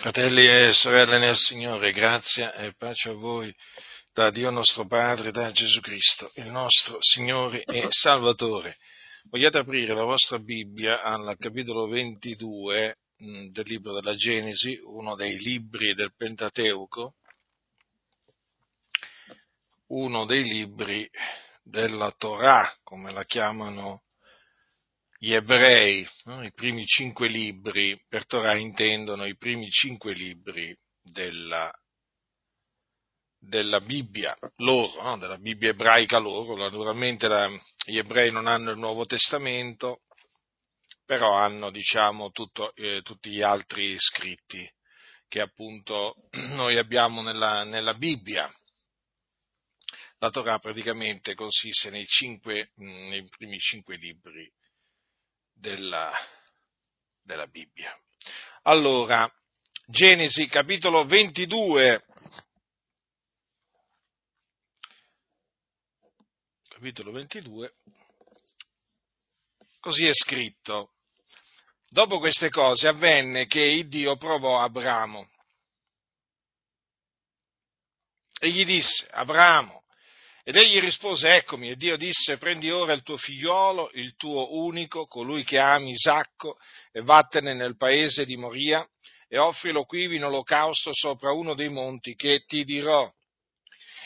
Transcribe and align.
Fratelli 0.00 0.46
e 0.46 0.72
sorelle 0.72 1.18
nel 1.18 1.36
Signore, 1.36 1.92
grazia 1.92 2.54
e 2.54 2.72
pace 2.72 3.10
a 3.10 3.12
voi 3.12 3.54
da 4.14 4.30
Dio 4.30 4.48
nostro 4.48 4.86
Padre, 4.86 5.30
da 5.30 5.50
Gesù 5.50 5.80
Cristo, 5.80 6.32
il 6.36 6.46
nostro 6.46 6.96
Signore 7.00 7.64
e 7.64 7.88
Salvatore. 7.90 8.78
Vogliate 9.24 9.58
aprire 9.58 9.92
la 9.92 10.04
vostra 10.04 10.38
Bibbia 10.38 11.02
al 11.02 11.36
capitolo 11.38 11.86
22 11.86 12.96
mm, 13.22 13.48
del 13.48 13.64
libro 13.66 13.92
della 13.92 14.14
Genesi, 14.14 14.80
uno 14.84 15.16
dei 15.16 15.36
libri 15.36 15.92
del 15.92 16.14
Pentateuco, 16.16 17.16
uno 19.88 20.24
dei 20.24 20.44
libri 20.44 21.06
della 21.62 22.10
Torah, 22.16 22.74
come 22.82 23.12
la 23.12 23.24
chiamano 23.24 24.04
gli 25.22 25.34
ebrei, 25.34 26.08
no? 26.24 26.42
i 26.42 26.50
primi 26.50 26.86
cinque 26.86 27.28
libri, 27.28 28.02
per 28.08 28.24
Torah 28.24 28.54
intendono 28.54 29.26
i 29.26 29.36
primi 29.36 29.68
cinque 29.68 30.14
libri 30.14 30.74
della, 31.02 31.70
della 33.38 33.80
Bibbia 33.80 34.34
loro, 34.56 35.02
no? 35.02 35.18
della 35.18 35.36
Bibbia 35.36 35.68
ebraica 35.68 36.16
loro, 36.16 36.56
naturalmente 36.56 37.28
la, 37.28 37.50
gli 37.84 37.98
ebrei 37.98 38.32
non 38.32 38.46
hanno 38.46 38.70
il 38.70 38.78
Nuovo 38.78 39.04
Testamento, 39.04 40.04
però 41.04 41.34
hanno 41.36 41.70
diciamo 41.70 42.30
tutto, 42.30 42.74
eh, 42.76 43.02
tutti 43.02 43.28
gli 43.28 43.42
altri 43.42 43.96
scritti 43.98 44.66
che 45.28 45.42
appunto 45.42 46.14
noi 46.56 46.78
abbiamo 46.78 47.20
nella, 47.20 47.64
nella 47.64 47.92
Bibbia. 47.92 48.50
La 50.16 50.30
Torah 50.30 50.58
praticamente 50.58 51.34
consiste 51.34 51.90
nei, 51.90 52.06
cinque, 52.06 52.72
nei 52.76 53.28
primi 53.28 53.58
cinque 53.58 53.96
libri 53.96 54.50
della, 55.60 56.10
della 57.22 57.46
Bibbia. 57.46 57.96
Allora, 58.62 59.30
Genesi 59.86 60.46
capitolo 60.46 61.04
22. 61.04 62.04
Capitolo 66.68 67.12
22. 67.12 67.74
Così 69.80 70.06
è 70.06 70.12
scritto. 70.14 70.94
Dopo 71.88 72.18
queste 72.18 72.50
cose 72.50 72.86
avvenne 72.86 73.46
che 73.46 73.84
Dio 73.88 74.16
provò 74.16 74.62
Abramo 74.62 75.28
e 78.42 78.50
gli 78.50 78.64
disse, 78.64 79.06
Abramo, 79.10 79.84
ed 80.42 80.56
egli 80.56 80.80
rispose, 80.80 81.28
eccomi, 81.28 81.70
e 81.70 81.76
Dio 81.76 81.96
disse, 81.96 82.38
prendi 82.38 82.70
ora 82.70 82.92
il 82.92 83.02
tuo 83.02 83.16
figliolo, 83.16 83.90
il 83.94 84.16
tuo 84.16 84.56
unico, 84.56 85.06
colui 85.06 85.44
che 85.44 85.58
ami 85.58 85.90
Isacco, 85.90 86.56
e 86.92 87.02
vattene 87.02 87.54
nel 87.54 87.76
paese 87.76 88.24
di 88.24 88.36
Moria, 88.36 88.86
e 89.28 89.38
offrilo 89.38 89.84
qui 89.84 90.14
in 90.14 90.24
olocausto 90.24 90.90
sopra 90.92 91.32
uno 91.32 91.54
dei 91.54 91.68
monti 91.68 92.14
che 92.14 92.44
ti 92.46 92.64
dirò. 92.64 93.08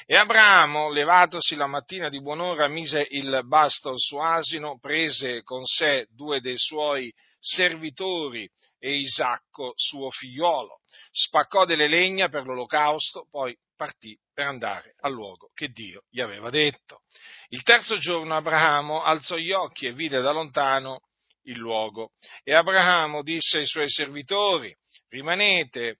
E 0.06 0.16
Abramo, 0.16 0.90
levatosi 0.90 1.54
la 1.54 1.66
mattina 1.66 2.10
di 2.10 2.20
buon'ora, 2.20 2.68
mise 2.68 3.06
il 3.08 3.40
basto 3.44 3.88
al 3.88 3.98
suo 3.98 4.22
asino, 4.22 4.78
prese 4.78 5.42
con 5.42 5.64
sé 5.64 6.06
due 6.10 6.40
dei 6.40 6.58
suoi 6.58 7.10
servitori 7.38 8.46
e 8.78 8.96
Isacco, 8.96 9.72
suo 9.76 10.10
figliolo, 10.10 10.80
spaccò 11.10 11.64
delle 11.64 11.88
legna 11.88 12.28
per 12.28 12.44
l'olocausto, 12.44 13.26
poi 13.30 13.56
partì 13.74 14.18
per 14.32 14.46
andare 14.46 14.94
al 15.00 15.12
luogo 15.12 15.50
che 15.54 15.68
Dio 15.68 16.04
gli 16.10 16.20
aveva 16.20 16.50
detto. 16.50 17.02
Il 17.48 17.62
terzo 17.62 17.98
giorno 17.98 18.36
Abramo 18.36 19.02
alzò 19.02 19.36
gli 19.36 19.52
occhi 19.52 19.86
e 19.86 19.92
vide 19.92 20.20
da 20.20 20.32
lontano 20.32 21.00
il 21.44 21.58
luogo 21.58 22.12
e 22.42 22.54
Abramo 22.54 23.22
disse 23.22 23.58
ai 23.58 23.66
suoi 23.66 23.88
servitori, 23.88 24.74
rimanete 25.08 25.98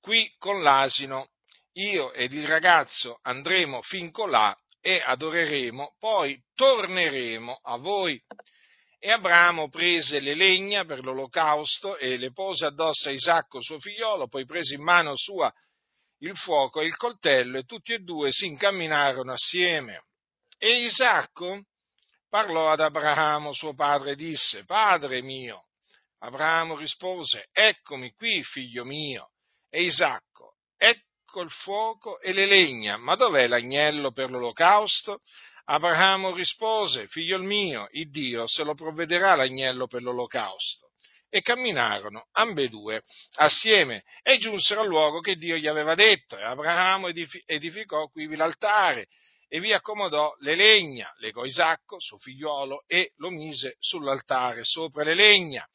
qui 0.00 0.32
con 0.38 0.62
l'asino, 0.62 1.28
io 1.72 2.12
ed 2.12 2.32
il 2.32 2.46
ragazzo 2.46 3.18
andremo 3.22 3.82
fin 3.82 4.10
colà 4.10 4.56
e 4.80 5.00
adoreremo, 5.04 5.96
poi 5.98 6.40
torneremo 6.54 7.60
a 7.62 7.76
voi. 7.76 8.20
E 9.02 9.10
Abramo 9.10 9.68
prese 9.68 10.20
le 10.20 10.34
legna 10.34 10.84
per 10.84 11.02
l'olocausto 11.04 11.96
e 11.96 12.18
le 12.18 12.32
pose 12.32 12.66
addosso 12.66 13.08
a 13.08 13.12
Isacco 13.12 13.62
suo 13.62 13.78
figliolo, 13.78 14.28
poi 14.28 14.44
prese 14.44 14.74
in 14.74 14.82
mano 14.82 15.16
sua 15.16 15.50
il 16.20 16.36
fuoco 16.36 16.80
e 16.80 16.86
il 16.86 16.96
coltello 16.96 17.58
e 17.58 17.64
tutti 17.64 17.92
e 17.92 18.00
due 18.00 18.30
si 18.30 18.46
incamminarono 18.46 19.32
assieme. 19.32 20.04
E 20.58 20.82
Isacco 20.82 21.64
parlò 22.28 22.70
ad 22.70 22.80
Abramo, 22.80 23.52
suo 23.52 23.74
padre, 23.74 24.12
e 24.12 24.16
disse, 24.16 24.64
Padre 24.64 25.22
mio. 25.22 25.66
Abramo 26.18 26.76
rispose, 26.76 27.48
Eccomi 27.52 28.12
qui, 28.12 28.42
figlio 28.42 28.84
mio. 28.84 29.30
E 29.70 29.82
Isacco, 29.82 30.56
Ecco 30.76 31.42
il 31.42 31.50
fuoco 31.50 32.20
e 32.20 32.32
le 32.32 32.46
legna, 32.46 32.96
ma 32.96 33.14
dov'è 33.14 33.46
l'agnello 33.46 34.10
per 34.12 34.30
l'olocausto? 34.30 35.20
Abramo 35.66 36.34
rispose, 36.34 37.06
Figlio 37.06 37.38
mio, 37.38 37.88
il 37.92 38.10
Dio 38.10 38.46
se 38.48 38.64
lo 38.64 38.74
provvederà 38.74 39.36
l'agnello 39.36 39.86
per 39.86 40.02
l'olocausto 40.02 40.89
e 41.30 41.40
camminarono 41.42 42.26
ambedue 42.32 43.02
assieme 43.36 44.02
e 44.22 44.38
giunsero 44.38 44.82
al 44.82 44.88
luogo 44.88 45.20
che 45.20 45.36
Dio 45.36 45.56
gli 45.56 45.68
aveva 45.68 45.94
detto. 45.94 46.36
E 46.36 46.42
Abramo 46.42 47.08
edificò 47.46 48.08
quivi 48.08 48.36
l'altare 48.36 49.06
e 49.48 49.58
vi 49.60 49.72
accomodò 49.72 50.34
le 50.40 50.54
legna, 50.54 51.12
legò 51.18 51.44
Isacco, 51.44 51.98
suo 51.98 52.18
figliuolo, 52.18 52.84
e 52.86 53.12
lo 53.16 53.30
mise 53.30 53.76
sull'altare 53.78 54.62
sopra 54.64 55.02
le 55.02 55.14
legna. 55.14 55.66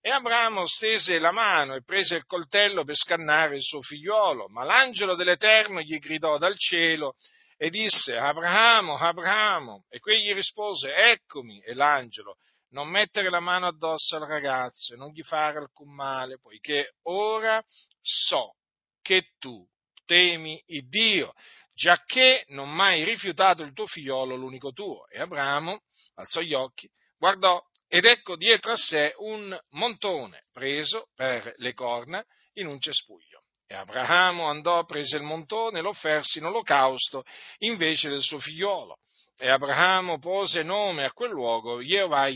E 0.00 0.10
Abramo 0.10 0.66
stese 0.66 1.18
la 1.18 1.30
mano 1.30 1.74
e 1.74 1.84
prese 1.84 2.16
il 2.16 2.24
coltello 2.24 2.84
per 2.84 2.96
scannare 2.96 3.56
il 3.56 3.62
suo 3.62 3.82
figliuolo, 3.82 4.48
ma 4.48 4.64
l'angelo 4.64 5.14
dell'Eterno 5.14 5.80
gli 5.80 5.98
gridò 5.98 6.38
dal 6.38 6.58
cielo 6.58 7.14
e 7.56 7.68
disse, 7.68 8.16
Abramo, 8.16 8.96
Abramo, 8.96 9.84
e 9.90 10.00
quegli 10.00 10.32
rispose, 10.32 10.94
eccomi, 10.94 11.60
e 11.60 11.74
l'angelo 11.74 12.36
non 12.70 12.88
mettere 12.88 13.30
la 13.30 13.40
mano 13.40 13.66
addosso 13.66 14.16
al 14.16 14.26
ragazzo 14.26 14.94
e 14.94 14.96
non 14.96 15.10
gli 15.10 15.22
fare 15.22 15.58
alcun 15.58 15.92
male, 15.92 16.38
poiché 16.38 16.94
ora 17.02 17.62
so 18.00 18.56
che 19.02 19.32
tu 19.38 19.66
temi 20.04 20.62
il 20.66 20.88
Dio, 20.88 21.32
giacché 21.72 22.44
non 22.48 22.70
mai 22.70 23.04
rifiutato 23.04 23.62
il 23.62 23.72
tuo 23.72 23.86
figliolo, 23.86 24.34
l'unico 24.34 24.72
tuo. 24.72 25.06
E 25.08 25.20
Abramo 25.20 25.82
alzò 26.14 26.40
gli 26.40 26.54
occhi, 26.54 26.88
guardò 27.16 27.62
ed 27.92 28.04
ecco 28.04 28.36
dietro 28.36 28.72
a 28.72 28.76
sé 28.76 29.14
un 29.18 29.58
montone 29.70 30.44
preso 30.52 31.08
per 31.14 31.52
le 31.56 31.72
corna 31.74 32.24
in 32.54 32.66
un 32.66 32.78
cespuglio. 32.80 33.42
E 33.66 33.74
Abramo 33.74 34.46
andò, 34.46 34.84
prese 34.84 35.16
il 35.16 35.22
montone 35.22 35.80
lo 35.80 35.90
offerse 35.90 36.38
in 36.38 36.44
olocausto 36.44 37.24
invece 37.58 38.08
del 38.08 38.22
suo 38.22 38.38
figliolo. 38.38 38.98
E 39.42 39.48
Abramo 39.48 40.18
pose 40.18 40.62
nome 40.62 41.04
a 41.04 41.12
quel 41.12 41.30
luogo 41.30 41.80
Jehovah. 41.80 42.28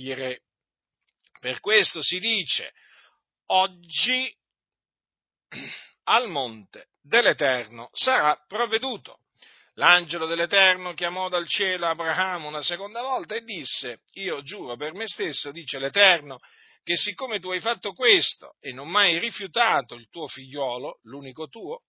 Per 1.39 1.61
questo 1.61 2.01
si 2.03 2.19
dice, 2.19 2.73
oggi 3.49 4.35
al 6.05 6.31
monte 6.31 6.89
dell'Eterno 7.03 7.91
sarà 7.93 8.43
provveduto. 8.49 9.19
L'angelo 9.75 10.25
dell'Eterno 10.25 10.95
chiamò 10.95 11.29
dal 11.29 11.47
cielo 11.47 11.89
Abramo 11.89 12.49
una 12.49 12.63
seconda 12.63 13.03
volta 13.03 13.35
e 13.35 13.43
disse, 13.43 14.01
io 14.13 14.41
giuro 14.41 14.75
per 14.77 14.95
me 14.95 15.07
stesso, 15.07 15.53
dice 15.53 15.79
l'Eterno, 15.79 16.39
che 16.83 16.97
siccome 16.97 17.39
tu 17.39 17.51
hai 17.51 17.61
fatto 17.61 17.93
questo 17.93 18.57
e 18.61 18.73
non 18.73 18.89
mai 18.89 19.19
rifiutato 19.19 19.95
il 19.95 20.09
tuo 20.09 20.27
figliolo, 20.27 21.01
l'unico 21.03 21.49
tuo, 21.49 21.83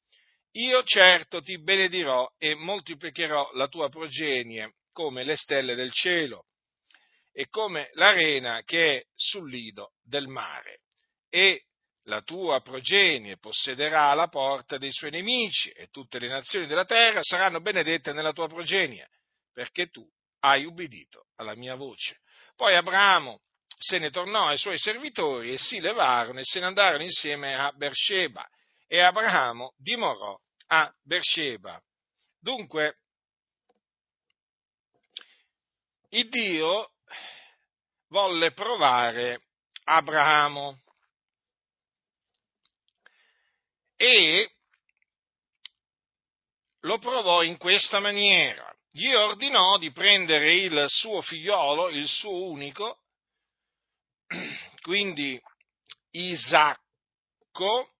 io 0.55 0.83
certo 0.83 1.41
ti 1.41 1.57
benedirò 1.57 2.29
e 2.37 2.53
moltiplicherò 2.53 3.51
la 3.53 3.69
tua 3.69 3.87
progenie 3.87 4.73
come 4.95 5.25
le 5.25 5.35
stelle 5.35 5.75
del 5.75 5.91
cielo 5.91 6.45
e 7.33 7.49
come 7.49 7.89
l'arena 7.95 8.61
che 8.63 8.95
è 8.95 9.05
sul 9.13 9.49
lido 9.49 9.91
del 10.01 10.29
mare. 10.29 10.79
E 11.29 11.65
la 12.03 12.21
tua 12.21 12.61
progenie 12.61 13.37
possederà 13.37 14.13
la 14.13 14.29
porta 14.29 14.77
dei 14.77 14.93
suoi 14.93 15.11
nemici 15.11 15.69
e 15.71 15.89
tutte 15.89 16.17
le 16.17 16.29
nazioni 16.29 16.65
della 16.65 16.85
terra 16.85 17.21
saranno 17.23 17.59
benedette 17.59 18.13
nella 18.13 18.31
tua 18.31 18.47
progenie, 18.47 19.09
perché 19.51 19.87
tu 19.87 20.07
hai 20.39 20.63
ubbidito 20.63 21.25
alla 21.35 21.55
mia 21.55 21.75
voce. 21.75 22.21
Poi 22.55 22.73
Abramo 22.73 23.41
se 23.77 23.97
ne 23.97 24.11
tornò 24.11 24.47
ai 24.47 24.57
suoi 24.57 24.77
servitori 24.77 25.51
e 25.51 25.57
si 25.57 25.81
levarono 25.81 26.39
e 26.39 26.45
se 26.45 26.61
ne 26.61 26.67
andarono 26.67 27.03
insieme 27.03 27.53
a 27.53 27.69
Beersheba 27.73 28.47
e 28.87 29.01
Abramo 29.01 29.73
dimorò 29.75 30.39
a 30.67 30.89
Beersheba. 31.03 31.81
Dunque, 32.39 32.99
il 36.15 36.29
Dio 36.29 36.91
volle 38.07 38.53
provare 38.53 39.41
Abramo 39.83 40.79
e 43.97 44.49
lo 46.79 46.97
provò 46.99 47.43
in 47.43 47.57
questa 47.57 47.99
maniera. 47.99 48.73
Gli 48.89 49.11
ordinò 49.11 49.77
di 49.77 49.91
prendere 49.91 50.55
il 50.55 50.85
suo 50.87 51.21
figliolo, 51.21 51.89
il 51.89 52.07
suo 52.07 52.45
unico, 52.45 53.01
quindi 54.81 55.41
Isacco, 56.11 57.93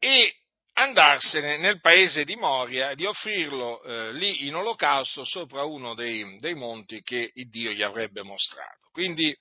e 0.00 0.43
andarsene 0.74 1.56
nel 1.56 1.80
paese 1.80 2.24
di 2.24 2.36
Moria 2.36 2.90
e 2.90 2.96
di 2.96 3.06
offrirlo 3.06 3.82
eh, 3.82 4.12
lì 4.12 4.46
in 4.46 4.54
olocausto 4.54 5.24
sopra 5.24 5.64
uno 5.64 5.94
dei, 5.94 6.38
dei 6.38 6.54
monti 6.54 7.02
che 7.02 7.30
Dio 7.34 7.70
gli 7.72 7.82
avrebbe 7.82 8.22
mostrato. 8.22 8.88
Quindi 8.90 9.36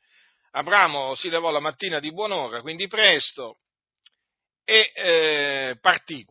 Abramo 0.52 1.16
si 1.16 1.30
levò 1.30 1.50
la 1.50 1.60
mattina 1.60 2.00
di 2.00 2.14
buon'ora, 2.14 2.62
quindi 2.62 2.88
presto, 2.88 3.58
e 4.64 4.92
eh, 4.94 5.78
partì. 5.82 6.26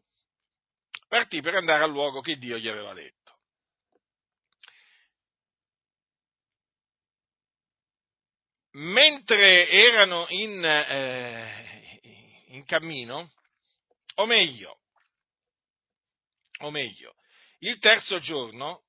Partì 1.08 1.40
per 1.40 1.56
andare 1.56 1.82
al 1.84 1.90
luogo 1.90 2.20
che 2.20 2.36
Dio 2.36 2.56
gli 2.56 2.68
aveva 2.68 2.94
detto. 2.94 3.20
Mentre 8.74 9.68
erano 9.68 10.26
in, 10.28 10.64
eh, 10.64 12.00
in 12.46 12.64
cammino, 12.64 13.30
o 14.14 14.26
meglio, 14.26 14.81
o 16.62 16.70
meglio, 16.70 17.14
il 17.60 17.78
terzo 17.78 18.18
giorno 18.18 18.82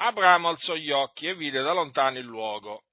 Abramo 0.00 0.48
alzò 0.48 0.74
gli 0.74 0.90
occhi 0.90 1.26
e 1.26 1.34
vide 1.34 1.60
da 1.60 1.72
lontano 1.72 2.18
il 2.18 2.24
luogo. 2.24 2.84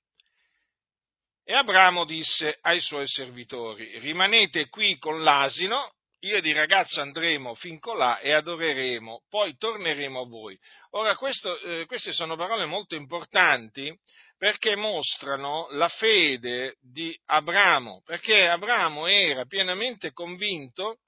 E 1.44 1.54
Abramo 1.54 2.04
disse 2.06 2.58
ai 2.62 2.82
suoi 2.82 3.08
servitori, 3.08 4.00
rimanete 4.00 4.68
qui 4.70 4.98
con 4.98 5.22
l'asino, 5.22 5.94
io 6.22 6.38
ed 6.38 6.46
il 6.48 6.56
ragazzo 6.56 7.02
andremo 7.02 7.54
fin 7.54 7.80
colà 7.80 8.18
e 8.20 8.32
adoreremo, 8.34 9.26
poi 9.30 9.56
torneremo 9.56 10.22
a 10.22 10.26
voi. 10.26 10.58
Ora, 10.92 11.16
questo, 11.16 11.60
eh, 11.60 11.86
queste 11.86 12.14
sono 12.14 12.36
parole 12.36 12.66
molto 12.66 12.96
importanti 12.96 13.96
perché 14.36 14.76
mostrano 14.76 15.68
la 15.72 15.88
fede 15.88 16.78
di 16.81 17.16
Abramo, 17.26 18.02
perché 18.04 18.48
Abramo 18.48 19.06
era 19.06 19.46
pienamente 19.46 20.12
convinto 20.12 21.02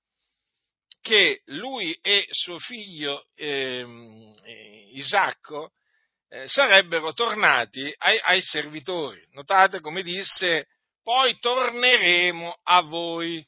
che 1.02 1.42
lui 1.46 1.98
e 2.02 2.28
suo 2.32 2.60
figlio 2.60 3.28
ehm, 3.36 4.34
eh, 4.44 4.90
Isacco 4.94 5.72
eh, 6.30 6.48
sarebbero 6.48 7.14
tornati 7.14 7.94
ai, 7.98 8.20
ai 8.24 8.42
servitori. 8.42 9.26
Notate 9.32 9.80
come 9.80 10.04
disse, 10.04 10.68
poi 11.02 11.38
torneremo 11.40 12.60
a 12.64 12.82
voi. 12.82 13.46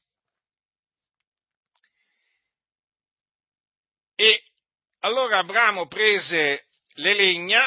E 4.15 4.43
allora 4.99 5.39
Abramo 5.39 5.87
prese 5.87 6.67
le 6.95 7.13
legna 7.13 7.61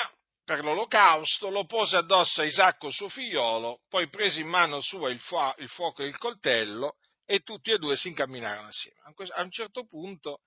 per 0.44 0.64
l'olocausto, 0.64 1.50
lo 1.50 1.64
pose 1.66 1.96
addosso 1.96 2.40
a 2.40 2.44
Isacco 2.44 2.90
suo 2.90 3.08
figliolo, 3.08 3.80
poi 3.88 4.08
prese 4.08 4.40
in 4.40 4.48
mano 4.48 4.80
sua 4.80 5.10
il, 5.10 5.20
fu- 5.20 5.36
il 5.58 5.68
fuoco 5.68 6.02
e 6.02 6.06
il 6.06 6.16
coltello 6.18 6.96
e 7.24 7.40
tutti 7.40 7.70
e 7.70 7.78
due 7.78 7.96
si 7.96 8.08
incamminarono 8.08 8.68
assieme. 8.68 8.98
A 9.34 9.42
un 9.42 9.50
certo 9.50 9.86
punto 9.86 10.40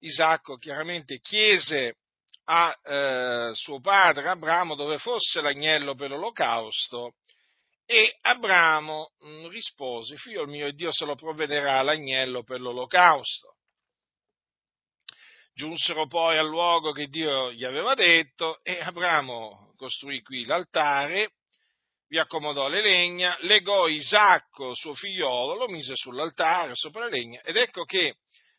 Isacco 0.00 0.56
chiaramente 0.56 1.20
chiese 1.20 1.96
a 2.44 2.78
eh, 2.82 3.50
suo 3.54 3.80
padre 3.80 4.28
Abramo 4.28 4.74
dove 4.74 4.98
fosse 4.98 5.40
l'agnello 5.40 5.94
per 5.94 6.10
l'olocausto 6.10 7.14
e 7.84 8.18
Abramo 8.22 9.12
mh, 9.18 9.28
mm, 9.28 9.46
rispose, 9.48 10.16
figlio 10.16 10.46
mio, 10.46 10.72
Dio 10.72 10.92
se 10.92 11.04
lo 11.04 11.16
provvederà 11.16 11.82
l'agnello 11.82 12.44
per 12.44 12.60
l'olocausto. 12.60 13.56
Giunsero 15.52 16.06
poi 16.06 16.38
al 16.38 16.46
luogo 16.46 16.92
che 16.92 17.08
Dio 17.08 17.52
gli 17.52 17.64
aveva 17.64 17.94
detto 17.94 18.62
e 18.62 18.78
Abramo 18.80 19.74
costruì 19.76 20.22
qui 20.22 20.44
l'altare 20.44 21.32
vi 22.10 22.18
accomodò 22.18 22.66
le 22.66 22.82
legna, 22.82 23.36
legò 23.42 23.86
Isacco, 23.86 24.74
suo 24.74 24.94
figliolo, 24.94 25.54
lo 25.54 25.68
mise 25.68 25.94
sull'altare, 25.94 26.74
sopra 26.74 27.04
le 27.04 27.10
legna, 27.10 27.40
ed 27.42 27.56
ecco 27.56 27.84
che 27.84 28.16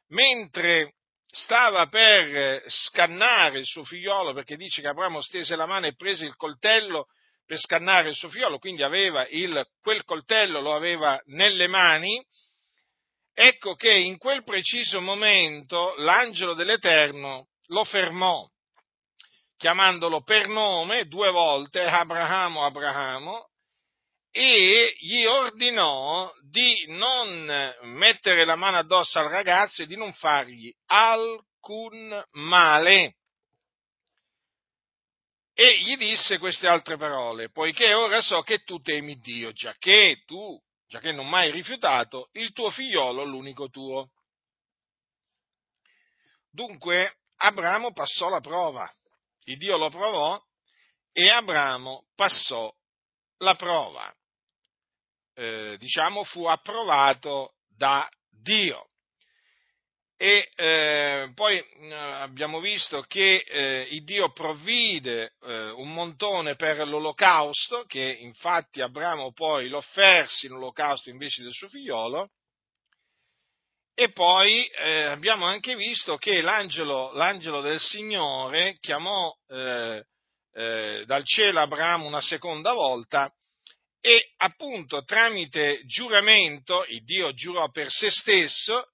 mentre 0.09 0.94
stava 1.27 1.88
per 1.88 2.63
scannare 2.68 3.59
il 3.59 3.65
suo 3.65 3.83
figliolo, 3.83 4.33
perché 4.33 4.56
dice 4.56 4.81
che 4.81 4.88
Abramo 4.88 5.21
stese 5.21 5.57
la 5.57 5.65
mano 5.65 5.86
e 5.86 5.95
prese 5.95 6.24
il 6.24 6.36
coltello 6.38 7.07
per 7.45 7.59
scannare 7.59 8.09
il 8.09 8.15
suo 8.15 8.30
figliolo, 8.30 8.57
quindi 8.57 8.83
aveva 8.83 9.27
il, 9.27 9.65
quel 9.81 10.06
coltello 10.06 10.62
lo 10.62 10.74
aveva 10.74 11.21
nelle 11.25 11.68
mani, 11.68 12.25
ecco 13.33 13.75
che 13.75 13.94
in 13.94 14.18
quel 14.18 14.45
preciso 14.45 15.01
momento 15.01 15.94
l'angelo 15.97 16.54
dell'Eterno 16.54 17.47
lo 17.68 17.83
fermò 17.83 18.47
chiamandolo 19.61 20.23
per 20.23 20.47
nome 20.47 21.05
due 21.05 21.29
volte, 21.29 21.83
Abramo, 21.83 22.65
Abramo, 22.65 23.49
e 24.31 24.95
gli 24.97 25.23
ordinò 25.23 26.33
di 26.49 26.85
non 26.87 27.75
mettere 27.83 28.43
la 28.43 28.55
mano 28.55 28.77
addosso 28.77 29.19
al 29.19 29.29
ragazzo 29.29 29.83
e 29.83 29.85
di 29.85 29.95
non 29.95 30.13
fargli 30.13 30.73
alcun 30.87 32.25
male. 32.31 33.17
E 35.53 35.77
gli 35.81 35.95
disse 35.95 36.39
queste 36.39 36.67
altre 36.67 36.97
parole, 36.97 37.51
poiché 37.51 37.93
ora 37.93 38.19
so 38.19 38.41
che 38.41 38.63
tu 38.63 38.79
temi 38.79 39.19
Dio, 39.19 39.51
già 39.51 39.75
che 39.77 40.23
tu, 40.25 40.59
già 40.87 40.99
non 41.11 41.29
mai 41.29 41.51
rifiutato, 41.51 42.29
il 42.31 42.51
tuo 42.51 42.71
figliolo, 42.71 43.23
l'unico 43.25 43.69
tuo. 43.69 44.09
Dunque 46.49 47.17
Abramo 47.35 47.91
passò 47.91 48.27
la 48.27 48.39
prova 48.39 48.91
il 49.45 49.57
Dio 49.57 49.77
lo 49.77 49.89
provò 49.89 50.41
e 51.11 51.29
Abramo 51.29 52.05
passò 52.15 52.73
la 53.38 53.55
prova. 53.55 54.13
Eh, 55.33 55.75
diciamo 55.79 56.23
fu 56.23 56.45
approvato 56.45 57.55
da 57.67 58.09
Dio. 58.29 58.85
E 60.17 60.51
eh, 60.55 61.31
poi 61.33 61.57
eh, 61.57 61.93
abbiamo 61.95 62.59
visto 62.59 63.01
che 63.01 63.38
eh, 63.38 63.88
il 63.89 64.03
Dio 64.03 64.31
provvide 64.31 65.33
eh, 65.41 65.69
un 65.71 65.91
montone 65.91 66.55
per 66.55 66.87
l'olocausto, 66.87 67.85
che 67.85 68.17
infatti 68.19 68.81
Abramo 68.81 69.33
poi 69.33 69.67
l'offerse 69.67 70.45
in 70.45 70.53
olocausto 70.53 71.09
invece 71.09 71.41
del 71.41 71.53
suo 71.53 71.67
figliolo, 71.69 72.29
e 73.93 74.11
poi 74.11 74.65
eh, 74.65 75.03
abbiamo 75.03 75.45
anche 75.45 75.75
visto 75.75 76.17
che 76.17 76.41
l'angelo, 76.41 77.11
l'angelo 77.13 77.61
del 77.61 77.79
Signore 77.79 78.77
chiamò 78.79 79.31
eh, 79.49 80.03
eh, 80.53 81.03
dal 81.05 81.25
cielo 81.25 81.59
Abramo 81.59 82.07
una 82.07 82.21
seconda 82.21 82.73
volta 82.73 83.31
e 83.99 84.31
appunto 84.38 85.03
tramite 85.03 85.85
giuramento, 85.85 86.85
il 86.87 87.04
Dio 87.04 87.33
giurò 87.33 87.69
per 87.69 87.92
se 87.92 88.09
stesso, 88.09 88.87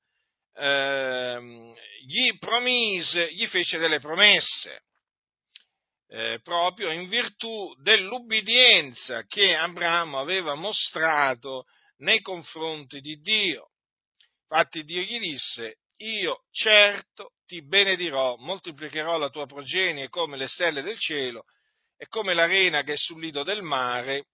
ehm, 0.53 1.73
gli 2.05 2.37
promise, 2.37 3.33
gli 3.33 3.47
fece 3.47 3.77
delle 3.77 3.99
promesse. 3.99 4.81
Eh, 6.09 6.39
proprio 6.41 6.89
in 6.91 7.07
virtù 7.07 7.73
dell'ubbidienza 7.81 9.23
che 9.23 9.55
Abramo 9.55 10.19
aveva 10.19 10.55
mostrato 10.55 11.65
nei 11.97 12.21
confronti 12.21 12.99
di 12.99 13.19
Dio. 13.19 13.66
Infatti 14.49 14.83
Dio 14.83 15.01
gli 15.01 15.19
disse, 15.19 15.79
io 15.97 16.43
certo 16.51 17.33
ti 17.45 17.65
benedirò, 17.65 18.35
moltiplicherò 18.37 19.17
la 19.17 19.29
tua 19.29 19.45
progenie 19.45 20.09
come 20.09 20.37
le 20.37 20.47
stelle 20.47 20.81
del 20.81 20.97
cielo 20.97 21.43
e 21.97 22.07
come 22.07 22.33
l'arena 22.33 22.83
che 22.83 22.93
è 22.93 22.97
sul 22.97 23.19
lido 23.19 23.43
del 23.43 23.63
mare, 23.63 24.27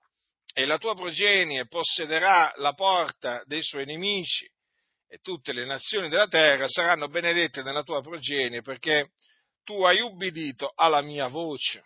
e 0.54 0.66
la 0.66 0.78
tua 0.78 0.94
progenie 0.94 1.66
possederà 1.68 2.52
la 2.58 2.74
porta 2.74 3.42
dei 3.46 3.64
suoi 3.64 3.86
nemici, 3.86 4.48
e 5.08 5.18
tutte 5.20 5.54
le 5.54 5.66
nazioni 5.66 6.10
della 6.10 6.28
terra 6.28 6.68
saranno 6.68 7.08
benedette 7.08 7.64
nella 7.64 7.84
tua 7.84 8.02
progenie, 8.02 8.62
perché 8.62 9.12
tu 9.64 9.84
hai 9.84 10.02
ubbidito 10.02 10.74
alla 10.76 11.02
mia 11.02 11.28
voce. 11.28 11.84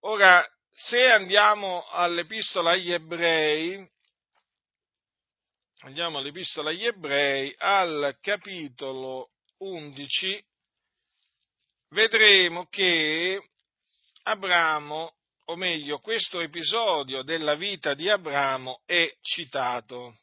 Ora, 0.00 0.46
se 0.72 1.10
andiamo 1.10 1.86
all'epistola 1.88 2.72
agli 2.72 2.92
ebrei, 2.92 3.88
andiamo 5.86 6.18
all'Epistola 6.18 6.70
agli 6.70 6.84
Ebrei, 6.84 7.54
al 7.58 8.18
capitolo 8.20 9.30
11, 9.58 10.44
vedremo 11.90 12.66
che 12.66 13.40
Abramo, 14.24 15.14
o 15.44 15.54
meglio, 15.54 16.00
questo 16.00 16.40
episodio 16.40 17.22
della 17.22 17.54
vita 17.54 17.94
di 17.94 18.08
Abramo 18.08 18.82
è 18.84 19.16
citato. 19.20 20.16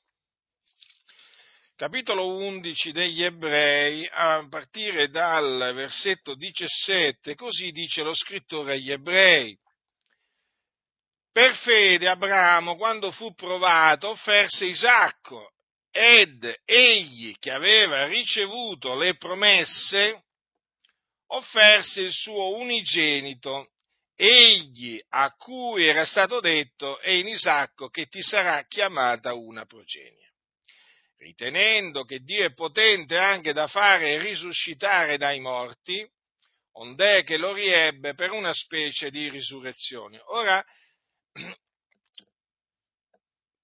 Capitolo 1.78 2.36
11 2.36 2.92
degli 2.92 3.24
Ebrei, 3.24 4.06
a 4.12 4.46
partire 4.50 5.10
dal 5.10 5.72
versetto 5.74 6.36
17, 6.36 7.36
così 7.36 7.72
dice 7.72 8.04
lo 8.04 8.14
scrittore 8.14 8.74
agli 8.74 8.92
Ebrei. 8.92 9.58
Per 11.32 11.56
fede 11.56 12.10
Abramo, 12.10 12.76
quando 12.76 13.12
fu 13.12 13.34
provato, 13.34 14.10
offerse 14.10 14.66
Isacco 14.66 15.53
ed 15.96 16.62
egli 16.66 17.36
che 17.38 17.52
aveva 17.52 18.08
ricevuto 18.08 18.96
le 18.96 19.16
promesse 19.16 20.24
offerse 21.28 22.02
il 22.02 22.12
suo 22.12 22.58
unigenito, 22.58 23.74
egli 24.16 25.00
a 25.10 25.32
cui 25.36 25.86
era 25.86 26.04
stato 26.04 26.40
detto 26.40 27.00
è 27.00 27.12
in 27.12 27.28
Isacco 27.28 27.90
che 27.90 28.08
ti 28.08 28.24
sarà 28.24 28.66
chiamata 28.66 29.36
una 29.36 29.66
progenie. 29.66 30.32
ritenendo 31.18 32.04
che 32.04 32.20
Dio 32.20 32.44
è 32.44 32.54
potente 32.54 33.18
anche 33.18 33.54
da 33.54 33.68
fare 33.68 34.18
risuscitare 34.18 35.18
dai 35.18 35.40
morti, 35.40 36.06
ond'è 36.74 37.24
che 37.24 37.38
lo 37.38 37.54
riebbe 37.54 38.14
per 38.14 38.32
una 38.32 38.52
specie 38.52 39.10
di 39.10 39.30
risurrezione. 39.30 40.20
Ora, 40.26 40.62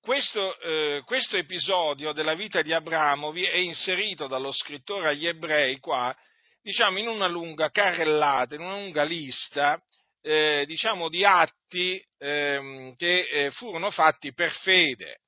questo, 0.02 0.60
eh, 0.60 1.02
questo, 1.06 1.38
episodio 1.38 2.14
della 2.14 2.34
vita 2.34 2.62
di 2.62 2.74
Abramo 2.74 3.34
è 3.34 3.58
inserito 3.58 4.28
dallo 4.28 4.52
scrittore 4.52 5.10
agli 5.10 5.28
ebrei 5.28 5.78
qua, 5.80 6.16
diciamo, 6.62 7.00
in 7.00 7.08
una 7.08 7.28
lunga 7.28 7.70
carrellata, 7.70 8.56
in 8.56 8.62
una 8.62 8.80
lunga 8.80 9.04
lista, 9.04 9.82
eh, 10.22 10.64
diciamo, 10.66 11.10
di 11.10 11.24
atti 11.24 12.04
eh, 12.18 12.94
che 12.98 13.50
furono 13.54 13.92
fatti 13.92 14.34
per 14.34 14.52
fede. 14.52 15.20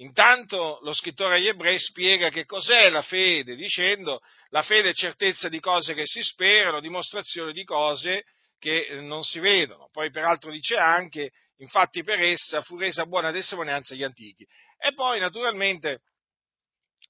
Intanto 0.00 0.78
lo 0.82 0.92
scrittore 0.92 1.36
agli 1.36 1.48
ebrei 1.48 1.78
spiega 1.78 2.28
che 2.28 2.44
cos'è 2.44 2.90
la 2.90 3.02
fede, 3.02 3.56
dicendo 3.56 4.20
la 4.50 4.62
fede 4.62 4.90
è 4.90 4.94
certezza 4.94 5.48
di 5.48 5.58
cose 5.58 5.94
che 5.94 6.04
si 6.04 6.22
sperano, 6.22 6.80
dimostrazione 6.80 7.52
di 7.52 7.64
cose 7.64 8.24
che 8.58 8.86
eh, 8.86 9.00
non 9.00 9.22
si 9.22 9.38
vedono. 9.38 9.88
Poi 9.90 10.10
peraltro 10.10 10.50
dice 10.50 10.76
anche 10.76 11.30
infatti 11.58 12.02
per 12.02 12.20
essa 12.20 12.62
fu 12.62 12.76
resa 12.76 13.06
buona 13.06 13.32
testimonianza 13.32 13.94
agli 13.94 14.04
antichi. 14.04 14.46
E 14.78 14.92
poi 14.94 15.18
naturalmente 15.18 16.00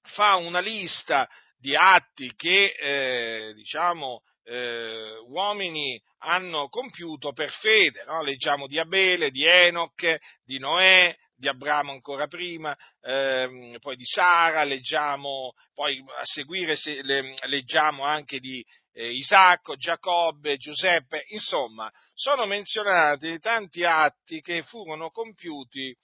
fa 0.03 0.37
una 0.37 0.61
lista 0.61 1.29
di 1.59 1.75
atti 1.75 2.33
che 2.37 2.75
eh, 2.79 3.53
diciamo, 3.55 4.23
eh, 4.45 5.17
uomini 5.27 6.01
hanno 6.19 6.69
compiuto 6.69 7.33
per 7.33 7.51
fede. 7.51 8.05
No? 8.05 8.23
Leggiamo 8.23 8.67
di 8.67 8.79
Abele, 8.79 9.31
di 9.31 9.45
Enoch, 9.45 10.19
di 10.45 10.59
Noè, 10.59 11.15
di 11.35 11.49
Abramo 11.49 11.93
ancora 11.93 12.27
prima, 12.27 12.77
ehm, 13.03 13.79
poi 13.81 13.97
di 13.97 14.07
Sara, 14.07 14.65
leggiamo, 14.65 15.53
poi 15.75 15.99
a 15.99 16.25
seguire 16.25 16.77
se, 16.77 17.03
le, 17.03 17.35
leggiamo 17.47 18.05
anche 18.05 18.39
di 18.39 18.65
eh, 18.97 19.13
Isacco, 19.13 19.77
Giacobbe, 19.77 20.57
Giuseppe, 20.57 21.27
insomma, 21.29 21.93
sono 22.15 22.47
menzionati 22.47 23.39
tanti 23.39 23.85
atti 23.85 24.41
che 24.41 24.63
furono 24.63 25.11
compiuti 25.11 25.95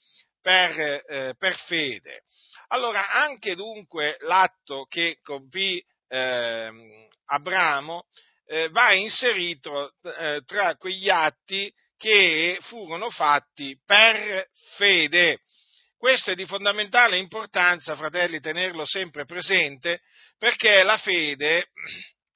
per, 0.42 1.02
eh, 1.08 1.34
per 1.38 1.56
fede. 1.56 2.24
Allora, 2.68 3.10
anche 3.10 3.54
dunque 3.54 4.18
l'atto 4.20 4.84
che 4.84 5.18
compì 5.22 5.82
eh, 6.08 7.08
Abramo 7.26 8.06
va 8.70 8.92
inserito 8.92 9.94
eh, 10.02 10.42
tra 10.44 10.76
quegli 10.76 11.08
atti 11.08 11.72
che 11.96 12.58
furono 12.60 13.08
fatti 13.08 13.80
per 13.82 14.46
fede. 14.76 15.38
Questo 15.96 16.32
è 16.32 16.34
di 16.34 16.44
fondamentale 16.44 17.16
importanza, 17.16 17.96
fratelli, 17.96 18.40
tenerlo 18.40 18.84
sempre 18.84 19.24
presente, 19.24 20.02
perché 20.36 20.82
la 20.82 20.98
fede 20.98 21.68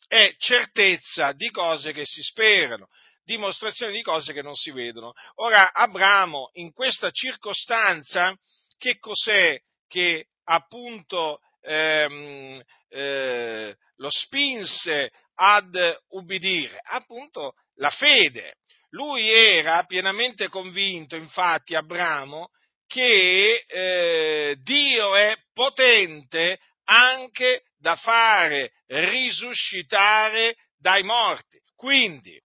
è 0.06 0.34
certezza 0.38 1.32
di 1.32 1.50
cose 1.50 1.92
che 1.92 2.04
si 2.04 2.22
sperano, 2.22 2.88
dimostrazione 3.24 3.92
di 3.92 4.02
cose 4.02 4.32
che 4.32 4.42
non 4.42 4.54
si 4.54 4.70
vedono. 4.70 5.12
Ora, 5.36 5.72
Abramo, 5.72 6.50
in 6.54 6.72
questa 6.72 7.10
circostanza, 7.10 8.34
che 8.78 8.98
cos'è 8.98 9.58
che 9.88 10.28
appunto 10.44 11.40
ehm, 11.62 12.62
eh, 12.88 13.76
lo 13.96 14.10
spinse 14.10 15.10
ad 15.34 15.98
ubbidire? 16.08 16.80
Appunto 16.84 17.54
la 17.76 17.90
fede. 17.90 18.56
Lui 18.90 19.28
era 19.28 19.82
pienamente 19.84 20.48
convinto, 20.48 21.16
infatti, 21.16 21.74
Abramo, 21.74 22.50
che 22.86 23.64
eh, 23.66 24.56
Dio 24.62 25.16
è 25.16 25.36
potente 25.52 26.60
anche 26.86 27.64
da 27.78 27.96
fare 27.96 28.72
risuscitare 28.86 30.56
dai 30.78 31.02
morti. 31.02 31.60
Quindi 31.74 32.40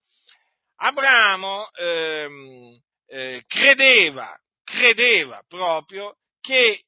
Abramo 0.76 1.70
ehm, 1.72 2.78
eh, 3.06 3.42
credeva, 3.46 4.38
credeva 4.64 5.42
proprio 5.48 6.16
che 6.40 6.82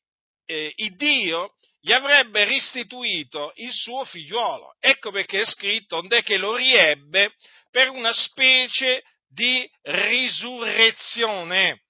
eh, 0.47 0.73
il 0.77 0.97
Dio 0.97 1.55
gli 1.81 1.93
avrebbe 1.93 2.45
restituito 2.45 3.53
il 3.57 3.73
suo 3.73 4.05
figliuolo. 4.05 4.77
Ecco 4.81 5.11
perché 5.11 5.43
è 5.43 5.47
scritto, 5.47 5.99
onde 5.99 6.23
che 6.23 6.39
lo 6.39 6.57
riebbe 6.57 7.35
per 7.71 7.91
una 7.91 8.13
specie 8.13 9.05
di 9.29 9.71
risurrezione. 9.83 11.83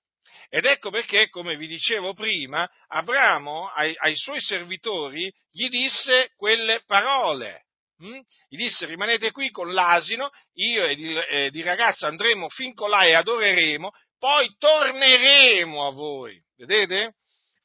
Ed 0.54 0.66
ecco 0.66 0.90
perché, 0.90 1.30
come 1.30 1.56
vi 1.56 1.66
dicevo 1.66 2.14
prima, 2.14 2.70
Abramo 2.86 3.66
ai, 3.70 3.92
ai 3.98 4.14
suoi 4.14 4.40
servitori 4.40 5.28
gli 5.50 5.68
disse 5.68 6.30
quelle 6.36 6.84
parole. 6.86 7.64
Hm? 7.98 8.20
Gli 8.48 8.56
disse 8.56 8.86
rimanete 8.86 9.32
qui 9.32 9.50
con 9.50 9.72
l'asino, 9.72 10.30
io 10.52 10.84
ed 10.84 11.00
il, 11.00 11.18
ed 11.28 11.56
il 11.56 11.64
ragazzo 11.64 12.06
andremo 12.06 12.48
fin 12.50 12.72
colà 12.72 13.02
e 13.02 13.14
adoreremo, 13.14 13.90
poi 14.16 14.54
torneremo 14.56 15.88
a 15.88 15.90
voi. 15.90 16.40
Vedete? 16.56 17.14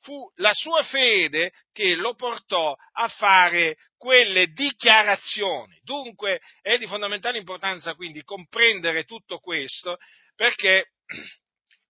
Fu 0.01 0.27
la 0.37 0.55
sua 0.55 0.81
fede 0.81 1.51
che 1.71 1.93
lo 1.93 2.15
portò 2.15 2.75
a 2.93 3.07
fare 3.07 3.75
quelle 3.97 4.47
dichiarazioni. 4.47 5.79
Dunque 5.83 6.39
è 6.59 6.79
di 6.79 6.87
fondamentale 6.87 7.37
importanza 7.37 7.93
quindi 7.93 8.23
comprendere 8.23 9.03
tutto 9.03 9.37
questo 9.37 9.97
perché 10.35 10.93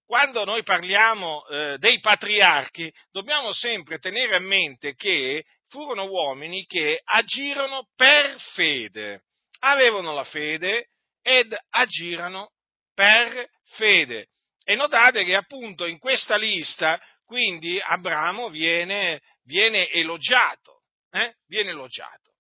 quando 0.09 0.43
noi 0.43 0.63
parliamo 0.63 1.45
eh, 1.45 1.77
dei 1.77 1.99
patriarchi, 1.99 2.91
dobbiamo 3.11 3.53
sempre 3.53 3.99
tenere 3.99 4.37
a 4.37 4.39
mente 4.39 4.95
che 4.95 5.43
furono 5.67 6.05
uomini 6.05 6.65
che 6.65 6.99
agirono 7.03 7.89
per 7.95 8.39
fede, 8.55 9.25
avevano 9.59 10.15
la 10.15 10.23
fede 10.23 10.87
ed 11.21 11.55
agirono 11.69 12.53
per 12.91 13.49
fede. 13.65 14.29
E 14.63 14.73
notate 14.73 15.23
che 15.23 15.35
appunto 15.35 15.85
in 15.85 15.99
questa 15.99 16.37
lista, 16.37 16.99
quindi 17.23 17.79
Abramo 17.79 18.49
viene, 18.49 19.21
viene 19.43 19.91
elogiato, 19.91 20.81
eh? 21.11 21.35
viene 21.45 21.69
elogiato 21.69 22.31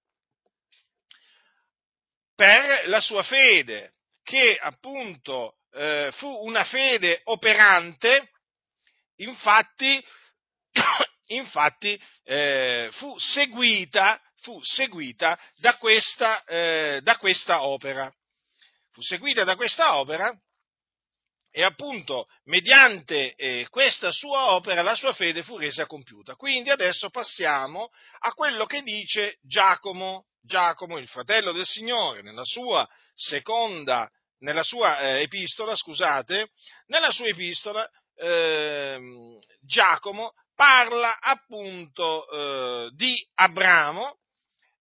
per 2.33 2.87
la 2.87 2.99
sua 2.99 3.21
fede, 3.21 3.91
che 4.23 4.57
appunto 4.59 5.58
eh, 5.71 6.11
fu 6.13 6.27
una 6.27 6.63
fede 6.63 7.21
operante, 7.25 8.31
infatti, 9.17 10.03
infatti 11.27 12.01
eh, 12.23 12.89
fu, 12.93 13.17
seguita, 13.17 14.21
fu 14.41 14.59
seguita 14.63 15.39
da 15.57 15.77
questa, 15.77 16.43
eh, 16.45 16.99
da 17.03 17.17
questa 17.17 17.63
opera. 17.63 18.11
Fu 18.91 19.01
seguita 19.01 19.43
da 19.43 19.55
questa 19.55 19.97
opera 19.97 20.35
e 21.51 21.63
appunto 21.63 22.27
mediante 22.45 23.33
eh, 23.35 23.67
questa 23.69 24.11
sua 24.11 24.53
opera 24.53 24.81
la 24.81 24.95
sua 24.95 25.13
fede 25.13 25.43
fu 25.43 25.57
resa 25.57 25.85
compiuta. 25.85 26.35
Quindi 26.35 26.69
adesso 26.69 27.09
passiamo 27.09 27.89
a 28.19 28.33
quello 28.33 28.65
che 28.65 28.81
dice 28.81 29.37
Giacomo, 29.41 30.27
Giacomo, 30.41 30.97
il 30.97 31.07
fratello 31.07 31.51
del 31.51 31.65
Signore, 31.65 32.21
nella 32.21 32.45
sua 32.45 32.87
seconda 33.13 34.09
nella 34.39 34.63
sua 34.63 34.99
eh, 34.99 35.21
epistola, 35.21 35.75
scusate, 35.75 36.51
nella 36.87 37.11
sua 37.11 37.27
epistola 37.27 37.89
eh, 38.15 38.99
Giacomo 39.61 40.33
parla 40.55 41.19
appunto 41.19 42.29
eh, 42.29 42.89
di 42.93 43.15
Abramo, 43.35 44.17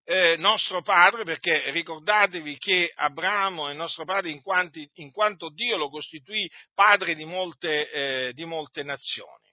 eh, 0.04 0.36
nostro 0.38 0.82
padre, 0.82 1.22
perché 1.22 1.70
ricordatevi 1.70 2.56
che 2.58 2.90
Abramo 2.94 3.68
è 3.68 3.74
nostro 3.74 4.04
padre 4.04 4.30
in, 4.30 4.42
quanti, 4.42 4.88
in 4.94 5.12
quanto 5.12 5.50
Dio 5.50 5.76
lo 5.76 5.90
costituì 5.90 6.50
padre 6.74 7.14
di 7.14 7.24
molte, 7.24 7.90
eh, 7.90 8.32
di 8.32 8.44
molte 8.44 8.82
nazioni. 8.82 9.46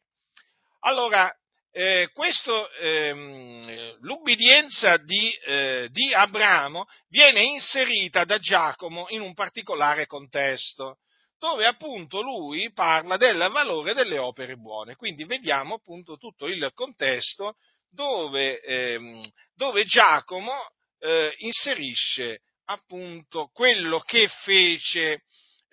Allora, 0.79 1.31
eh, 1.77 2.09
questo, 2.13 2.71
ehm, 2.71 3.97
l'ubbidienza 3.99 4.95
di, 4.95 5.29
eh, 5.45 5.89
di, 5.91 6.13
Abramo 6.13 6.85
viene 7.09 7.43
inserita 7.43 8.23
da 8.23 8.37
Giacomo 8.37 9.07
in 9.09 9.19
un 9.19 9.33
particolare 9.33 10.05
contesto, 10.05 10.99
dove 11.37 11.65
appunto 11.65 12.21
lui 12.21 12.71
parla 12.71 13.17
del 13.17 13.49
valore 13.51 13.93
delle 13.93 14.17
opere 14.17 14.55
buone. 14.55 14.95
Quindi 14.95 15.25
vediamo 15.25 15.73
appunto 15.73 16.15
tutto 16.15 16.45
il 16.47 16.71
contesto 16.73 17.57
dove, 17.89 18.61
ehm, 18.61 19.29
dove 19.53 19.83
Giacomo 19.83 20.53
eh, 20.99 21.33
inserisce 21.39 22.39
appunto 22.67 23.49
quello 23.51 23.99
che 23.99 24.29
fece 24.45 25.23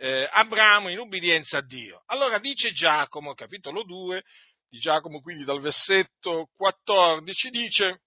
eh, 0.02 0.28
Abramo 0.32 0.88
in 0.88 0.98
ubbidienza 0.98 1.58
a 1.58 1.64
Dio. 1.64 2.02
Allora 2.06 2.40
dice 2.40 2.72
Giacomo, 2.72 3.34
capitolo 3.34 3.84
2, 3.84 4.20
di 4.72 4.78
Giacomo, 4.78 5.20
quindi 5.20 5.44
dal 5.44 5.60
versetto 5.60 6.48
14, 6.56 7.50
dice 7.50 8.00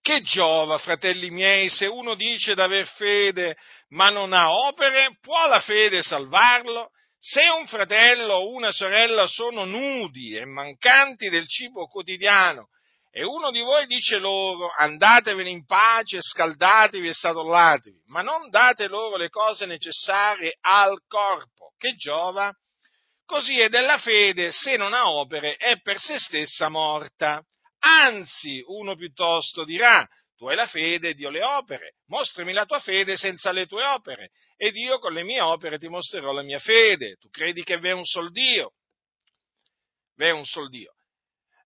che 0.00 0.22
giova, 0.22 0.78
fratelli 0.78 1.28
miei, 1.30 1.68
se 1.68 1.86
uno 1.86 2.14
dice 2.14 2.54
d'aver 2.54 2.86
fede 2.86 3.56
ma 3.88 4.08
non 4.08 4.32
ha 4.32 4.52
opere, 4.52 5.18
può 5.20 5.48
la 5.48 5.58
fede 5.58 6.04
salvarlo? 6.04 6.90
Se 7.18 7.48
un 7.48 7.66
fratello 7.66 8.34
o 8.34 8.52
una 8.52 8.70
sorella 8.70 9.26
sono 9.26 9.64
nudi 9.64 10.36
e 10.36 10.44
mancanti 10.44 11.28
del 11.28 11.48
cibo 11.48 11.88
quotidiano 11.88 12.68
e 13.10 13.24
uno 13.24 13.50
di 13.50 13.60
voi 13.60 13.86
dice 13.86 14.18
loro 14.18 14.70
andatevene 14.70 15.50
in 15.50 15.66
pace, 15.66 16.18
scaldatevi 16.20 17.08
e 17.08 17.12
satollatevi, 17.12 18.02
ma 18.06 18.22
non 18.22 18.50
date 18.50 18.86
loro 18.86 19.16
le 19.16 19.30
cose 19.30 19.66
necessarie 19.66 20.58
al 20.60 20.96
corpo, 21.08 21.72
che 21.76 21.96
giova? 21.96 22.54
Così 23.26 23.58
è 23.58 23.68
della 23.68 23.98
fede, 23.98 24.52
se 24.52 24.76
non 24.76 24.94
ha 24.94 25.10
opere, 25.10 25.56
è 25.56 25.80
per 25.80 25.98
se 25.98 26.16
stessa 26.18 26.68
morta. 26.68 27.42
Anzi, 27.80 28.62
uno 28.66 28.94
piuttosto 28.94 29.64
dirà, 29.64 30.08
tu 30.36 30.46
hai 30.46 30.54
la 30.54 30.66
fede, 30.66 31.14
Dio 31.14 31.28
le 31.28 31.42
opere, 31.42 31.96
mostrami 32.06 32.52
la 32.52 32.64
tua 32.66 32.78
fede 32.78 33.16
senza 33.16 33.50
le 33.50 33.66
tue 33.66 33.82
opere, 33.84 34.30
ed 34.56 34.76
io 34.76 35.00
con 35.00 35.12
le 35.12 35.24
mie 35.24 35.40
opere 35.40 35.78
ti 35.78 35.88
mostrerò 35.88 36.30
la 36.30 36.42
mia 36.42 36.60
fede. 36.60 37.16
Tu 37.16 37.28
credi 37.28 37.64
che 37.64 37.78
v'è 37.78 37.90
un 37.90 38.04
sol 38.04 38.30
Dio? 38.30 38.72
V'è 40.14 40.30
un 40.30 40.44
sol 40.44 40.68
Dio. 40.68 40.92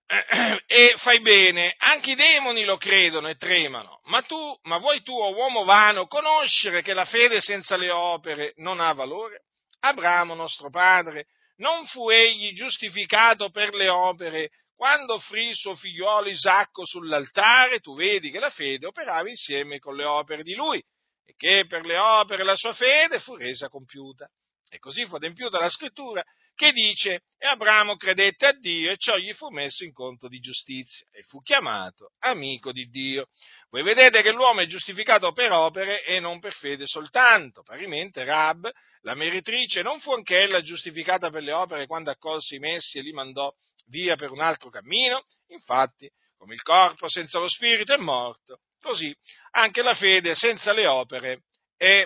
E 0.66 0.94
fai 0.96 1.20
bene, 1.20 1.74
anche 1.76 2.12
i 2.12 2.14
demoni 2.14 2.64
lo 2.64 2.76
credono 2.76 3.28
e 3.28 3.36
tremano, 3.36 4.00
ma 4.04 4.22
tu, 4.22 4.58
ma 4.62 4.78
vuoi 4.78 5.02
tu, 5.02 5.12
oh 5.12 5.34
uomo 5.34 5.64
vano, 5.64 6.06
conoscere 6.06 6.80
che 6.80 6.94
la 6.94 7.04
fede 7.04 7.40
senza 7.40 7.76
le 7.76 7.90
opere 7.90 8.52
non 8.56 8.80
ha 8.80 8.92
valore? 8.92 9.44
Abramo, 9.80 10.34
nostro 10.34 10.70
padre, 10.70 11.26
non 11.60 11.86
fu 11.86 12.10
egli 12.10 12.52
giustificato 12.52 13.50
per 13.50 13.74
le 13.74 13.88
opere 13.88 14.50
quando 14.74 15.14
offrì 15.14 15.48
il 15.48 15.54
suo 15.54 15.74
figliuolo 15.74 16.30
Isacco 16.30 16.86
sull'altare, 16.86 17.80
tu 17.80 17.94
vedi 17.94 18.30
che 18.30 18.38
la 18.38 18.48
fede 18.48 18.86
operava 18.86 19.28
insieme 19.28 19.78
con 19.78 19.94
le 19.94 20.04
opere 20.04 20.42
di 20.42 20.54
lui 20.54 20.82
e 21.22 21.34
che 21.36 21.66
per 21.68 21.84
le 21.84 21.98
opere 21.98 22.44
la 22.44 22.56
sua 22.56 22.72
fede 22.72 23.20
fu 23.20 23.36
resa 23.36 23.68
compiuta. 23.68 24.26
E 24.70 24.78
così 24.78 25.04
fu 25.06 25.16
adempiuta 25.16 25.58
la 25.58 25.68
scrittura 25.68 26.24
che 26.54 26.72
dice, 26.72 27.24
e 27.36 27.46
Abramo 27.46 27.96
credette 27.96 28.46
a 28.46 28.52
Dio 28.52 28.90
e 28.90 28.96
ciò 28.96 29.16
gli 29.16 29.32
fu 29.32 29.48
messo 29.48 29.84
in 29.84 29.92
conto 29.92 30.28
di 30.28 30.38
giustizia 30.40 31.06
e 31.10 31.22
fu 31.24 31.42
chiamato 31.42 32.12
amico 32.20 32.72
di 32.72 32.88
Dio. 32.88 33.28
Voi 33.70 33.84
vedete 33.84 34.20
che 34.22 34.32
l'uomo 34.32 34.62
è 34.62 34.66
giustificato 34.66 35.30
per 35.30 35.52
opere 35.52 36.04
e 36.04 36.18
non 36.18 36.40
per 36.40 36.52
fede 36.54 36.86
soltanto. 36.86 37.62
Parimente 37.62 38.24
Rab, 38.24 38.68
la 39.02 39.14
meritrice, 39.14 39.82
non 39.82 40.00
fu 40.00 40.12
anch'ella 40.12 40.60
giustificata 40.60 41.30
per 41.30 41.42
le 41.42 41.52
opere 41.52 41.86
quando 41.86 42.10
accolse 42.10 42.56
i 42.56 42.58
messi 42.58 42.98
e 42.98 43.02
li 43.02 43.12
mandò 43.12 43.52
via 43.86 44.16
per 44.16 44.32
un 44.32 44.40
altro 44.40 44.70
cammino? 44.70 45.22
Infatti, 45.48 46.10
come 46.36 46.54
il 46.54 46.62
corpo 46.62 47.08
senza 47.08 47.38
lo 47.38 47.48
spirito 47.48 47.94
è 47.94 47.98
morto, 47.98 48.58
così 48.80 49.14
anche 49.52 49.82
la 49.82 49.94
fede 49.94 50.34
senza 50.34 50.72
le 50.72 50.88
opere 50.88 51.42
è 51.76 52.04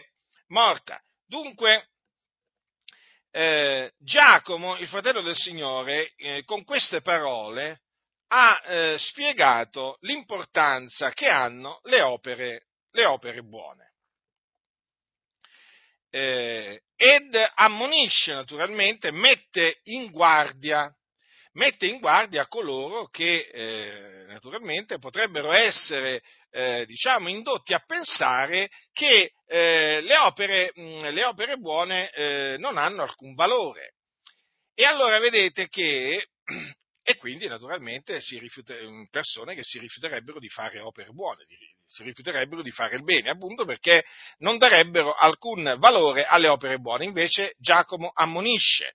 morta. 0.48 1.00
Dunque, 1.26 1.88
eh, 3.30 3.90
Giacomo, 3.98 4.76
il 4.76 4.88
fratello 4.88 5.22
del 5.22 5.34
Signore, 5.34 6.12
eh, 6.16 6.44
con 6.44 6.62
queste 6.62 7.00
parole 7.00 7.83
ha 8.36 8.62
eh, 8.64 8.98
spiegato 8.98 9.98
l'importanza 10.00 11.10
che 11.10 11.28
hanno 11.28 11.78
le 11.84 12.00
opere, 12.00 12.66
le 12.90 13.04
opere 13.04 13.42
buone. 13.42 13.92
Eh, 16.10 16.82
ed 16.96 17.36
ammonisce 17.54 18.32
naturalmente, 18.32 19.12
mette 19.12 19.78
in 19.84 20.10
guardia, 20.10 20.92
mette 21.52 21.86
in 21.86 22.00
guardia 22.00 22.48
coloro 22.48 23.06
che 23.06 23.48
eh, 23.52 24.24
naturalmente 24.26 24.98
potrebbero 24.98 25.52
essere 25.52 26.20
eh, 26.50 26.86
diciamo, 26.86 27.28
indotti 27.28 27.72
a 27.72 27.84
pensare 27.86 28.68
che 28.92 29.32
eh, 29.46 30.00
le, 30.00 30.16
opere, 30.18 30.72
mh, 30.74 31.10
le, 31.10 31.24
opere, 31.24 31.56
buone 31.56 32.10
eh, 32.10 32.56
non 32.58 32.78
hanno 32.78 33.02
alcun 33.02 33.34
valore. 33.34 33.94
E 34.74 34.84
allora 34.84 35.20
vedete 35.20 35.68
che, 35.68 36.30
e 37.06 37.18
quindi 37.18 37.46
naturalmente 37.46 38.18
si 38.22 38.38
rifiuta, 38.38 38.74
mm, 38.74 39.04
persone 39.10 39.54
che 39.54 39.62
si 39.62 39.78
rifiuterebbero 39.78 40.38
di 40.40 40.48
fare 40.48 40.80
opere 40.80 41.10
buone, 41.10 41.44
di, 41.46 41.54
si 41.86 42.02
rifiuterebbero 42.02 42.62
di 42.62 42.70
fare 42.70 42.94
il 42.96 43.04
bene, 43.04 43.28
appunto 43.28 43.66
perché 43.66 44.04
non 44.38 44.56
darebbero 44.56 45.12
alcun 45.12 45.76
valore 45.78 46.24
alle 46.24 46.48
opere 46.48 46.78
buone. 46.78 47.04
Invece 47.04 47.54
Giacomo 47.58 48.10
ammonisce. 48.14 48.94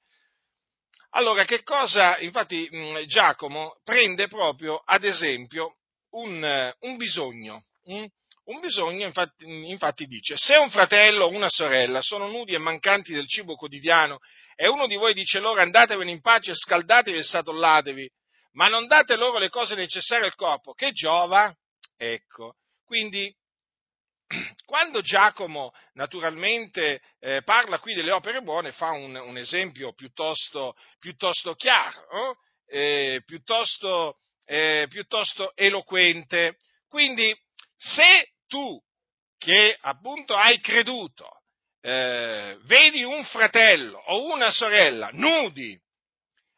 Allora, 1.11 1.45
che 1.45 1.61
cosa, 1.61 2.17
infatti 2.17 2.67
mm, 2.73 3.03
Giacomo 3.05 3.79
prende 3.83 4.27
proprio 4.27 4.81
ad 4.83 5.03
esempio 5.03 5.75
un, 6.13 6.73
un 6.79 6.97
bisogno. 6.97 7.63
Mm? 7.91 8.05
Un 8.45 8.59
bisogno, 8.59 9.05
infatti, 9.05 9.45
infatti, 9.45 10.07
dice, 10.07 10.33
se 10.35 10.55
un 10.55 10.71
fratello 10.71 11.25
o 11.25 11.29
una 11.29 11.49
sorella 11.49 12.01
sono 12.01 12.27
nudi 12.27 12.55
e 12.55 12.57
mancanti 12.57 13.13
del 13.13 13.27
cibo 13.27 13.53
quotidiano 13.53 14.17
e 14.61 14.67
uno 14.67 14.87
di 14.87 14.97
voi 14.97 15.13
dice 15.13 15.39
loro 15.39 15.61
andatevene 15.61 16.11
in 16.11 16.19
pace, 16.19 16.53
scaldatevi 16.53 17.17
e 17.17 17.23
satollatevi, 17.23 18.11
ma 18.55 18.67
non 18.67 18.87
date 18.87 19.15
loro 19.15 19.37
le 19.37 19.47
cose 19.47 19.73
necessarie 19.73 20.25
al 20.25 20.35
corpo, 20.35 20.73
che 20.73 20.91
giova? 20.91 21.55
Ecco, 21.95 22.55
quindi 22.83 23.33
quando 24.65 24.99
Giacomo 24.99 25.71
naturalmente 25.93 27.01
eh, 27.19 27.41
parla 27.43 27.79
qui 27.79 27.93
delle 27.93 28.11
opere 28.11 28.41
buone 28.41 28.73
fa 28.73 28.89
un, 28.89 29.15
un 29.15 29.37
esempio 29.37 29.93
piuttosto, 29.93 30.75
piuttosto 30.99 31.53
chiaro, 31.55 32.35
eh, 32.67 33.21
piuttosto 33.23 34.17
eh, 34.43 34.87
piuttosto 34.89 35.55
eloquente. 35.55 36.57
Quindi, 36.89 37.33
se 37.77 38.33
tu, 38.45 38.77
che 39.37 39.77
appunto 39.79 40.35
hai 40.35 40.59
creduto, 40.59 41.38
eh, 41.81 42.57
vedi 42.63 43.03
un 43.03 43.23
fratello 43.25 43.97
o 43.97 44.33
una 44.33 44.51
sorella 44.51 45.09
nudi 45.13 45.79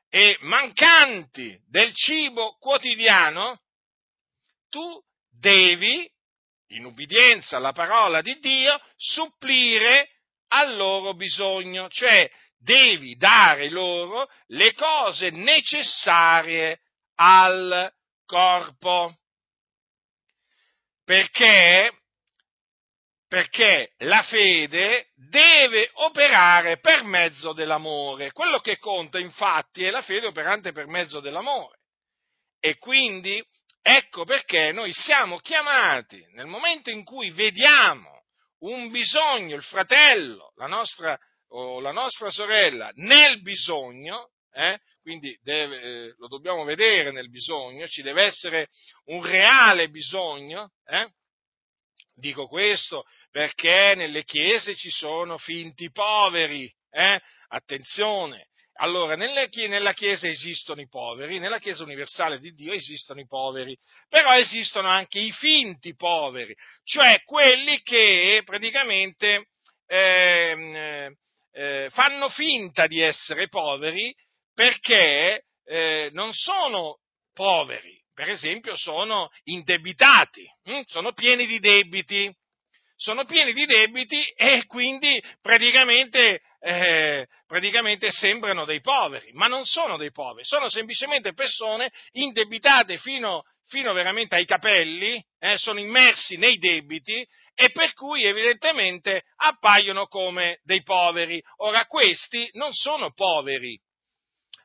e 0.10 0.38
mancanti 0.42 1.58
del 1.70 1.94
cibo 1.94 2.58
quotidiano, 2.60 3.62
tu 4.70 5.02
devi, 5.30 6.10
in 6.70 6.86
ubbidienza 6.86 7.58
alla 7.58 7.72
parola 7.72 8.22
di 8.22 8.38
Dio, 8.40 8.80
supplire 8.98 10.10
al 10.50 10.76
loro 10.76 11.14
bisogno, 11.14 11.88
cioè 11.90 12.30
devi 12.58 13.16
dare 13.16 13.70
loro 13.70 14.30
le 14.48 14.74
cose 14.74 15.30
necessarie 15.30 16.82
al 17.16 17.92
corpo. 18.26 19.16
Perché? 21.04 22.01
Perché 23.32 23.94
la 24.00 24.24
fede 24.24 25.12
deve 25.16 25.90
operare 25.94 26.80
per 26.80 27.06
mezzo 27.06 27.54
dell'amore. 27.54 28.34
Quello 28.34 28.60
che 28.60 28.78
conta 28.78 29.20
infatti 29.20 29.86
è 29.86 29.90
la 29.90 30.02
fede 30.02 30.28
operante 30.28 30.74
per 30.74 30.88
mezzo 30.88 31.22
dell'amore. 31.22 31.78
E 32.60 32.78
quindi 32.78 33.42
ecco 33.82 34.26
perché 34.26 34.74
noi 34.74 34.92
siamo 34.92 35.38
chiamati 35.38 36.22
nel 36.34 36.48
momento 36.48 36.90
in 36.90 37.06
cui 37.06 37.32
vediamo 37.32 38.26
un 38.64 38.92
bisogno, 38.92 39.56
il 39.56 39.64
fratello, 39.64 40.52
la 40.58 40.68
nostra, 40.68 41.18
o 41.52 41.80
la 41.80 41.94
nostra 41.94 42.30
sorella 42.30 42.92
nel 42.96 43.42
bisogno, 43.42 44.32
eh, 44.52 44.78
quindi 45.02 45.40
deve, 45.42 45.82
eh, 45.82 46.16
lo 46.18 46.28
dobbiamo 46.28 46.66
vedere 46.66 47.12
nel 47.12 47.30
bisogno, 47.30 47.88
ci 47.88 48.02
deve 48.02 48.26
essere 48.26 48.68
un 49.06 49.24
reale 49.24 49.88
bisogno. 49.88 50.74
Eh? 50.86 51.10
Dico 52.22 52.48
questo 52.48 53.04
perché 53.32 53.94
nelle 53.96 54.24
chiese 54.24 54.76
ci 54.76 54.92
sono 54.92 55.40
finti 55.40 55.90
poveri, 55.92 56.72
eh? 56.92 57.20
attenzione. 57.48 58.50
Allora, 58.76 59.16
nella 59.16 59.94
Chiesa 59.94 60.28
esistono 60.28 60.82
i 60.82 60.88
poveri, 60.88 61.40
nella 61.40 61.60
Chiesa 61.60 61.84
universale 61.84 62.40
di 62.40 62.52
Dio 62.54 62.74
esistono 62.74 63.20
i 63.20 63.28
poveri, 63.28 63.76
però 64.08 64.36
esistono 64.36 64.88
anche 64.88 65.20
i 65.20 65.32
finti 65.32 65.96
poveri, 65.96 66.56
cioè 66.84 67.22
quelli 67.26 67.82
che 67.82 68.42
praticamente 68.46 69.50
eh, 69.88 71.16
eh, 71.52 71.90
fanno 71.92 72.30
finta 72.30 72.88
di 72.88 73.02
essere 73.02 73.50
poveri 73.50 74.16
perché 74.54 75.46
eh, 75.66 76.10
non 76.14 76.34
sono 76.34 77.00
poveri, 77.34 78.01
per 78.14 78.30
esempio 78.30 78.76
sono 78.76 79.30
indebitati, 79.46 80.46
hm? 80.64 80.82
sono 80.86 81.14
pieni 81.14 81.46
di 81.46 81.60
debiti, 81.60 82.34
sono 82.96 83.26
pieni 83.26 83.52
di 83.54 83.66
debiti 83.66 84.22
e 84.36 84.66
quindi 84.68 85.22
praticamente, 85.42 86.42
eh, 86.60 87.28
praticamente 87.48 88.12
sembrano 88.12 88.64
dei 88.64 88.80
poveri, 88.80 89.32
ma 89.34 89.48
non 89.48 89.66
sono 89.66 89.98
dei 89.98 90.12
poveri, 90.12 90.46
sono 90.46 90.70
semplicemente 90.70 91.34
persone 91.34 91.92
indebitate 92.12 92.98
fino, 92.98 93.44
fino 93.66 93.92
veramente 93.94 94.36
ai 94.36 94.46
capelli, 94.46 95.24
eh, 95.40 95.58
sono 95.58 95.80
immersi 95.80 96.38
nei 96.38 96.58
debiti 96.58 97.26
e 97.56 97.72
per 97.72 97.94
cui 97.94 98.24
evidentemente 98.24 99.24
appaiono 99.38 100.06
come 100.06 100.60
dei 100.64 100.84
poveri. 100.84 101.42
Ora 101.58 101.86
questi 101.86 102.50
non 102.54 102.74
sono 102.74 103.14
poveri, 103.14 103.80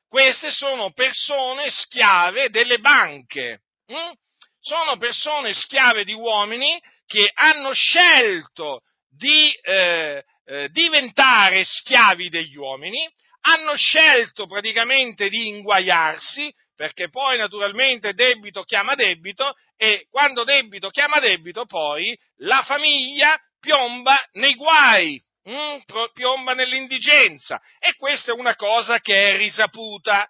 queste 0.09 0.51
sono 0.51 0.93
persone 0.93 1.71
schiave 1.71 2.51
delle 2.51 2.79
banche, 2.79 3.61
hm? 3.87 4.13
sono 4.61 4.97
persone 4.97 5.53
schiave 5.53 6.05
di 6.05 6.13
uomini 6.13 6.81
che 7.07 7.31
hanno 7.33 7.73
scelto 7.73 8.83
di 9.09 9.53
eh, 9.63 10.25
eh, 10.45 10.69
diventare 10.71 11.65
schiavi 11.65 12.29
degli 12.29 12.57
uomini, 12.57 13.09
hanno 13.43 13.77
scelto 13.77 14.47
praticamente 14.47 15.29
di 15.29 15.47
inguaiarsi, 15.47 16.53
perché 16.75 17.09
poi 17.09 17.39
naturalmente 17.39 18.13
debito 18.13 18.65
chiama 18.65 18.95
debito 18.95 19.55
e 19.77 20.07
quando 20.11 20.45
debito 20.45 20.91
chiama 20.91 21.21
debito 21.21 21.65
poi 21.65 22.17
la 22.39 22.63
famiglia 22.65 23.39
piomba 23.61 24.23
nei 24.33 24.55
guai, 24.55 25.21
mm, 25.49 25.79
piomba 26.13 26.55
nell'indigenza 26.55 27.61
e 27.79 27.95
questa 27.97 28.33
è 28.33 28.35
una 28.35 28.57
cosa 28.57 29.01
che 29.01 29.33
è 29.33 29.37
risaputa. 29.37 30.29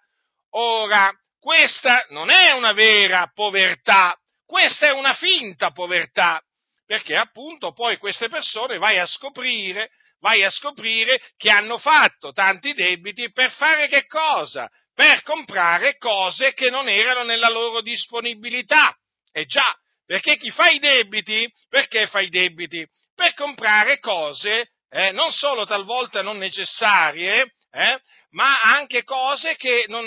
Ora, 0.51 1.13
questa 1.39 2.05
non 2.11 2.31
è 2.31 2.53
una 2.53 2.73
vera 2.73 3.31
povertà, 3.33 4.17
questa 4.45 4.87
è 4.87 4.93
una 4.93 5.15
finta 5.15 5.71
povertà, 5.71 6.43
perché 6.87 7.17
appunto 7.17 7.73
poi 7.73 7.99
queste 7.99 8.29
persone 8.29 8.79
vai 8.79 8.99
a 8.99 9.07
scoprire, 9.07 9.91
vai 10.21 10.43
a 10.45 10.51
scoprire 10.51 11.21
che 11.37 11.51
hanno 11.51 11.79
fatto 11.79 12.33
tanti 12.33 12.75
debiti 12.75 13.31
per 13.33 13.51
fare 13.53 13.89
che 13.89 14.07
cosa? 14.07 14.69
Per 14.95 15.23
comprare 15.23 15.99
cose 15.99 16.55
che 16.55 16.71
non 16.71 16.89
erano 16.89 17.23
nella 17.23 17.51
loro 17.51 17.81
disponibilità. 17.81 18.97
E 19.31 19.45
già, 19.45 19.77
perché 20.07 20.39
chi 20.39 20.51
fa 20.51 20.69
i 20.69 20.79
debiti, 20.79 21.47
perché 21.69 22.07
fa 22.07 22.21
i 22.21 22.29
debiti? 22.29 22.87
Per 23.15 23.35
comprare 23.35 23.99
cose 23.99 24.71
eh, 24.91 25.13
non 25.13 25.33
solo 25.33 25.65
talvolta 25.65 26.23
non 26.23 26.39
necessarie, 26.39 27.55
eh, 27.71 28.01
ma 28.31 28.63
anche 28.63 29.05
cose 29.05 29.57
che 29.57 29.85
non, 29.89 30.07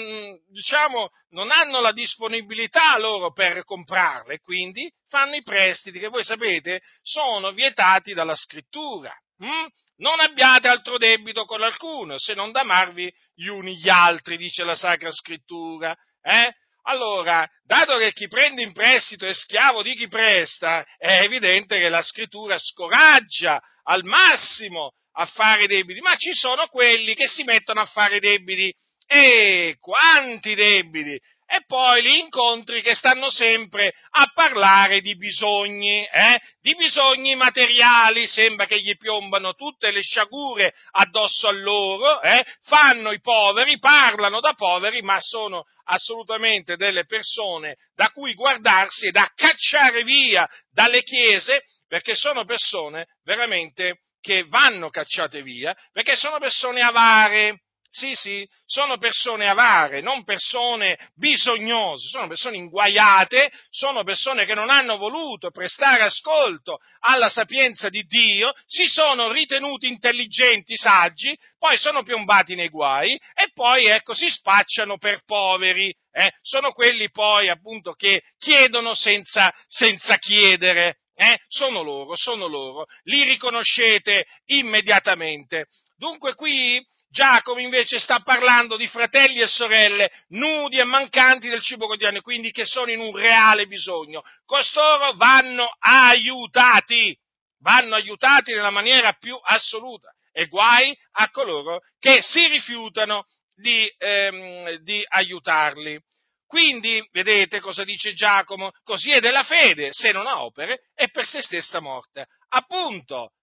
diciamo, 0.50 1.10
non 1.32 1.52
hanno 1.52 1.80
la 1.82 1.92
disponibilità 1.92 2.98
loro 2.98 3.32
per 3.32 3.64
comprarle, 3.64 4.40
quindi 4.40 4.92
fanno 5.08 5.36
i 5.36 5.44
prestiti 5.44 6.00
che 6.00 6.08
voi 6.08 6.24
sapete 6.24 6.82
sono 7.02 7.52
vietati 7.52 8.14
dalla 8.14 8.36
scrittura. 8.36 9.14
Hm? 9.38 9.68
Non 9.98 10.20
abbiate 10.20 10.68
altro 10.68 10.98
debito 10.98 11.46
con 11.46 11.62
alcuno, 11.62 12.18
se 12.18 12.34
non 12.34 12.52
d'amarvi 12.52 13.12
gli 13.36 13.48
uni 13.48 13.78
gli 13.78 13.90
altri, 13.90 14.38
dice 14.38 14.64
la 14.64 14.76
Sacra 14.76 15.12
Scrittura. 15.12 15.96
Eh? 16.22 16.54
Allora, 16.84 17.48
dato 17.66 17.98
che 17.98 18.14
chi 18.14 18.28
prende 18.28 18.62
in 18.62 18.74
prestito 18.74 19.26
è 19.26 19.34
schiavo 19.34 19.84
di 19.84 19.96
chi 19.96 20.08
presta, 20.08 20.86
è 20.98 21.22
evidente 21.22 21.80
che 21.80 21.90
la 21.90 22.02
scrittura 22.02 22.58
scoraggia 22.58 23.62
al 23.84 24.04
massimo 24.06 24.94
a 25.14 25.26
fare 25.26 25.68
debiti, 25.68 26.00
ma 26.00 26.16
ci 26.16 26.34
sono 26.34 26.68
quelli 26.68 27.14
che 27.16 27.28
si 27.28 27.44
mettono 27.44 27.82
a 27.82 27.86
fare 27.86 28.20
debiti. 28.20 28.74
E 29.06 29.78
quanti 29.80 30.54
debiti? 30.54 31.20
E 31.52 31.64
poi 31.66 32.04
li 32.04 32.20
incontri 32.20 32.84
che 32.84 32.94
stanno 32.94 33.32
sempre 33.32 33.92
a 34.12 34.30
parlare 34.36 35.02
di 35.02 35.16
bisogni, 35.16 36.06
eh? 36.06 36.40
di 36.62 36.76
bisogni 36.76 37.34
materiali, 37.34 38.28
sembra 38.28 38.68
che 38.68 38.80
gli 38.80 38.96
piombano 38.96 39.56
tutte 39.56 39.90
le 39.90 40.02
sciagure 40.02 40.76
addosso 40.92 41.48
a 41.48 41.52
loro, 41.52 42.22
eh? 42.22 42.46
fanno 42.62 43.12
i 43.12 43.20
poveri, 43.20 43.80
parlano 43.80 44.40
da 44.42 44.54
poveri, 44.54 45.02
ma 45.02 45.20
sono 45.20 45.64
assolutamente 45.86 46.78
delle 46.78 47.06
persone 47.06 47.78
da 47.96 48.12
cui 48.12 48.36
guardarsi 48.36 49.08
e 49.08 49.12
da 49.12 49.28
cacciare 49.34 50.04
via 50.04 50.48
dalle 50.72 51.02
chiese, 51.02 51.64
perché 51.88 52.14
sono 52.14 52.46
persone 52.46 53.08
veramente 53.24 54.02
che 54.22 54.46
vanno 54.48 54.90
cacciate 54.90 55.42
via, 55.42 55.76
perché 55.92 56.16
sono 56.16 56.38
persone 56.38 56.82
avare, 56.82 57.64
sì, 57.90 58.14
sì, 58.14 58.48
sono 58.68 58.98
persone 58.98 59.48
avare, 59.48 60.02
non 60.02 60.24
persone 60.24 60.98
bisognose, 61.16 62.08
sono 62.08 62.28
persone 62.28 62.58
inguaiate, 62.58 63.52
sono 63.72 64.04
persone 64.04 64.46
che 64.46 64.54
non 64.54 64.70
hanno 64.70 64.98
voluto 64.98 65.50
prestare 65.50 66.04
ascolto 66.04 66.78
alla 67.00 67.30
sapienza 67.30 67.90
di 67.90 68.04
Dio, 68.04 68.54
si 68.68 68.86
sono 68.86 69.32
ritenuti 69.32 69.88
intelligenti, 69.88 70.78
saggi, 70.78 71.36
poi 71.58 71.78
sono 71.78 72.04
piombati 72.04 72.54
nei 72.54 72.70
guai 72.70 73.16
e 73.34 73.50
poi 73.54 73.88
ecco 73.88 74.14
si 74.14 74.30
spacciano 74.30 74.98
per 74.98 75.24
poveri. 75.26 75.92
Eh? 76.12 76.32
Sono 76.42 76.72
quelli 76.74 77.10
poi 77.10 77.50
appunto 77.50 77.94
che 77.94 78.22
chiedono 78.38 78.94
senza, 78.94 79.54
senza 79.68 80.18
chiedere. 80.18 81.00
Eh? 81.16 81.40
Sono 81.48 81.82
loro, 81.82 82.16
sono 82.16 82.46
loro, 82.48 82.86
li 83.04 83.24
riconoscete 83.24 84.26
immediatamente. 84.46 85.66
Dunque 85.98 86.34
qui 86.36 86.82
Giacomo 87.12 87.60
invece 87.60 87.98
sta 87.98 88.20
parlando 88.20 88.78
di 88.78 88.88
fratelli 88.88 89.42
e 89.42 89.48
sorelle 89.48 90.12
nudi 90.30 90.78
e 90.78 90.84
mancanti 90.84 91.50
del 91.50 91.62
cibo 91.62 91.88
quotidiano, 91.88 92.22
quindi 92.22 92.52
che 92.52 92.66
sono 92.66 92.92
in 92.92 93.00
un 93.00 93.16
reale 93.16 93.66
bisogno. 93.66 94.22
Costoro 94.46 95.14
vanno 95.14 95.68
aiutati, 95.80 97.18
vanno 97.62 97.96
aiutati 97.96 98.54
nella 98.54 98.70
maniera 98.70 99.14
più 99.14 99.36
assoluta 99.42 100.14
e 100.32 100.46
guai 100.46 100.96
a 101.14 101.32
coloro 101.32 101.82
che 101.98 102.22
si 102.22 102.46
rifiutano 102.48 103.26
di, 103.56 103.92
ehm, 103.98 104.76
di 104.84 105.04
aiutarli. 105.08 106.00
Quindi, 106.46 107.04
vedete 107.12 107.60
cosa 107.60 107.84
dice 107.84 108.14
Giacomo? 108.14 108.72
Così 108.84 109.12
è 109.12 109.20
della 109.20 109.44
fede, 109.44 109.90
se 109.94 110.12
non 110.12 110.28
ha 110.28 110.44
opere, 110.44 110.90
è 110.94 111.10
per 111.10 111.26
se 111.26 111.42
stessa 111.42 111.80
morta. 111.80 112.26
Appunto, 112.50 113.34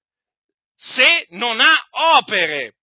se 0.77 1.27
non 1.31 1.61
ha 1.61 1.87
opere 1.91 2.75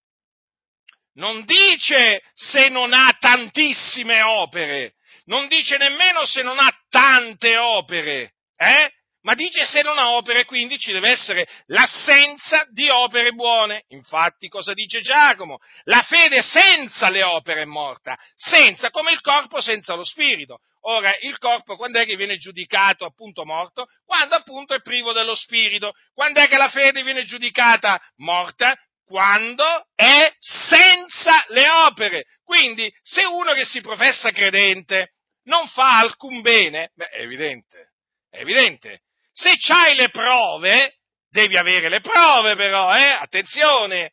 non 1.14 1.44
dice 1.46 2.22
se 2.34 2.70
non 2.70 2.94
ha 2.94 3.16
tantissime 3.20 4.22
opere, 4.22 4.96
non 5.26 5.48
dice 5.48 5.78
nemmeno 5.78 6.26
se 6.26 6.42
non 6.42 6.58
ha 6.60 6.72
tante 6.90 7.58
opere, 7.58 8.34
eh? 8.58 8.92
ma 9.24 9.36
dice 9.36 9.64
se 9.64 9.82
non 9.82 9.98
ha 9.98 10.12
opere, 10.12 10.46
quindi 10.46 10.78
ci 10.78 10.92
deve 10.92 11.10
essere 11.10 11.48
l'assenza 11.68 12.66
di 12.72 12.90
opere 12.90 13.32
buone. 13.32 13.86
Infatti 13.90 14.50
cosa 14.50 14.74
dice 14.74 15.02
Giacomo? 15.02 15.60
La 15.84 16.02
fede 16.02 16.42
senza 16.42 17.10
le 17.10 17.24
opere 17.24 17.62
è 17.62 17.66
morta, 17.66 18.18
senza, 18.36 18.90
come 18.90 19.12
il 19.14 19.22
corpo 19.22 19.62
senza 19.62 19.96
lo 19.96 20.04
spirito. 20.04 20.60
Ora, 20.86 21.16
il 21.22 21.38
corpo 21.38 21.78
quando 21.78 22.00
è 22.00 22.06
che 22.06 22.18
viene 22.18 22.36
giudicato 22.36 23.06
appunto 23.06 23.46
morto? 23.46 23.88
Quando 24.04 24.36
appunto 24.36 24.74
è 24.74 24.82
privo 24.82 25.14
dello 25.14 25.36
spirito. 25.36 25.94
Quando 26.14 26.42
è 26.42 26.50
che 26.50 26.58
la 26.58 26.68
fede 26.68 27.04
viene 27.04 27.24
giudicata 27.24 28.02
morta? 28.18 28.76
Quando 29.06 29.66
è 29.96 30.32
senza 30.40 31.44
le 31.50 31.70
opere. 31.70 32.26
Quindi, 32.44 32.92
se 33.02 33.24
uno 33.26 33.54
che 33.54 33.66
si 33.66 33.82
professa 33.82 34.32
credente 34.32 35.14
non 35.46 35.68
fa 35.68 35.98
alcun 35.98 36.42
bene, 36.42 36.92
beh, 36.96 37.08
è 37.08 37.22
evidente, 37.22 37.94
è 38.30 38.40
evidente. 38.40 39.02
Se 39.34 39.58
hai 39.74 39.96
le 39.96 40.10
prove, 40.10 40.98
devi 41.30 41.58
avere 41.58 41.90
le 41.90 42.02
prove 42.02 42.56
però, 42.56 42.96
eh? 42.96 43.10
Attenzione, 43.10 44.12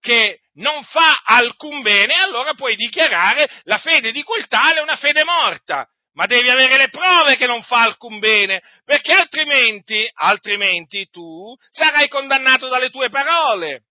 che 0.00 0.40
non 0.54 0.82
fa 0.84 1.22
alcun 1.24 1.82
bene, 1.82 2.14
allora 2.14 2.54
puoi 2.54 2.76
dichiarare 2.76 3.48
la 3.64 3.78
fede 3.78 4.12
di 4.12 4.22
quel 4.22 4.46
tale 4.46 4.80
una 4.80 4.96
fede 4.96 5.24
morta. 5.24 5.86
Ma 6.12 6.26
devi 6.26 6.50
avere 6.50 6.76
le 6.76 6.88
prove 6.88 7.36
che 7.36 7.46
non 7.46 7.62
fa 7.62 7.82
alcun 7.82 8.18
bene, 8.18 8.62
perché 8.84 9.12
altrimenti, 9.12 10.08
altrimenti 10.12 11.08
tu 11.08 11.54
sarai 11.70 12.08
condannato 12.08 12.68
dalle 12.68 12.90
tue 12.90 13.08
parole 13.08 13.84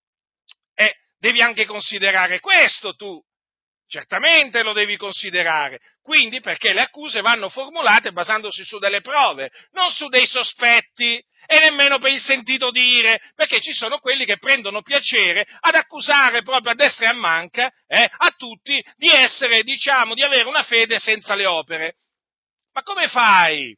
devi 1.20 1.42
anche 1.42 1.66
considerare 1.66 2.40
questo 2.40 2.94
tu. 2.94 3.22
Certamente 3.86 4.62
lo 4.62 4.72
devi 4.72 4.96
considerare. 4.96 5.80
Quindi 6.02 6.40
perché 6.40 6.72
le 6.72 6.80
accuse 6.80 7.20
vanno 7.20 7.48
formulate 7.48 8.12
basandosi 8.12 8.64
su 8.64 8.78
delle 8.78 9.00
prove, 9.00 9.50
non 9.72 9.90
su 9.90 10.08
dei 10.08 10.26
sospetti 10.26 11.22
e 11.46 11.58
nemmeno 11.58 11.98
per 11.98 12.12
il 12.12 12.20
sentito 12.20 12.70
dire, 12.70 13.20
perché 13.34 13.60
ci 13.60 13.72
sono 13.72 13.98
quelli 13.98 14.24
che 14.24 14.38
prendono 14.38 14.82
piacere 14.82 15.46
ad 15.60 15.74
accusare 15.74 16.42
proprio 16.42 16.72
a 16.72 16.74
destra 16.76 17.06
e 17.06 17.08
a 17.08 17.12
manca 17.14 17.70
eh, 17.88 18.08
a 18.08 18.30
tutti 18.36 18.82
di 18.96 19.08
essere, 19.08 19.62
diciamo, 19.62 20.14
di 20.14 20.22
avere 20.22 20.48
una 20.48 20.62
fede 20.62 20.98
senza 20.98 21.34
le 21.34 21.46
opere. 21.46 21.94
Ma 22.72 22.82
come 22.82 23.08
fai, 23.08 23.76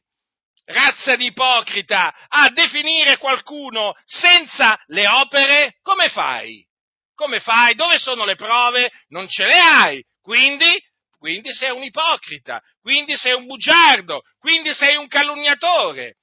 razza 0.65 1.15
di 1.15 1.25
ipocrita, 1.25 2.13
a 2.27 2.49
definire 2.51 3.17
qualcuno 3.17 3.95
senza 4.05 4.79
le 4.87 5.07
opere? 5.07 5.77
Come 5.81 6.09
fai? 6.09 6.63
Come 7.15 7.39
fai? 7.39 7.75
Dove 7.75 7.97
sono 7.97 8.25
le 8.25 8.35
prove? 8.35 8.91
Non 9.09 9.27
ce 9.27 9.45
le 9.45 9.59
hai. 9.59 10.03
Quindi, 10.21 10.81
quindi 11.17 11.53
sei 11.53 11.71
un 11.71 11.83
ipocrita, 11.83 12.61
quindi 12.81 13.15
sei 13.15 13.33
un 13.33 13.45
bugiardo, 13.45 14.21
quindi 14.39 14.73
sei 14.73 14.95
un 14.95 15.07
calunniatore. 15.07 16.17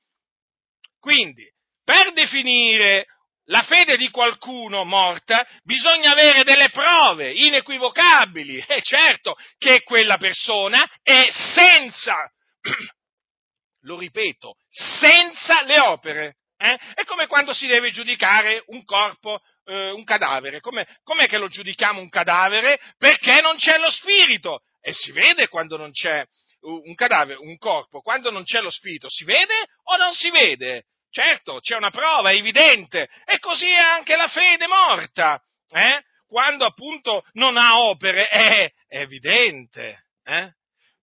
Quindi, 0.98 1.44
per 1.85 2.12
definire 2.12 3.07
la 3.50 3.62
fede 3.62 3.96
di 3.96 4.11
qualcuno 4.11 4.85
morta, 4.85 5.46
bisogna 5.62 6.12
avere 6.12 6.44
delle 6.44 6.70
prove 6.70 7.33
inequivocabili. 7.33 8.64
E 8.68 8.83
certo 8.83 9.37
che 9.59 9.83
quella 9.83 10.16
persona 10.16 10.88
è 11.03 11.29
senza, 11.31 12.14
lo 13.83 13.98
ripeto, 13.98 14.55
senza 14.70 15.62
le 15.62 15.81
opere. 15.81 16.37
Eh? 16.62 16.79
È 16.94 17.05
come 17.05 17.27
quando 17.27 17.55
si 17.55 17.66
deve 17.66 17.90
giudicare 17.90 18.62
un 18.66 18.85
corpo 18.85 19.40
eh, 19.64 19.90
un 19.90 20.05
cadavere. 20.05 20.61
Com'è, 20.61 20.87
com'è 21.03 21.27
che 21.27 21.38
lo 21.38 21.49
giudichiamo 21.49 22.01
un 22.01 22.11
cadavere? 22.11 22.79
Perché 22.99 23.40
non 23.40 23.57
c'è 23.57 23.79
lo 23.79 23.90
spirito. 23.90 24.61
E 24.83 24.92
si 24.92 25.11
vede 25.12 25.49
quando 25.49 25.79
non 25.79 25.90
c'è 25.90 26.25
un 26.62 26.94
cadavere, 26.94 27.38
un 27.38 27.57
corpo, 27.57 28.03
quando 28.03 28.31
non 28.31 28.44
c'è 28.44 28.61
lo 28.61 28.70
spirito, 28.70 29.09
si 29.09 29.25
vede 29.25 29.55
o 29.85 29.96
non 29.96 30.12
si 30.12 30.31
vede? 30.31 30.85
Certo, 31.11 31.61
c'è 31.61 31.77
una 31.77 31.90
prova, 31.90 32.31
è 32.31 32.35
evidente. 32.35 33.09
E 33.25 33.38
così 33.38 33.66
è 33.66 33.79
anche 33.79 34.14
la 34.16 34.29
fede 34.29 34.66
morta. 34.66 35.42
Eh? 35.70 36.03
quando 36.31 36.64
appunto 36.64 37.25
non 37.33 37.57
ha 37.57 37.81
opere, 37.81 38.29
è, 38.29 38.73
evidente. 38.88 40.05
Eh? 40.25 40.53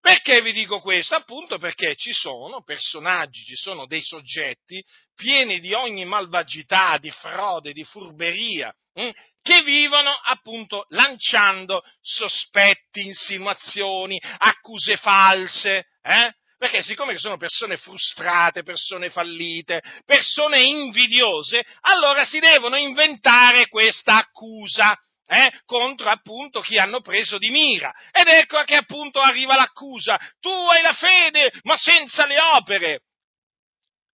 Perché 0.08 0.40
vi 0.40 0.52
dico 0.52 0.80
questo? 0.80 1.16
Appunto 1.16 1.58
perché 1.58 1.94
ci 1.94 2.14
sono 2.14 2.62
personaggi, 2.62 3.44
ci 3.44 3.56
sono 3.56 3.84
dei 3.84 4.02
soggetti 4.02 4.82
pieni 5.14 5.60
di 5.60 5.74
ogni 5.74 6.06
malvagità, 6.06 6.96
di 6.96 7.10
frode, 7.10 7.74
di 7.74 7.84
furberia, 7.84 8.74
hm? 8.94 9.10
che 9.42 9.62
vivono 9.64 10.10
appunto 10.24 10.86
lanciando 10.88 11.82
sospetti, 12.00 13.04
insinuazioni, 13.04 14.18
accuse 14.38 14.96
false, 14.96 15.88
eh? 16.00 16.32
Perché 16.56 16.82
siccome 16.82 17.18
sono 17.18 17.36
persone 17.36 17.76
frustrate, 17.76 18.62
persone 18.62 19.10
fallite, 19.10 19.82
persone 20.06 20.62
invidiose, 20.62 21.62
allora 21.82 22.24
si 22.24 22.38
devono 22.38 22.76
inventare 22.78 23.68
questa 23.68 24.16
accusa 24.16 24.98
eh, 25.30 25.52
contro 25.66 26.08
appunto 26.08 26.60
chi 26.60 26.78
hanno 26.78 27.02
preso 27.02 27.36
di 27.36 27.50
mira. 27.50 27.94
Ed 28.10 28.26
ecco 28.26 28.62
che 28.64 28.76
appunto 28.76 29.20
arriva 29.20 29.56
l'accusa. 29.56 30.18
Tu 30.40 30.48
hai 30.48 30.80
la 30.80 30.94
fede, 30.94 31.52
ma 31.62 31.76
senza 31.76 32.26
le 32.26 32.40
opere. 32.40 33.02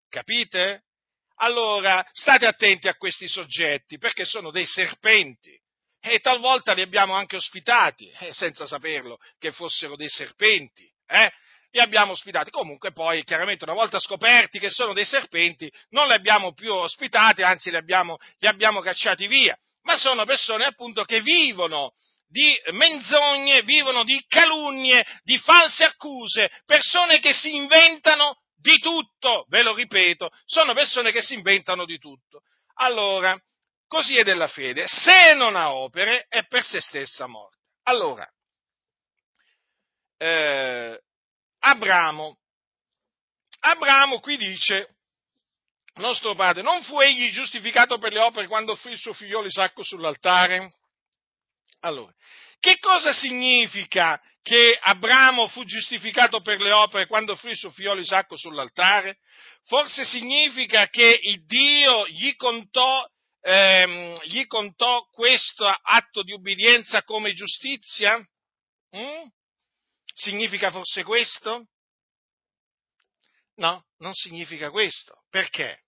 Capite? 0.09 0.85
Allora 1.37 2.05
state 2.13 2.47
attenti 2.47 2.89
a 2.89 2.95
questi 2.95 3.29
soggetti, 3.29 3.99
perché 3.99 4.25
sono 4.25 4.51
dei 4.51 4.67
serpenti. 4.67 5.59
E 6.01 6.19
talvolta 6.21 6.73
li 6.73 6.81
abbiamo 6.81 7.15
anche 7.15 7.37
ospitati, 7.37 8.11
eh, 8.19 8.33
senza 8.33 8.67
saperlo, 8.67 9.19
che 9.39 9.53
fossero 9.53 9.97
dei 9.97 10.09
serpenti. 10.09 10.91
Eh? 11.07 11.31
li 11.75 11.81
abbiamo 11.81 12.13
ospitati. 12.13 12.51
Comunque 12.51 12.93
poi, 12.93 13.25
chiaramente, 13.25 13.65
una 13.65 13.73
volta 13.73 13.99
scoperti 13.99 14.59
che 14.59 14.69
sono 14.69 14.93
dei 14.93 15.07
serpenti, 15.07 15.73
non 15.91 16.07
li 16.07 16.13
abbiamo 16.13 16.53
più 16.53 16.71
ospitati, 16.73 17.43
anzi 17.43 17.71
li 17.71 17.77
abbiamo, 17.77 18.19
li 18.39 18.47
abbiamo 18.47 18.81
cacciati 18.81 19.27
via. 19.27 19.57
Ma 19.83 19.97
sono 19.97 20.25
persone 20.25 20.65
appunto 20.65 21.05
che 21.05 21.21
vivono 21.21 21.93
di 22.29 22.59
menzogne, 22.73 23.63
vivono 23.63 24.05
di 24.05 24.25
calunnie, 24.27 25.05
di 25.23 25.37
false 25.39 25.85
accuse, 25.85 26.51
persone 26.65 27.21
che 27.21 27.33
si 27.33 27.55
inventano 27.55 28.41
di 28.55 28.79
tutto, 28.79 29.45
ve 29.49 29.63
lo 29.63 29.75
ripeto, 29.75 30.31
sono 30.47 30.73
persone 30.73 31.13
che 31.13 31.21
si 31.21 31.35
inventano 31.35 31.85
di 31.85 31.99
tutto. 31.99 32.43
Allora, 32.77 33.39
così 33.87 34.17
è 34.17 34.23
della 34.23 34.49
fede, 34.49 34.87
se 34.87 35.35
non 35.35 35.57
ha 35.57 35.75
opere 35.75 36.27
è 36.29 36.47
per 36.47 36.63
se 36.63 36.81
stessa 36.81 37.27
morta. 37.27 37.59
Allora, 37.83 38.27
eh, 40.17 41.03
Abramo. 41.59 42.39
Abramo 43.61 44.21
qui 44.21 44.37
dice, 44.37 44.97
nostro 45.95 46.35
padre, 46.35 46.63
non 46.63 46.83
fu 46.83 47.01
egli 47.01 47.31
giustificato 47.33 47.99
per 47.99 48.13
le 48.13 48.21
opere 48.21 48.47
quando 48.47 48.73
offrì 48.73 48.93
il 48.93 48.99
suo 48.99 49.13
figliolo 49.13 49.47
Isacco 49.47 49.83
sull'altare? 49.83 50.73
Allora, 51.81 52.13
che 52.59 52.79
cosa 52.79 53.13
significa 53.13 54.21
che 54.41 54.79
Abramo 54.81 55.49
fu 55.49 55.65
giustificato 55.65 56.41
per 56.41 56.61
le 56.61 56.73
opere 56.73 57.07
quando 57.07 57.33
offrì 57.33 57.51
il 57.51 57.57
suo 57.57 57.71
figliolo 57.71 58.01
Isacco 58.01 58.37
sull'altare? 58.37 59.19
Forse 59.65 60.05
significa 60.05 60.89
che 60.89 61.21
Dio 61.45 62.07
gli 62.09 62.35
contò, 62.37 63.07
ehm, 63.41 64.21
gli 64.25 64.47
contò 64.47 65.05
questo 65.11 65.67
atto 65.67 66.23
di 66.23 66.33
ubbidienza 66.33 67.03
come 67.03 67.33
giustizia? 67.33 68.17
Mm? 68.97 69.27
Significa 70.15 70.71
forse 70.71 71.05
questo? 71.05 71.67
No, 73.57 73.87
non 73.99 74.13
significa 74.15 74.71
questo. 74.71 75.25
Perché? 75.31 75.82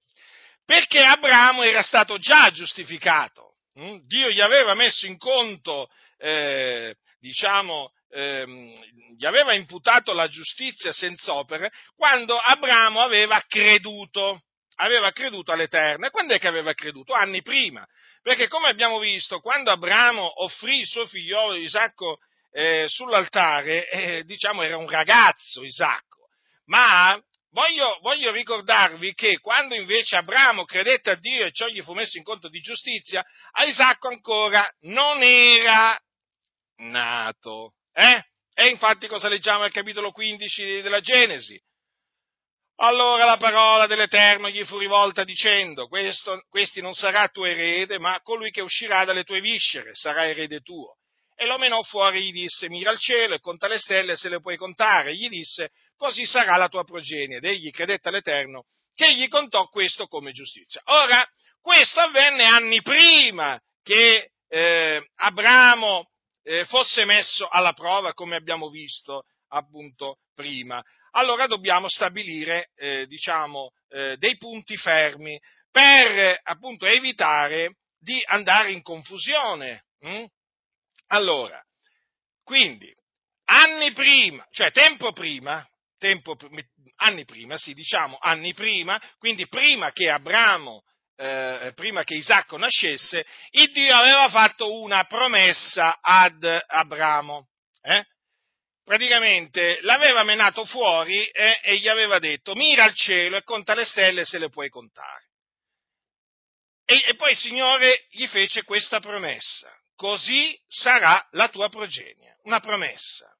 Perché 0.64 1.00
Abramo 1.00 1.62
era 1.62 1.82
stato 1.82 2.18
già 2.18 2.50
giustificato. 2.50 3.56
Mm? 3.78 3.98
Dio 4.06 4.30
gli 4.30 4.40
aveva 4.40 4.74
messo 4.74 5.06
in 5.06 5.18
conto, 5.18 5.88
eh, 6.18 6.94
diciamo, 7.18 7.92
ehm, 8.10 8.72
gli 9.16 9.26
aveva 9.26 9.52
imputato 9.52 10.12
la 10.12 10.28
giustizia 10.28 10.92
senza 10.92 11.34
opere 11.34 11.72
quando 11.96 12.36
Abramo 12.36 13.00
aveva 13.00 13.42
creduto, 13.46 14.42
aveva 14.76 15.10
creduto 15.10 15.52
all'Eterno. 15.52 16.06
E 16.06 16.10
quando 16.10 16.34
è 16.34 16.38
che 16.38 16.48
aveva 16.48 16.72
creduto? 16.72 17.12
Anni 17.12 17.42
prima. 17.42 17.86
Perché 18.22 18.48
come 18.48 18.68
abbiamo 18.68 18.98
visto, 18.98 19.40
quando 19.40 19.70
Abramo 19.70 20.42
offrì 20.42 20.78
il 20.78 20.86
suo 20.86 21.06
figliolo 21.06 21.56
Isacco 21.56 22.18
eh, 22.52 22.86
sull'altare, 22.88 23.88
eh, 23.90 24.24
diciamo, 24.24 24.62
era 24.62 24.76
un 24.76 24.88
ragazzo 24.88 25.62
Isacco, 25.62 26.28
ma 26.66 27.20
voglio, 27.54 27.98
voglio, 28.02 28.30
ricordarvi 28.32 29.14
che 29.14 29.38
quando 29.38 29.74
invece 29.74 30.16
Abramo 30.16 30.64
credette 30.64 31.10
a 31.10 31.14
Dio 31.14 31.46
e 31.46 31.52
ciò 31.52 31.66
gli 31.68 31.80
fu 31.80 31.94
messo 31.94 32.18
in 32.18 32.24
conto 32.24 32.48
di 32.48 32.60
giustizia, 32.60 33.24
a 33.52 33.64
Isacco 33.64 34.08
ancora 34.08 34.68
non 34.80 35.22
era 35.22 35.98
nato. 36.82 37.74
Eh? 37.92 38.22
E 38.52 38.68
infatti 38.68 39.06
cosa 39.06 39.28
leggiamo 39.28 39.62
al 39.62 39.72
capitolo 39.72 40.10
15 40.10 40.82
della 40.82 41.00
Genesi? 41.00 41.58
Allora 42.78 43.24
la 43.24 43.36
parola 43.36 43.86
dell'Eterno 43.86 44.48
gli 44.50 44.64
fu 44.64 44.78
rivolta 44.78 45.22
dicendo, 45.22 45.86
questo, 45.86 46.44
questi 46.48 46.80
non 46.80 46.92
sarà 46.92 47.28
tuo 47.28 47.44
erede, 47.44 48.00
ma 48.00 48.20
colui 48.20 48.50
che 48.50 48.62
uscirà 48.62 49.04
dalle 49.04 49.22
tue 49.22 49.40
viscere 49.40 49.94
sarà 49.94 50.26
erede 50.26 50.60
tuo 50.60 50.96
e 51.34 51.46
lo 51.46 51.58
menò 51.58 51.82
fuori, 51.82 52.22
gli 52.22 52.32
disse, 52.32 52.68
mira 52.68 52.90
al 52.90 52.98
cielo 52.98 53.34
e 53.34 53.40
conta 53.40 53.66
le 53.66 53.78
stelle 53.78 54.16
se 54.16 54.28
le 54.28 54.40
puoi 54.40 54.56
contare. 54.56 55.14
Gli 55.14 55.28
disse, 55.28 55.70
così 55.96 56.24
sarà 56.24 56.56
la 56.56 56.68
tua 56.68 56.84
progenie. 56.84 57.38
Ed 57.38 57.44
egli 57.44 57.70
credette 57.70 58.08
all'Eterno, 58.08 58.64
che 58.94 59.14
gli 59.14 59.28
contò 59.28 59.66
questo 59.68 60.06
come 60.06 60.32
giustizia. 60.32 60.80
Ora, 60.84 61.26
questo 61.60 62.00
avvenne 62.00 62.44
anni 62.44 62.82
prima 62.82 63.60
che 63.82 64.30
eh, 64.48 65.08
Abramo 65.16 66.10
eh, 66.42 66.64
fosse 66.66 67.04
messo 67.04 67.48
alla 67.48 67.72
prova, 67.72 68.12
come 68.12 68.36
abbiamo 68.36 68.68
visto 68.68 69.24
appunto 69.48 70.18
prima. 70.34 70.82
Allora 71.12 71.46
dobbiamo 71.46 71.88
stabilire, 71.88 72.70
eh, 72.76 73.06
diciamo, 73.06 73.70
eh, 73.88 74.16
dei 74.18 74.36
punti 74.36 74.76
fermi 74.76 75.38
per 75.70 76.38
appunto 76.42 76.86
evitare 76.86 77.76
di 77.98 78.22
andare 78.26 78.72
in 78.72 78.82
confusione. 78.82 79.84
Hm? 80.00 80.24
Allora, 81.14 81.62
quindi, 82.42 82.92
anni 83.44 83.92
prima, 83.92 84.44
cioè 84.50 84.72
tempo 84.72 85.12
prima, 85.12 85.64
tempo, 85.96 86.36
anni 86.96 87.24
prima, 87.24 87.56
sì, 87.56 87.72
diciamo 87.72 88.18
anni 88.20 88.52
prima, 88.52 89.00
quindi 89.18 89.46
prima 89.46 89.92
che 89.92 90.10
Abramo, 90.10 90.82
eh, 91.16 91.70
prima 91.76 92.02
che 92.02 92.14
Isacco 92.14 92.56
nascesse, 92.56 93.24
il 93.50 93.70
Dio 93.70 93.94
aveva 93.94 94.28
fatto 94.28 94.80
una 94.80 95.04
promessa 95.04 96.00
ad 96.00 96.42
Abramo. 96.66 97.46
Eh? 97.80 98.04
Praticamente 98.82 99.78
l'aveva 99.82 100.24
menato 100.24 100.64
fuori 100.64 101.24
eh, 101.26 101.60
e 101.62 101.76
gli 101.76 101.86
aveva 101.86 102.18
detto 102.18 102.56
mira 102.56 102.82
al 102.82 102.94
cielo 102.94 103.36
e 103.36 103.44
conta 103.44 103.74
le 103.74 103.84
stelle 103.84 104.24
se 104.24 104.38
le 104.38 104.48
puoi 104.48 104.68
contare. 104.68 105.28
E, 106.84 107.04
e 107.06 107.14
poi 107.14 107.30
il 107.30 107.36
Signore 107.36 108.06
gli 108.10 108.26
fece 108.26 108.64
questa 108.64 108.98
promessa 108.98 109.72
così 109.96 110.58
sarà 110.68 111.26
la 111.32 111.48
tua 111.48 111.68
progenie. 111.68 112.38
Una 112.44 112.60
promessa. 112.60 113.32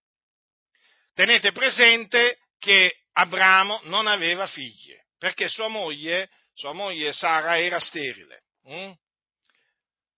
Tenete 1.14 1.52
presente 1.52 2.38
che 2.58 3.04
Abramo 3.12 3.80
non 3.84 4.06
aveva 4.06 4.46
figli, 4.46 4.96
perché 5.18 5.48
sua 5.48 5.68
moglie, 5.68 6.30
sua 6.54 6.72
moglie 6.72 7.12
Sara 7.12 7.58
era 7.58 7.78
sterile. 7.78 8.42
Mm? 8.68 8.92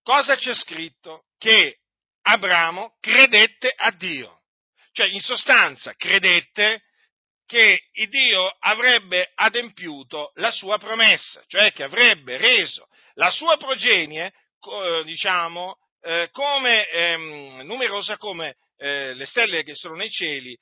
Cosa 0.01 0.35
c'è 0.35 0.53
scritto? 0.55 1.25
Che 1.37 1.79
Abramo 2.21 2.95
credette 2.99 3.71
a 3.75 3.91
Dio. 3.91 4.41
Cioè, 4.93 5.07
in 5.07 5.21
sostanza, 5.21 5.93
credette 5.95 6.83
che 7.45 7.89
Dio 8.09 8.47
avrebbe 8.59 9.31
adempiuto 9.35 10.31
la 10.35 10.51
sua 10.51 10.77
promessa, 10.77 11.43
cioè 11.47 11.71
che 11.71 11.83
avrebbe 11.83 12.37
reso 12.37 12.87
la 13.13 13.29
sua 13.29 13.57
progenie, 13.57 14.33
diciamo, 15.05 15.77
eh, 16.07 16.29
come, 16.31 16.89
ehm, 16.89 17.61
numerosa 17.65 18.15
come 18.15 18.55
eh, 18.77 19.13
le 19.13 19.25
stelle 19.25 19.63
che 19.63 19.75
sono 19.75 19.95
nei 19.95 20.09
cieli, 20.09 20.57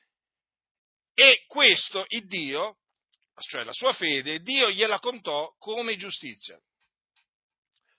e 1.13 1.43
questo 1.45 2.03
il 2.07 2.25
Dio, 2.25 2.77
cioè 3.41 3.63
la 3.63 3.71
sua 3.71 3.93
fede, 3.93 4.41
Dio 4.41 4.71
gliela 4.71 4.99
contò 4.99 5.53
come 5.59 5.97
giustizia. 5.97 6.59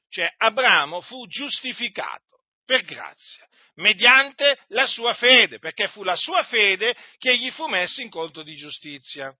Cioè 0.08 0.34
Abramo 0.38 1.00
fu 1.00 1.24
giustificato 1.28 2.42
per 2.64 2.82
grazia, 2.82 3.46
mediante 3.74 4.58
la 4.68 4.86
sua 4.86 5.14
fede, 5.14 5.60
perché 5.60 5.86
fu 5.86 6.02
la 6.02 6.16
sua 6.16 6.42
fede 6.44 6.96
che 7.18 7.38
gli 7.38 7.50
fu 7.52 7.68
messa 7.68 8.02
in 8.02 8.10
conto 8.10 8.42
di 8.42 8.56
giustizia. 8.56 9.32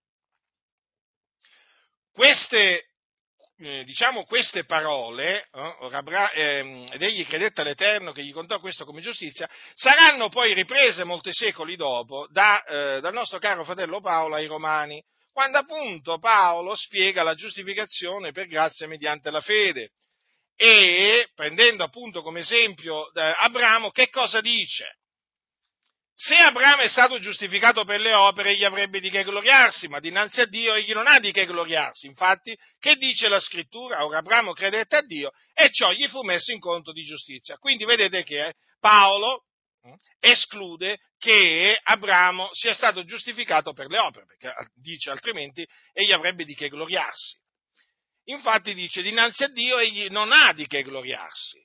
Queste 2.12 2.92
eh, 3.58 3.84
diciamo 3.84 4.24
queste 4.24 4.64
parole, 4.64 5.48
eh, 5.52 5.76
eh, 6.34 6.86
ed 6.92 7.02
egli 7.02 7.24
credette 7.24 7.62
all'Eterno 7.62 8.12
che 8.12 8.22
gli 8.22 8.32
contò 8.32 8.60
questo 8.60 8.84
come 8.84 9.00
giustizia, 9.00 9.48
saranno 9.74 10.28
poi 10.28 10.52
riprese 10.52 11.04
molti 11.04 11.32
secoli 11.32 11.76
dopo 11.76 12.26
da, 12.30 12.62
eh, 12.64 13.00
dal 13.00 13.14
nostro 13.14 13.38
caro 13.38 13.64
fratello 13.64 14.00
Paolo 14.00 14.34
ai 14.34 14.46
Romani, 14.46 15.02
quando 15.32 15.58
appunto 15.58 16.18
Paolo 16.18 16.74
spiega 16.74 17.22
la 17.22 17.34
giustificazione 17.34 18.32
per 18.32 18.46
grazia 18.46 18.86
mediante 18.86 19.30
la 19.30 19.40
fede. 19.40 19.90
e 20.58 21.28
prendendo 21.34 21.84
appunto 21.84 22.22
come 22.22 22.40
esempio 22.40 23.10
Abramo, 23.12 23.90
che 23.90 24.08
cosa 24.08 24.40
dice? 24.40 24.96
Se 26.18 26.34
Abramo 26.34 26.80
è 26.80 26.88
stato 26.88 27.18
giustificato 27.18 27.84
per 27.84 28.00
le 28.00 28.14
opere, 28.14 28.52
egli 28.52 28.64
avrebbe 28.64 29.00
di 29.00 29.10
che 29.10 29.22
gloriarsi, 29.22 29.86
ma 29.86 30.00
dinanzi 30.00 30.40
a 30.40 30.46
Dio 30.46 30.72
egli 30.72 30.94
non 30.94 31.06
ha 31.06 31.20
di 31.20 31.30
che 31.30 31.44
gloriarsi. 31.44 32.06
Infatti, 32.06 32.56
che 32.78 32.96
dice 32.96 33.28
la 33.28 33.38
scrittura? 33.38 34.02
Ora 34.02 34.18
Abramo 34.18 34.54
credette 34.54 34.96
a 34.96 35.02
Dio 35.02 35.30
e 35.52 35.70
ciò 35.70 35.92
gli 35.92 36.08
fu 36.08 36.22
messo 36.22 36.52
in 36.52 36.58
conto 36.58 36.92
di 36.92 37.04
giustizia. 37.04 37.58
Quindi 37.58 37.84
vedete 37.84 38.22
che 38.22 38.54
Paolo 38.80 39.44
hm, 39.82 39.92
esclude 40.18 41.00
che 41.18 41.78
Abramo 41.82 42.48
sia 42.52 42.72
stato 42.72 43.04
giustificato 43.04 43.74
per 43.74 43.88
le 43.88 43.98
opere, 43.98 44.24
perché 44.24 44.54
dice 44.74 45.10
altrimenti 45.10 45.68
egli 45.92 46.12
avrebbe 46.12 46.46
di 46.46 46.54
che 46.54 46.70
gloriarsi. 46.70 47.36
Infatti 48.28 48.72
dice, 48.72 49.02
dinanzi 49.02 49.44
a 49.44 49.48
Dio 49.48 49.76
egli 49.76 50.08
non 50.08 50.32
ha 50.32 50.54
di 50.54 50.66
che 50.66 50.82
gloriarsi. 50.82 51.62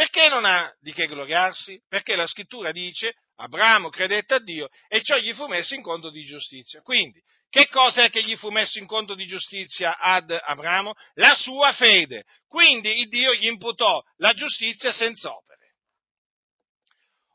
Perché 0.00 0.30
non 0.30 0.46
ha 0.46 0.74
di 0.80 0.94
che 0.94 1.06
gloriarsi? 1.06 1.78
Perché 1.86 2.16
la 2.16 2.26
scrittura 2.26 2.72
dice, 2.72 3.16
Abramo 3.36 3.90
credette 3.90 4.32
a 4.32 4.38
Dio 4.38 4.70
e 4.88 5.02
ciò 5.02 5.18
gli 5.18 5.34
fu 5.34 5.46
messo 5.46 5.74
in 5.74 5.82
conto 5.82 6.08
di 6.08 6.24
giustizia. 6.24 6.80
Quindi, 6.80 7.20
che 7.50 7.68
cosa 7.68 8.04
è 8.04 8.08
che 8.08 8.22
gli 8.22 8.34
fu 8.34 8.48
messo 8.48 8.78
in 8.78 8.86
conto 8.86 9.14
di 9.14 9.26
giustizia 9.26 9.98
ad 9.98 10.30
Abramo? 10.30 10.94
La 11.16 11.34
sua 11.34 11.74
fede. 11.74 12.24
Quindi 12.48 13.00
il 13.00 13.08
Dio 13.08 13.34
gli 13.34 13.44
imputò 13.44 14.02
la 14.16 14.32
giustizia 14.32 14.90
senza 14.90 15.36
opere. 15.36 15.74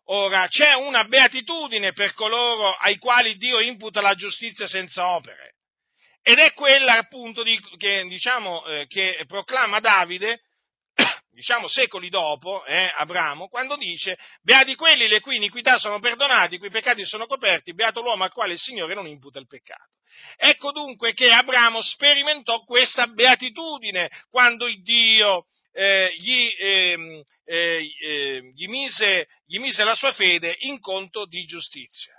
Ora, 0.05 0.47
c'è 0.47 0.73
una 0.73 1.03
beatitudine 1.03 1.93
per 1.93 2.15
coloro 2.15 2.73
ai 2.77 2.97
quali 2.97 3.35
Dio 3.35 3.59
imputa 3.59 4.01
la 4.01 4.15
giustizia 4.15 4.67
senza 4.67 5.09
opere. 5.09 5.53
Ed 6.23 6.39
è 6.39 6.51
quella 6.53 6.93
appunto 6.97 7.43
di, 7.43 7.61
che, 7.77 8.07
diciamo, 8.07 8.65
eh, 8.65 8.87
che 8.87 9.23
proclama 9.27 9.79
Davide 9.79 10.41
diciamo 11.35 11.67
secoli 11.67 12.09
dopo, 12.09 12.65
eh, 12.65 12.91
Abramo, 12.95 13.49
quando 13.49 13.75
dice, 13.75 14.17
beati 14.41 14.73
quelli 14.75 15.07
le 15.07 15.19
cui 15.19 15.35
iniquità 15.35 15.77
sono 15.77 15.99
perdonati, 15.99 16.55
i 16.55 16.57
cui 16.57 16.69
peccati 16.69 17.05
sono 17.05 17.27
coperti, 17.27 17.73
beato 17.73 18.01
l'uomo 18.01 18.23
al 18.23 18.31
quale 18.31 18.53
il 18.53 18.59
Signore 18.59 18.95
non 18.95 19.05
imputa 19.05 19.37
il 19.39 19.47
peccato. 19.47 19.91
Ecco 20.37 20.71
dunque 20.71 21.13
che 21.13 21.29
Abramo 21.31 21.81
sperimentò 21.81 22.63
questa 22.63 23.07
beatitudine 23.07 24.09
quando 24.29 24.65
Dio 24.81 25.45
eh, 25.73 26.15
gli, 26.17 26.55
eh, 26.57 27.23
eh, 27.43 28.51
gli, 28.53 28.67
mise, 28.67 29.27
gli 29.45 29.59
mise 29.59 29.83
la 29.83 29.95
sua 29.95 30.13
fede 30.13 30.55
in 30.59 30.79
conto 30.79 31.25
di 31.25 31.43
giustizia. 31.43 32.13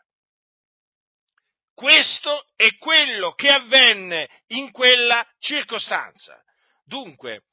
Questo 1.73 2.47
è 2.55 2.77
quello 2.77 3.33
che 3.33 3.49
avvenne 3.49 4.29
in 4.49 4.71
quella 4.73 5.27
circostanza. 5.39 6.39
Dunque, 6.85 7.45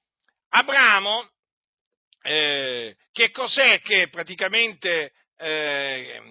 Abramo 0.50 1.30
eh, 2.24 2.96
che 3.12 3.32
cos'è 3.32 3.80
che 3.82 4.08
praticamente, 4.10 5.12
eh, 5.38 6.22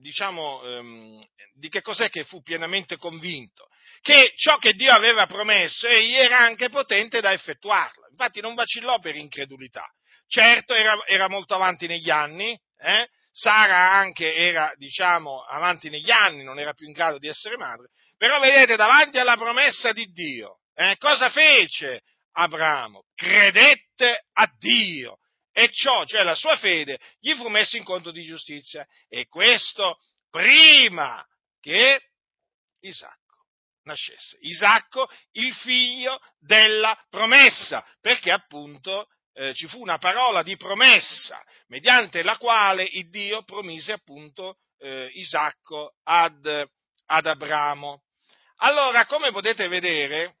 diciamo, 0.00 0.62
ehm, 0.64 1.22
di 1.54 1.68
che 1.68 1.82
cos'è 1.82 2.08
che 2.08 2.24
fu 2.24 2.42
pienamente 2.42 2.96
convinto? 2.96 3.68
Che 4.00 4.32
ciò 4.34 4.56
che 4.56 4.72
Dio 4.72 4.92
aveva 4.92 5.26
promesso 5.26 5.86
egli 5.86 6.14
era 6.14 6.38
anche 6.38 6.70
potente 6.70 7.20
da 7.20 7.32
effettuarlo. 7.32 8.08
Infatti 8.10 8.40
non 8.40 8.54
vacillò 8.54 8.98
per 8.98 9.14
incredulità. 9.14 9.86
Certo 10.26 10.74
era, 10.74 10.96
era 11.06 11.28
molto 11.28 11.54
avanti 11.54 11.86
negli 11.86 12.08
anni, 12.08 12.58
eh? 12.78 13.08
Sara 13.32 13.92
anche 13.92 14.34
era, 14.34 14.72
diciamo, 14.76 15.42
avanti 15.42 15.88
negli 15.88 16.10
anni, 16.10 16.42
non 16.42 16.58
era 16.58 16.72
più 16.72 16.86
in 16.86 16.92
grado 16.92 17.18
di 17.18 17.28
essere 17.28 17.56
madre, 17.56 17.90
però 18.16 18.40
vedete, 18.40 18.74
davanti 18.76 19.18
alla 19.18 19.36
promessa 19.36 19.92
di 19.92 20.06
Dio, 20.06 20.60
eh, 20.74 20.96
cosa 20.98 21.30
fece? 21.30 22.02
Abramo 22.32 23.04
credette 23.14 24.26
a 24.32 24.50
Dio 24.58 25.18
e 25.52 25.70
ciò, 25.72 26.04
cioè 26.04 26.22
la 26.22 26.34
sua 26.34 26.56
fede, 26.56 26.98
gli 27.18 27.34
fu 27.34 27.48
messo 27.48 27.76
in 27.76 27.84
conto 27.84 28.10
di 28.10 28.24
giustizia 28.24 28.86
e 29.08 29.26
questo 29.26 29.98
prima 30.30 31.26
che 31.60 32.00
Isacco 32.80 33.18
nascesse. 33.82 34.38
Isacco, 34.40 35.08
il 35.32 35.52
figlio 35.54 36.20
della 36.38 36.96
promessa, 37.08 37.84
perché 38.00 38.30
appunto 38.30 39.08
eh, 39.32 39.54
ci 39.54 39.66
fu 39.66 39.80
una 39.80 39.98
parola 39.98 40.42
di 40.42 40.56
promessa 40.56 41.42
mediante 41.68 42.22
la 42.22 42.36
quale 42.36 42.84
il 42.84 43.08
Dio 43.10 43.42
promise 43.42 43.92
appunto 43.92 44.58
eh, 44.78 45.10
Isacco 45.14 45.94
ad, 46.04 46.46
ad 47.06 47.26
Abramo. 47.26 48.02
Allora, 48.62 49.06
come 49.06 49.30
potete 49.30 49.68
vedere, 49.68 50.36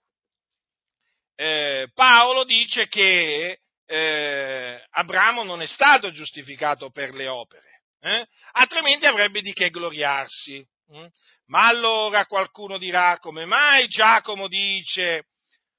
eh, 1.40 1.88
Paolo 1.94 2.44
dice 2.44 2.86
che 2.86 3.60
eh, 3.86 4.86
Abramo 4.90 5.42
non 5.42 5.62
è 5.62 5.66
stato 5.66 6.10
giustificato 6.10 6.90
per 6.90 7.14
le 7.14 7.28
opere, 7.28 7.80
eh? 8.00 8.26
altrimenti 8.52 9.06
avrebbe 9.06 9.40
di 9.40 9.54
che 9.54 9.70
gloriarsi. 9.70 10.62
Hm? 10.88 11.06
Ma 11.46 11.66
allora 11.66 12.26
qualcuno 12.26 12.76
dirà 12.76 13.18
come 13.20 13.46
mai 13.46 13.86
Giacomo 13.86 14.48
dice 14.48 15.28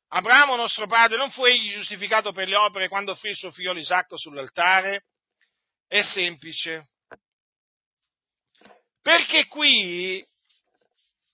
Abramo 0.08 0.56
nostro 0.56 0.88
padre 0.88 1.18
non 1.18 1.30
fu 1.30 1.46
egli 1.46 1.72
giustificato 1.72 2.32
per 2.32 2.48
le 2.48 2.56
opere 2.56 2.88
quando 2.88 3.12
offrì 3.12 3.30
il 3.30 3.36
suo 3.36 3.52
figlio 3.52 3.78
Isacco 3.78 4.18
sull'altare? 4.18 5.06
È 5.88 6.02
semplice. 6.02 6.88
Perché 9.00 9.46
qui 9.46 10.26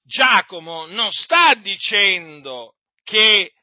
Giacomo 0.03 0.85
non 0.85 1.11
sta 1.11 1.53
dicendo 1.55 2.75
che 3.03 3.53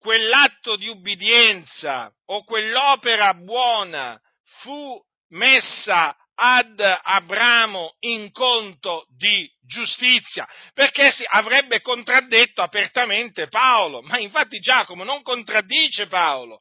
quell'atto 0.00 0.76
di 0.76 0.88
ubbidienza 0.88 2.10
o 2.26 2.42
quell'opera 2.44 3.34
buona 3.34 4.18
fu 4.62 5.00
messa 5.28 6.16
ad 6.34 6.80
Abramo 6.80 7.96
in 8.00 8.32
conto 8.32 9.04
di 9.14 9.46
giustizia, 9.60 10.48
perché 10.72 11.12
avrebbe 11.28 11.82
contraddetto 11.82 12.62
apertamente 12.62 13.48
Paolo, 13.48 14.00
ma 14.00 14.18
infatti 14.18 14.58
Giacomo 14.58 15.04
non 15.04 15.22
contraddice 15.22 16.06
Paolo, 16.06 16.60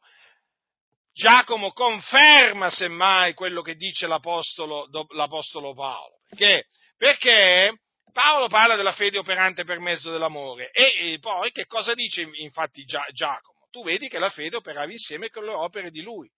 Giacomo 1.13 1.71
conferma 1.71 2.69
semmai 2.69 3.33
quello 3.33 3.61
che 3.61 3.75
dice 3.75 4.05
l'apostolo, 4.05 4.89
l'apostolo 5.13 5.73
Paolo, 5.73 6.19
perché? 6.27 6.65
Perché 6.97 7.79
Paolo 8.11 8.47
parla 8.47 8.75
della 8.75 8.93
fede 8.93 9.17
operante 9.17 9.63
per 9.63 9.79
mezzo 9.79 10.11
dell'amore 10.11 10.71
e, 10.71 11.13
e 11.13 11.19
poi 11.19 11.51
che 11.51 11.65
cosa 11.65 11.93
dice 11.93 12.27
infatti 12.33 12.83
Giacomo? 12.83 13.67
Tu 13.71 13.83
vedi 13.83 14.07
che 14.07 14.19
la 14.19 14.29
fede 14.29 14.55
operava 14.55 14.91
insieme 14.91 15.29
con 15.29 15.45
le 15.45 15.51
opere 15.51 15.91
di 15.91 16.01
lui. 16.01 16.29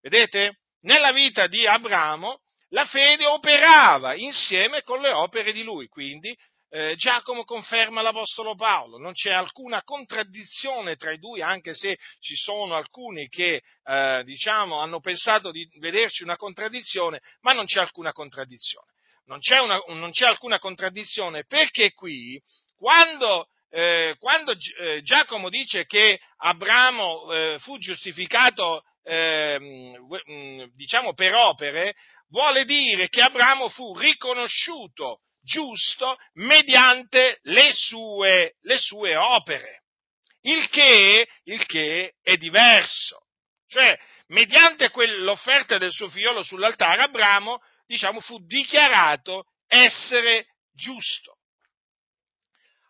Vedete? 0.00 0.58
Nella 0.82 1.12
vita 1.12 1.48
di 1.48 1.66
Abramo 1.66 2.40
la 2.70 2.84
fede 2.84 3.26
operava 3.26 4.14
insieme 4.14 4.82
con 4.82 5.00
le 5.00 5.10
opere 5.10 5.52
di 5.52 5.62
lui, 5.62 5.88
quindi 5.88 6.36
eh, 6.70 6.94
Giacomo 6.96 7.44
conferma 7.44 8.02
l'Apostolo 8.02 8.54
Paolo, 8.54 8.98
non 8.98 9.12
c'è 9.12 9.32
alcuna 9.32 9.82
contraddizione 9.82 10.96
tra 10.96 11.10
i 11.10 11.18
due, 11.18 11.42
anche 11.42 11.74
se 11.74 11.96
ci 12.20 12.36
sono 12.36 12.76
alcuni 12.76 13.28
che 13.28 13.62
eh, 13.84 14.22
diciamo, 14.24 14.78
hanno 14.78 15.00
pensato 15.00 15.50
di 15.50 15.66
vederci 15.80 16.22
una 16.22 16.36
contraddizione, 16.36 17.20
ma 17.40 17.54
non 17.54 17.64
c'è 17.64 17.80
alcuna 17.80 18.12
contraddizione 18.12 18.92
non 19.28 19.38
c'è, 19.40 19.60
una, 19.60 19.80
non 19.88 20.10
c'è 20.10 20.26
alcuna 20.26 20.58
contraddizione, 20.58 21.44
perché 21.44 21.92
qui, 21.92 22.40
quando, 22.76 23.48
eh, 23.70 24.16
quando 24.18 24.52
eh, 24.52 25.02
Giacomo 25.02 25.50
dice 25.50 25.84
che 25.84 26.18
Abramo 26.38 27.32
eh, 27.32 27.58
fu 27.60 27.78
giustificato, 27.78 28.82
ehm, 29.04 29.96
mm, 30.30 30.62
diciamo, 30.74 31.12
per 31.12 31.34
opere, 31.34 31.94
vuole 32.30 32.64
dire 32.64 33.08
che 33.08 33.20
Abramo 33.20 33.68
fu 33.68 33.96
riconosciuto 33.96 35.20
giusto 35.42 36.16
mediante 36.34 37.38
le 37.42 37.72
sue, 37.72 38.54
le 38.62 38.78
sue 38.78 39.14
opere, 39.14 39.82
il 40.42 40.68
che, 40.70 41.28
il 41.44 41.66
che 41.66 42.14
è 42.22 42.36
diverso. 42.36 43.24
Cioè, 43.66 43.98
mediante 44.28 44.90
l'offerta 45.18 45.76
del 45.76 45.92
suo 45.92 46.08
figliolo 46.08 46.42
sull'altare, 46.42 47.02
Abramo 47.02 47.60
diciamo, 47.88 48.20
fu 48.20 48.38
dichiarato 48.44 49.46
essere 49.66 50.46
giusto. 50.72 51.36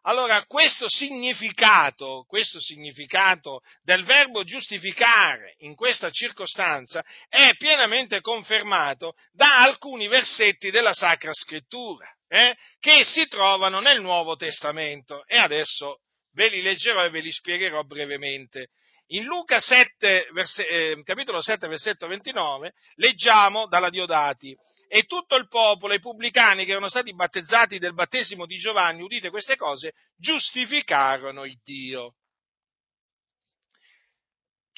Allora, 0.03 0.44
questo 0.46 0.88
significato, 0.88 2.24
questo 2.26 2.61
significato 2.61 3.61
del 3.82 4.05
verbo 4.05 4.42
giustificare 4.42 5.55
in 5.59 5.74
questa 5.74 6.11
circostanza 6.11 7.05
è 7.28 7.55
pienamente 7.57 8.20
confermato 8.20 9.14
da 9.32 9.59
alcuni 9.59 10.09
versetti 10.09 10.70
della 10.70 10.94
Sacra 10.94 11.32
Scrittura, 11.32 12.09
eh, 12.26 12.57
che 12.80 13.05
si 13.05 13.26
trovano 13.28 13.80
nel 13.80 14.01
Nuovo 14.01 14.36
Testamento. 14.36 15.24
E 15.26 15.36
adesso 15.36 16.01
ve 16.32 16.49
li 16.49 16.62
leggerò 16.62 17.05
e 17.05 17.11
ve 17.11 17.20
li 17.20 17.32
spiegherò 17.32 17.82
brevemente. 17.82 18.68
In 19.09 19.24
Luca 19.24 19.59
7, 19.59 20.28
verse, 20.32 20.68
eh, 20.68 21.03
capitolo 21.03 21.40
7, 21.42 21.66
versetto 21.66 22.07
29, 22.07 22.72
leggiamo 22.94 23.66
dalla 23.66 23.90
Diodati 23.90 24.57
e 24.89 25.05
tutto 25.05 25.36
il 25.36 25.47
popolo, 25.49 25.95
i 25.95 26.01
pubblicani 26.01 26.64
che 26.64 26.72
erano 26.72 26.89
stati 26.89 27.14
battezzati 27.14 27.78
del 27.78 27.95
battesimo 27.95 28.47
di 28.47 28.57
Giovanni, 28.57 29.03
udite 29.03 29.30
queste 29.30 29.55
cose, 29.55 29.93
giustificarono 30.16 31.45
il 31.45 31.61
Dio. 31.62 32.14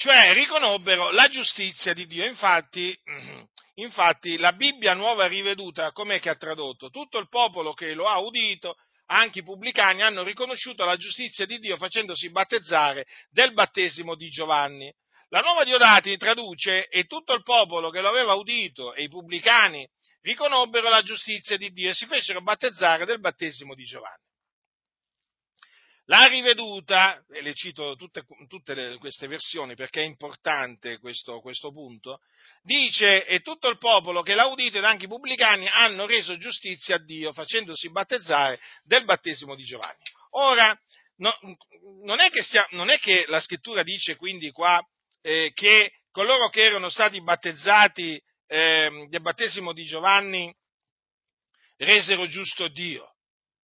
cioè 0.01 0.33
riconobbero 0.33 1.11
la 1.11 1.29
giustizia 1.29 1.93
di 1.93 2.07
Dio. 2.07 2.25
Infatti, 2.25 2.99
infatti 3.77 4.39
la 4.39 4.55
Bibbia 4.55 4.95
nuova 4.95 5.27
riveduta, 5.27 5.93
com'è 5.93 6.19
che 6.19 6.31
ha 6.31 6.37
tradotto? 6.37 6.89
Tutto 6.89 7.19
il 7.19 7.29
popolo 7.29 7.75
che 7.75 7.93
lo 7.93 8.09
ha 8.09 8.19
udito, 8.19 8.77
anche 9.09 9.41
i 9.41 9.43
pubblicani, 9.43 10.01
hanno 10.01 10.23
riconosciuto 10.23 10.87
la 10.87 10.97
giustizia 10.97 11.45
di 11.45 11.59
Dio 11.59 11.77
facendosi 11.77 12.31
battezzare 12.31 13.05
del 13.29 13.53
battesimo 13.53 14.15
di 14.15 14.31
Giovanni. 14.31 14.91
La 15.29 15.41
nuova 15.41 15.65
Diodati 15.65 16.17
traduce 16.17 16.89
e 16.89 17.05
tutto 17.05 17.35
il 17.35 17.43
popolo 17.43 17.91
che 17.91 18.01
lo 18.01 18.09
aveva 18.09 18.33
udito 18.33 18.95
e 18.95 19.03
i 19.03 19.09
pubblicani 19.09 19.87
riconobbero 20.23 20.89
la 20.89 21.03
giustizia 21.03 21.57
di 21.57 21.71
Dio 21.71 21.91
e 21.91 21.95
si 21.95 22.07
fecero 22.07 22.43
battezzare 22.43 23.05
del 23.05 23.21
battesimo 23.21 23.75
di 23.75 23.85
Giovanni. 23.85 24.29
La 26.11 26.27
riveduta, 26.27 27.25
e 27.31 27.41
le 27.41 27.55
cito 27.55 27.95
tutte, 27.95 28.25
tutte 28.49 28.75
le, 28.75 28.99
queste 28.99 29.29
versioni 29.29 29.77
perché 29.77 30.03
è 30.03 30.05
importante 30.05 30.99
questo, 30.99 31.39
questo, 31.39 31.71
punto, 31.71 32.19
dice 32.63 33.25
e 33.27 33.41
tutto 33.43 33.69
il 33.69 33.79
popolo 33.79 34.21
che 34.23 34.35
l'ha 34.35 34.47
udito 34.47 34.79
ed 34.79 34.85
anche 34.85 35.05
i 35.05 35.09
pubblicani 35.09 35.69
hanno 35.69 36.07
reso 36.07 36.37
giustizia 36.37 36.97
a 36.97 37.05
Dio 37.05 37.31
facendosi 37.31 37.91
battezzare 37.91 38.59
del 38.83 39.05
battesimo 39.05 39.55
di 39.55 39.63
Giovanni. 39.63 40.03
Ora, 40.31 40.77
no, 41.19 41.33
non, 42.03 42.19
è 42.19 42.29
stia, 42.43 42.67
non, 42.71 42.91
è 42.91 42.99
che 42.99 43.27
la 43.29 43.39
scrittura 43.39 43.85
dice 43.85 44.17
quindi 44.17 44.51
qua 44.51 44.85
eh, 45.23 45.53
che 45.55 45.93
coloro 46.11 46.49
che 46.49 46.65
erano 46.65 46.89
stati 46.89 47.23
battezzati 47.23 48.21
eh, 48.51 49.07
del 49.09 49.21
battesimo 49.21 49.73
di 49.73 49.85
Giovanni 49.85 50.53
resero 51.77 52.27
giusto 52.27 52.67
Dio, 52.69 53.15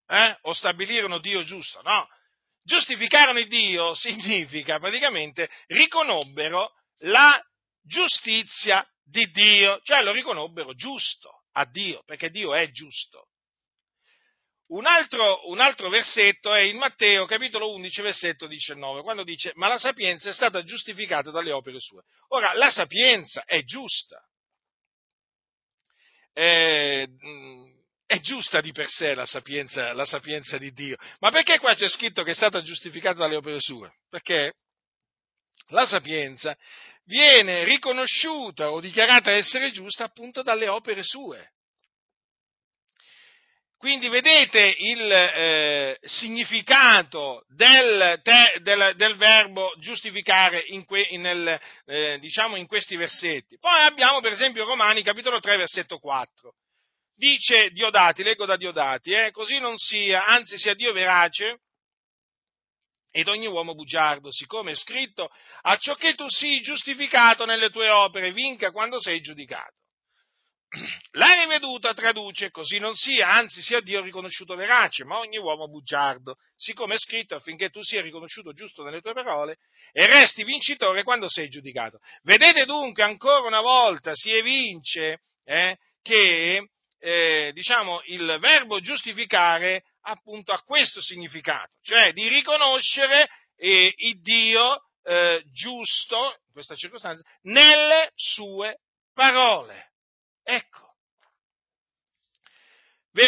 eh? 0.07 0.38
o 0.41 0.53
stabilirono 0.53 1.17
Dio 1.17 1.43
giusto, 1.43 1.81
no? 1.81 2.07
giustificarono 2.61 3.41
Dio 3.43 3.93
significa 3.97 4.77
praticamente 4.77 5.49
riconobbero 5.67 6.71
la 6.99 7.41
giustizia 7.81 8.88
di 9.03 9.29
Dio, 9.31 9.79
cioè 9.83 10.03
lo 10.03 10.11
riconobbero 10.11 10.73
giusto 10.75 11.43
a 11.53 11.65
Dio, 11.65 12.03
perché 12.05 12.29
Dio 12.29 12.53
è 12.53 12.69
giusto. 12.69 13.29
Un 14.67 14.86
altro, 14.86 15.49
un 15.49 15.59
altro, 15.59 15.89
versetto 15.89 16.53
è 16.53 16.61
in 16.61 16.77
Matteo 16.77 17.25
capitolo 17.25 17.71
11 17.73 18.01
versetto 18.01 18.47
19, 18.47 19.01
quando 19.01 19.23
dice 19.23 19.51
ma 19.55 19.67
la 19.67 19.77
sapienza 19.77 20.29
è 20.29 20.33
stata 20.33 20.63
giustificata 20.63 21.29
dalle 21.31 21.51
opere 21.51 21.79
sue. 21.79 22.03
Ora, 22.29 22.53
la 22.53 22.71
sapienza 22.71 23.43
è 23.45 23.63
giusta. 23.63 24.19
Eh, 26.38 27.07
è 28.05 28.19
giusta 28.19 28.59
di 28.59 28.73
per 28.73 28.89
sé 28.89 29.15
la 29.15 29.25
sapienza, 29.25 29.93
la 29.93 30.05
sapienza 30.05 30.57
di 30.57 30.71
Dio. 30.73 30.97
Ma 31.19 31.31
perché 31.31 31.59
qua 31.59 31.73
c'è 31.73 31.88
scritto 31.88 32.23
che 32.23 32.31
è 32.31 32.36
stata 32.36 32.61
giustificata 32.61 33.19
dalle 33.19 33.38
opere 33.38 33.59
sue? 33.59 33.91
Perché 34.09 34.53
la 35.69 35.86
sapienza 35.86 36.55
viene 37.05 37.63
riconosciuta 37.63 38.71
o 38.71 38.81
dichiarata 38.81 39.31
essere 39.31 39.71
giusta 39.71 40.03
appunto 40.03 40.41
dalle 40.41 40.67
opere 40.67 41.03
sue. 41.03 41.53
Quindi 43.86 44.09
vedete 44.09 44.73
il 44.79 45.11
eh, 45.11 45.99
significato 46.01 47.45
del, 47.49 48.19
te, 48.23 48.59
del, 48.63 48.95
del, 48.95 49.15
verbo 49.15 49.71
giustificare 49.77 50.63
in, 50.69 50.86
que, 50.86 51.07
nel, 51.19 51.61
eh, 51.86 52.17
diciamo 52.17 52.55
in 52.55 52.65
questi 52.65 52.95
versetti. 52.95 53.59
Poi 53.59 53.83
abbiamo 53.83 54.21
per 54.21 54.31
esempio 54.31 54.65
Romani 54.65 55.03
capitolo 55.03 55.39
3 55.39 55.57
versetto 55.57 55.99
4 55.99 56.55
dice 57.13 57.69
Diodati, 57.69 58.23
leggo 58.23 58.47
da 58.47 58.57
Diodati, 58.57 59.11
eh, 59.11 59.29
così 59.29 59.59
non 59.59 59.77
sia, 59.77 60.25
anzi 60.25 60.57
sia 60.57 60.73
Dio 60.73 60.91
verace 60.91 61.59
ed 63.11 63.27
ogni 63.27 63.45
uomo 63.45 63.75
bugiardo, 63.75 64.31
siccome 64.31 64.71
è 64.71 64.75
scritto, 64.75 65.29
a 65.61 65.77
ciò 65.77 65.93
che 65.93 66.15
tu 66.15 66.25
sii 66.27 66.59
giustificato 66.61 67.45
nelle 67.45 67.69
tue 67.69 67.89
opere, 67.89 68.31
vinca 68.31 68.71
quando 68.71 68.99
sei 68.99 69.21
giudicato. 69.21 69.84
La 71.11 71.34
riveduta 71.41 71.93
traduce, 71.93 72.51
così 72.51 72.80
non 72.80 72.93
sia, 72.93 73.30
anzi 73.30 73.61
sia 73.61 73.82
Dio 73.82 74.01
riconosciuto 74.01 74.55
verace, 74.55 75.03
ma 75.03 75.19
ogni 75.19 75.38
uomo 75.38 75.67
bugiardo, 75.67 76.36
siccome 76.55 76.95
è 76.95 76.97
scritto 76.99 77.36
affinché 77.36 77.69
tu 77.69 77.82
sia 77.82 78.01
riconosciuto 78.01 78.51
giusto 78.53 78.84
nelle 78.84 79.01
tue 79.01 79.13
parole 79.13 79.57
e 79.91 80.05
resti 80.05 80.43
vincitore 80.43 81.03
quando 81.03 81.30
sei 81.30 81.47
giudicato. 81.47 81.99
Vedete 82.23 82.65
dunque, 82.65 83.03
ancora 83.03 83.47
una 83.47 83.61
volta 83.61 84.11
si 84.13 84.32
evince 84.32 85.21
eh, 85.45 85.78
che 86.01 86.69
eh, 86.99 87.51
diciamo, 87.53 88.01
il 88.05 88.38
verbo 88.39 88.80
giustificare 88.80 89.84
appunto 90.01 90.51
ha 90.51 90.61
questo 90.61 91.01
significato, 91.01 91.78
cioè 91.82 92.13
di 92.13 92.28
riconoscere 92.28 93.28
eh, 93.57 93.93
il 93.95 94.21
Dio 94.21 94.82
eh, 95.03 95.43
giusto, 95.51 96.17
in 96.17 96.53
questa 96.53 96.76
circostanza, 96.76 97.23
nelle 97.43 98.11
sue 98.15 98.80
parole. 99.13 99.93
Ecco. 100.48 100.93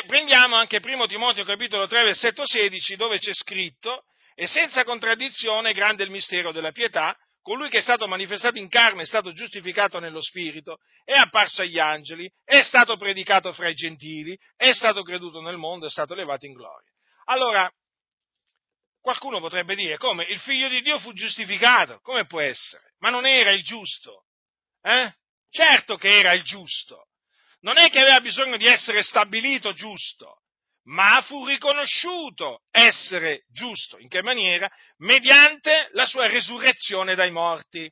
Prendiamo 0.06 0.56
anche 0.56 0.80
1 0.84 1.08
Timoteo 1.08 1.44
capitolo 1.44 1.88
3 1.88 2.04
versetto 2.04 2.46
16 2.46 2.96
dove 2.96 3.18
c'è 3.18 3.34
scritto 3.34 4.04
e 4.36 4.46
senza 4.46 4.84
contraddizione 4.84 5.74
grande 5.74 6.04
il 6.04 6.12
mistero 6.12 6.52
della 6.52 6.72
pietà, 6.72 7.18
colui 7.42 7.70
che 7.70 7.80
è 7.80 7.82
stato 7.82 8.08
manifestato 8.08 8.60
in 8.60 8.70
carne 8.70 9.02
è 9.02 9.06
stato 9.06 9.32
giustificato 9.32 10.00
nello 10.00 10.22
spirito, 10.22 10.78
è 11.04 11.14
apparso 11.14 11.64
agli 11.64 11.80
angeli, 11.80 12.32
è 12.44 12.62
stato 12.62 12.98
predicato 12.98 13.52
fra 13.52 13.68
i 13.68 13.74
gentili, 13.74 14.38
è 14.56 14.74
stato 14.74 15.02
creduto 15.02 15.42
nel 15.42 15.58
mondo, 15.58 15.88
è 15.88 15.90
stato 15.90 16.14
elevato 16.14 16.46
in 16.46 16.54
gloria. 16.54 16.92
Allora, 17.26 17.68
qualcuno 19.02 19.40
potrebbe 19.40 19.74
dire 19.74 19.98
come 19.98 20.26
il 20.26 20.40
figlio 20.40 20.68
di 20.68 20.82
Dio 20.82 21.00
fu 21.00 21.14
giustificato, 21.14 22.00
come 22.02 22.28
può 22.28 22.42
essere? 22.42 22.94
Ma 23.00 23.10
non 23.10 23.26
era 23.26 23.52
il 23.52 23.64
giusto? 23.64 24.26
Eh? 24.82 25.16
Certo 25.50 25.96
che 25.96 26.20
era 26.20 26.34
il 26.34 26.44
giusto. 26.44 27.07
Non 27.68 27.78
è 27.78 27.90
che 27.90 28.00
aveva 28.00 28.22
bisogno 28.22 28.56
di 28.56 28.66
essere 28.66 29.04
stabilito 29.04 29.74
giusto, 29.74 30.44
ma 30.86 31.22
fu 31.22 31.46
riconosciuto 31.46 32.62
essere 32.72 33.44
giusto. 33.50 33.98
In 33.98 34.08
che 34.08 34.22
maniera? 34.22 34.72
Mediante 35.00 35.90
la 35.92 36.06
sua 36.06 36.28
resurrezione 36.28 37.14
dai 37.14 37.30
morti. 37.30 37.92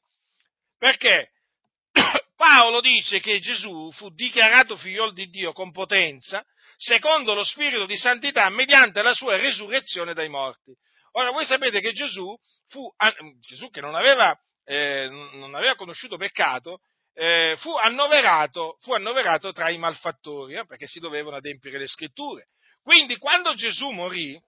Perché 0.78 1.32
Paolo 2.38 2.80
dice 2.80 3.20
che 3.20 3.40
Gesù 3.40 3.92
fu 3.92 4.10
dichiarato 4.12 4.78
figliolo 4.78 5.12
di 5.12 5.28
Dio 5.28 5.52
con 5.52 5.74
potenza, 5.74 6.42
secondo 6.78 7.34
lo 7.34 7.44
spirito 7.44 7.86
di 7.86 7.98
santità, 7.98 8.48
mediante 8.48 9.02
la 9.02 9.14
sua 9.14 9.36
resurrezione 9.36 10.14
dai 10.14 10.30
morti. 10.30 10.74
Ora 11.18 11.32
voi 11.32 11.44
sapete 11.44 11.82
che 11.82 11.92
Gesù 11.92 12.34
fu, 12.70 12.90
Gesù 13.42 13.70
che 13.72 13.82
non 13.82 13.96
aveva, 13.96 14.34
eh, 14.64 15.10
non 15.10 15.54
aveva 15.54 15.76
conosciuto 15.76 16.16
peccato, 16.16 16.80
eh, 17.16 17.56
fu, 17.58 17.74
annoverato, 17.76 18.78
fu, 18.82 18.94
annoverato, 18.94 19.54
tra 19.54 19.70
i 19.70 19.78
malfattori, 19.78 20.56
eh, 20.56 20.66
perché 20.66 20.86
si 20.86 21.00
dovevano 21.00 21.38
adempiere 21.38 21.78
le 21.78 21.88
scritture. 21.88 22.50
Quindi 22.84 23.18
quando 23.18 23.54
Gesù 23.56 23.90
morì 23.90 24.40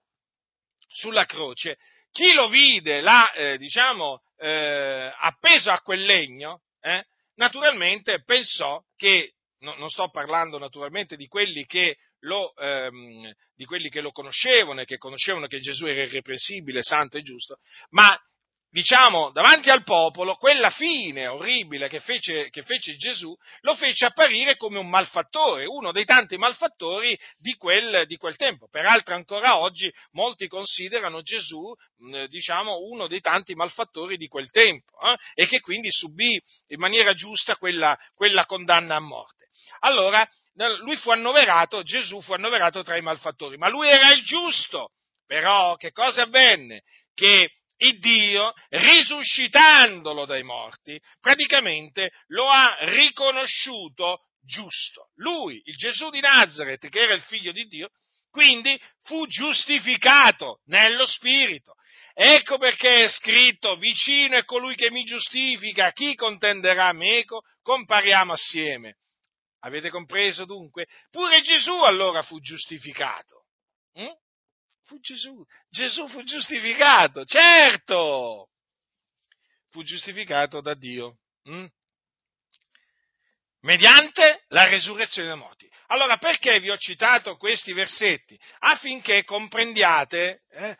sulla 0.90 1.24
croce, 1.24 1.78
chi 2.12 2.32
lo 2.34 2.48
vide 2.48 3.00
là, 3.00 3.32
eh, 3.32 3.58
diciamo, 3.58 4.22
eh, 4.36 5.12
appeso 5.16 5.70
a 5.70 5.80
quel 5.80 6.02
legno, 6.02 6.62
eh, 6.80 7.04
naturalmente 7.36 8.22
pensò 8.22 8.82
che, 8.96 9.32
no, 9.60 9.74
non 9.76 9.88
sto 9.88 10.10
parlando 10.10 10.58
naturalmente 10.58 11.16
di 11.16 11.26
quelli 11.26 11.64
che 11.64 11.96
lo, 12.20 12.54
ehm, 12.56 13.32
di 13.54 13.64
quelli 13.64 13.88
che 13.88 14.00
lo 14.00 14.10
conoscevano 14.10 14.82
e 14.82 14.84
che 14.84 14.98
conoscevano 14.98 15.46
che 15.46 15.60
Gesù 15.60 15.86
era 15.86 16.02
irreprensibile, 16.02 16.82
santo 16.82 17.16
e 17.16 17.22
giusto, 17.22 17.58
ma 17.90 18.18
diciamo, 18.70 19.30
davanti 19.32 19.70
al 19.70 19.82
popolo, 19.82 20.36
quella 20.36 20.70
fine 20.70 21.26
orribile 21.26 21.88
che 21.88 22.00
fece, 22.00 22.50
che 22.50 22.62
fece, 22.62 22.96
Gesù, 22.96 23.34
lo 23.60 23.74
fece 23.74 24.06
apparire 24.06 24.56
come 24.56 24.78
un 24.78 24.88
malfattore, 24.88 25.64
uno 25.66 25.92
dei 25.92 26.04
tanti 26.04 26.36
malfattori 26.36 27.18
di 27.38 27.54
quel, 27.54 28.06
di 28.06 28.16
quel 28.16 28.36
tempo. 28.36 28.68
Peraltro 28.70 29.14
ancora 29.14 29.58
oggi 29.58 29.92
molti 30.12 30.48
considerano 30.48 31.22
Gesù, 31.22 31.72
diciamo, 32.28 32.78
uno 32.78 33.06
dei 33.06 33.20
tanti 33.20 33.54
malfattori 33.54 34.16
di 34.16 34.28
quel 34.28 34.50
tempo 34.50 34.98
eh, 35.00 35.16
e 35.34 35.46
che 35.46 35.60
quindi 35.60 35.90
subì 35.90 36.40
in 36.68 36.78
maniera 36.78 37.14
giusta 37.14 37.56
quella, 37.56 37.98
quella 38.14 38.46
condanna 38.46 38.96
a 38.96 39.00
morte. 39.00 39.46
Allora, 39.80 40.26
lui 40.82 40.96
fu 40.96 41.10
annoverato, 41.10 41.82
Gesù 41.82 42.20
fu 42.20 42.32
annoverato 42.32 42.82
tra 42.82 42.96
i 42.96 43.02
malfattori, 43.02 43.56
ma 43.56 43.68
lui 43.68 43.88
era 43.88 44.12
il 44.12 44.22
giusto. 44.22 44.92
Però 45.26 45.76
che 45.76 45.92
cosa 45.92 46.22
avvenne? 46.22 46.82
Che 47.12 47.50
il 47.78 47.98
Dio, 47.98 48.52
risuscitandolo 48.68 50.24
dai 50.24 50.42
morti, 50.42 51.00
praticamente 51.20 52.12
lo 52.28 52.48
ha 52.48 52.76
riconosciuto 52.80 54.22
giusto. 54.42 55.10
Lui, 55.16 55.60
il 55.64 55.76
Gesù 55.76 56.10
di 56.10 56.20
Nazareth, 56.20 56.88
che 56.88 57.00
era 57.00 57.14
il 57.14 57.22
figlio 57.22 57.52
di 57.52 57.64
Dio, 57.66 57.90
quindi 58.30 58.80
fu 59.02 59.26
giustificato 59.26 60.60
nello 60.66 61.06
Spirito. 61.06 61.74
Ecco 62.14 62.58
perché 62.58 63.04
è 63.04 63.08
scritto, 63.08 63.76
vicino 63.76 64.36
è 64.36 64.44
colui 64.44 64.74
che 64.74 64.90
mi 64.90 65.04
giustifica, 65.04 65.92
chi 65.92 66.14
contenderà 66.14 66.92
meco, 66.92 67.42
compariamo 67.62 68.32
assieme. 68.32 68.96
Avete 69.60 69.90
compreso 69.90 70.44
dunque? 70.44 70.86
Pure 71.10 71.42
Gesù 71.42 71.72
allora 71.82 72.22
fu 72.22 72.40
giustificato. 72.40 73.44
Hm? 73.94 74.12
Fu 74.88 74.98
Gesù. 75.00 75.44
Gesù 75.68 76.08
fu 76.08 76.22
giustificato, 76.24 77.24
certo. 77.24 78.48
fu 79.68 79.82
giustificato 79.82 80.60
da 80.62 80.74
Dio. 80.74 81.18
Mm? 81.48 81.66
Mediante 83.60 84.44
la 84.48 84.68
resurrezione 84.68 85.28
dei 85.28 85.36
morti. 85.36 85.70
Allora 85.88 86.16
perché 86.16 86.58
vi 86.60 86.70
ho 86.70 86.78
citato 86.78 87.36
questi 87.36 87.72
versetti? 87.72 88.38
Affinché 88.60 89.24
comprendiate 89.24 90.42
eh, 90.50 90.76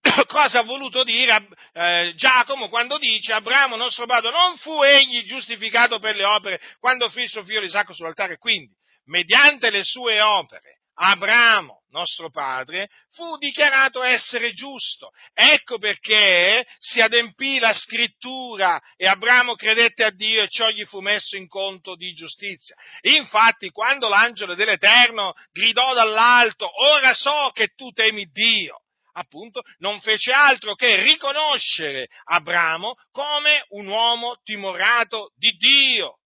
cosa 0.26 0.60
ha 0.60 0.62
voluto 0.62 1.02
dire 1.02 1.48
eh, 1.72 2.12
Giacomo 2.16 2.68
quando 2.68 2.98
dice 2.98 3.32
Abramo 3.32 3.76
nostro 3.76 4.06
padre 4.06 4.30
non 4.30 4.56
fu 4.58 4.82
egli 4.82 5.22
giustificato 5.24 5.98
per 5.98 6.16
le 6.16 6.24
opere 6.24 6.60
quando 6.78 7.06
offrì 7.06 7.22
il 7.22 7.30
suo 7.30 7.44
figlio 7.44 7.62
Isacco 7.62 7.94
sull'altare, 7.94 8.38
quindi 8.38 8.74
mediante 9.04 9.70
le 9.70 9.84
sue 9.84 10.20
opere 10.20 10.80
Abramo, 10.98 11.82
nostro 11.90 12.30
padre, 12.30 12.88
fu 13.10 13.36
dichiarato 13.36 14.02
essere 14.02 14.52
giusto. 14.52 15.10
Ecco 15.34 15.78
perché 15.78 16.66
si 16.78 17.00
adempì 17.00 17.58
la 17.58 17.72
scrittura 17.72 18.80
e 18.96 19.06
Abramo 19.06 19.54
credette 19.56 20.04
a 20.04 20.10
Dio 20.10 20.42
e 20.42 20.48
ciò 20.48 20.70
gli 20.70 20.84
fu 20.84 21.00
messo 21.00 21.36
in 21.36 21.48
conto 21.48 21.96
di 21.96 22.12
giustizia. 22.12 22.74
Infatti, 23.02 23.70
quando 23.70 24.08
l'angelo 24.08 24.54
dell'Eterno 24.54 25.34
gridò 25.52 25.92
dall'alto, 25.92 26.70
ora 26.86 27.12
so 27.12 27.50
che 27.52 27.68
tu 27.74 27.90
temi 27.90 28.24
Dio, 28.30 28.80
appunto, 29.12 29.62
non 29.78 30.00
fece 30.00 30.32
altro 30.32 30.74
che 30.74 31.02
riconoscere 31.02 32.08
Abramo 32.24 32.94
come 33.10 33.64
un 33.70 33.86
uomo 33.86 34.38
timorato 34.42 35.32
di 35.36 35.50
Dio 35.52 36.18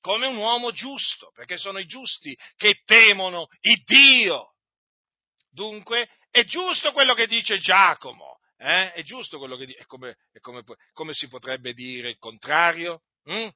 come 0.00 0.26
un 0.26 0.36
uomo 0.36 0.72
giusto, 0.72 1.30
perché 1.34 1.58
sono 1.58 1.78
i 1.78 1.86
giusti 1.86 2.36
che 2.56 2.82
temono 2.84 3.46
il 3.60 3.82
Dio. 3.84 4.54
Dunque, 5.50 6.08
è 6.30 6.44
giusto 6.44 6.92
quello 6.92 7.14
che 7.14 7.26
dice 7.26 7.58
Giacomo, 7.58 8.38
eh? 8.58 8.92
è 8.92 9.02
giusto 9.02 9.38
quello 9.38 9.56
che 9.56 9.66
dice, 9.66 9.84
come, 9.86 10.16
come, 10.40 10.62
come 10.92 11.12
si 11.14 11.28
potrebbe 11.28 11.72
dire 11.72 12.10
il 12.10 12.18
contrario? 12.18 13.02
Mm? 13.30 13.48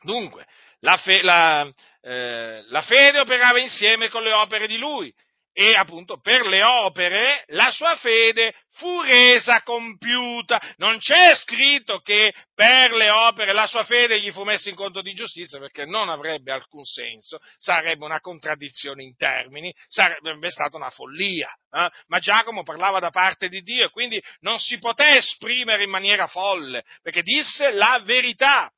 Dunque, 0.00 0.46
la, 0.80 0.96
fe, 0.96 1.22
la, 1.22 1.68
eh, 2.00 2.62
la 2.68 2.82
fede 2.82 3.20
operava 3.20 3.58
insieme 3.58 4.08
con 4.08 4.22
le 4.22 4.32
opere 4.32 4.66
di 4.66 4.78
lui, 4.78 5.12
e 5.60 5.74
appunto 5.74 6.20
per 6.20 6.46
le 6.46 6.62
opere 6.62 7.42
la 7.48 7.72
sua 7.72 7.96
fede 7.96 8.54
fu 8.74 9.00
resa 9.00 9.60
compiuta. 9.64 10.74
Non 10.76 10.98
c'è 10.98 11.34
scritto 11.34 11.98
che 11.98 12.32
per 12.54 12.92
le 12.92 13.10
opere 13.10 13.52
la 13.52 13.66
sua 13.66 13.82
fede 13.82 14.20
gli 14.20 14.30
fu 14.30 14.44
messa 14.44 14.68
in 14.68 14.76
conto 14.76 15.02
di 15.02 15.14
giustizia 15.14 15.58
perché 15.58 15.84
non 15.84 16.10
avrebbe 16.10 16.52
alcun 16.52 16.84
senso, 16.84 17.40
sarebbe 17.56 18.04
una 18.04 18.20
contraddizione 18.20 19.02
in 19.02 19.16
termini, 19.16 19.74
sarebbe 19.88 20.48
stata 20.48 20.76
una 20.76 20.90
follia. 20.90 21.52
Eh? 21.72 21.90
Ma 22.06 22.18
Giacomo 22.20 22.62
parlava 22.62 23.00
da 23.00 23.10
parte 23.10 23.48
di 23.48 23.60
Dio 23.62 23.86
e 23.86 23.90
quindi 23.90 24.22
non 24.42 24.60
si 24.60 24.78
poté 24.78 25.16
esprimere 25.16 25.82
in 25.82 25.90
maniera 25.90 26.28
folle 26.28 26.84
perché 27.02 27.22
disse 27.22 27.72
la 27.72 28.00
verità. 28.04 28.72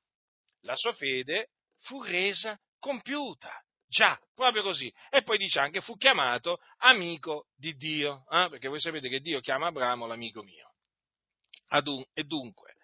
La 0.63 0.77
sua 0.77 0.95
fede 0.95 1.49
fu 1.83 2.03
resa 2.03 2.59
compiuta. 2.79 3.53
Già, 3.91 4.17
proprio 4.37 4.63
così. 4.63 4.93
E 5.11 5.23
poi 5.23 5.37
dice 5.37 5.59
anche 5.59 5.81
fu 5.81 5.97
chiamato 5.97 6.61
amico 6.79 7.49
di 7.57 7.75
Dio, 7.75 8.25
eh? 8.31 8.49
perché 8.49 8.69
voi 8.69 8.79
sapete 8.79 9.09
che 9.09 9.19
Dio 9.19 9.41
chiama 9.41 9.67
Abramo 9.67 10.07
l'amico 10.07 10.45
mio. 10.45 10.75
Adun- 11.71 12.07
e 12.15 12.23
dunque, 12.23 12.77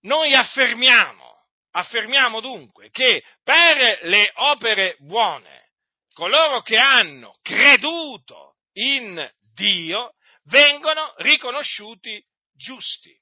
noi 0.00 0.34
affermiamo, 0.34 1.46
affermiamo 1.70 2.40
dunque 2.40 2.90
che 2.90 3.22
per 3.44 4.00
le 4.02 4.32
opere 4.34 4.96
buone, 4.98 5.70
coloro 6.14 6.62
che 6.62 6.78
hanno 6.78 7.38
creduto 7.40 8.56
in 8.72 9.32
Dio 9.54 10.14
vengono 10.46 11.14
riconosciuti 11.18 12.20
giusti. 12.52 13.16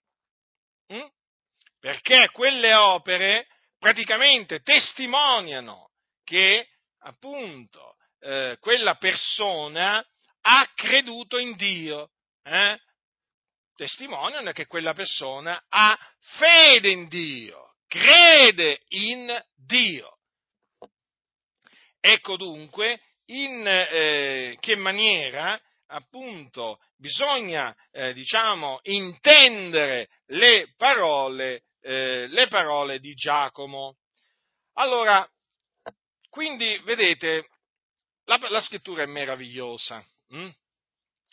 Mm? 0.95 1.07
Perché 1.79 2.31
quelle 2.31 2.73
opere 2.73 3.49
praticamente 3.79 4.61
testimoniano 4.61 5.90
che 6.31 6.69
appunto 7.01 7.97
eh, 8.21 8.57
quella 8.61 8.95
persona 8.95 10.01
ha 10.43 10.71
creduto 10.77 11.39
in 11.39 11.57
Dio. 11.57 12.13
Eh? 12.45 12.79
Testimoniano 13.75 14.53
che 14.53 14.67
quella 14.67 14.93
persona 14.93 15.61
ha 15.69 15.99
fede 16.39 16.89
in 16.89 17.09
Dio, 17.09 17.75
crede 17.89 18.83
in 18.91 19.45
Dio. 19.57 20.19
Ecco 21.99 22.37
dunque 22.37 23.01
in 23.27 23.67
eh, 23.67 24.57
che 24.61 24.77
maniera 24.77 25.61
appunto 25.89 26.79
bisogna 26.97 27.75
eh, 27.91 28.13
diciamo 28.15 28.79
intendere 28.85 30.11
le 30.27 30.75
parole, 30.77 31.65
eh, 31.81 32.29
le 32.29 32.47
parole 32.47 33.01
di 33.01 33.15
Giacomo. 33.15 33.97
Allora, 34.75 35.29
quindi, 36.31 36.79
vedete, 36.85 37.49
la, 38.25 38.39
la 38.49 38.61
scrittura 38.61 39.03
è 39.03 39.07
meravigliosa. 39.07 40.05
Hm? 40.29 40.51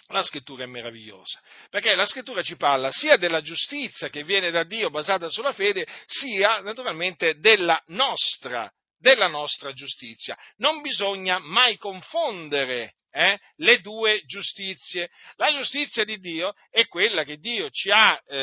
La 0.09 0.23
scrittura 0.23 0.63
è 0.63 0.67
meravigliosa, 0.67 1.41
perché 1.69 1.93
la 1.93 2.05
scrittura 2.05 2.41
ci 2.41 2.55
parla 2.55 2.91
sia 2.91 3.17
della 3.17 3.41
giustizia 3.41 4.07
che 4.07 4.23
viene 4.23 4.51
da 4.51 4.63
Dio 4.63 4.89
basata 4.89 5.27
sulla 5.29 5.51
fede, 5.51 5.85
sia 6.05 6.61
naturalmente 6.61 7.37
della 7.39 7.81
nostra, 7.87 8.71
della 8.97 9.27
nostra 9.27 9.73
giustizia. 9.73 10.37
Non 10.57 10.79
bisogna 10.79 11.39
mai 11.39 11.75
confondere 11.75 12.93
eh, 13.11 13.37
le 13.57 13.81
due 13.81 14.21
giustizie. 14.25 15.09
La 15.35 15.51
giustizia 15.51 16.05
di 16.05 16.19
Dio 16.19 16.53
è 16.69 16.87
quella 16.87 17.23
che 17.25 17.35
Dio 17.35 17.69
ci 17.69 17.89
ha 17.91 18.17
eh, 18.27 18.37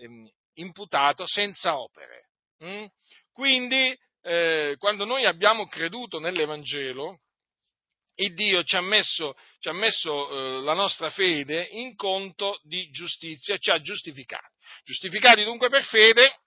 eh, 0.00 0.32
imputato 0.54 1.26
senza 1.26 1.78
opere. 1.78 2.28
Hm? 2.60 2.86
Quindi 3.30 3.94
eh, 4.22 4.76
quando 4.78 5.04
noi 5.04 5.24
abbiamo 5.24 5.66
creduto 5.66 6.18
nell'Evangelo, 6.18 7.20
il 8.16 8.34
Dio 8.34 8.64
ci 8.64 8.76
ha 8.76 8.80
messo, 8.80 9.36
ci 9.60 9.68
ha 9.68 9.72
messo 9.72 10.30
eh, 10.30 10.62
la 10.62 10.74
nostra 10.74 11.10
fede 11.10 11.62
in 11.70 11.94
conto 11.94 12.58
di 12.62 12.90
giustizia, 12.90 13.56
ci 13.58 13.70
ha 13.70 13.80
giustificati. 13.80 14.54
Giustificati 14.84 15.44
dunque 15.44 15.68
per 15.68 15.84
fede, 15.84 16.40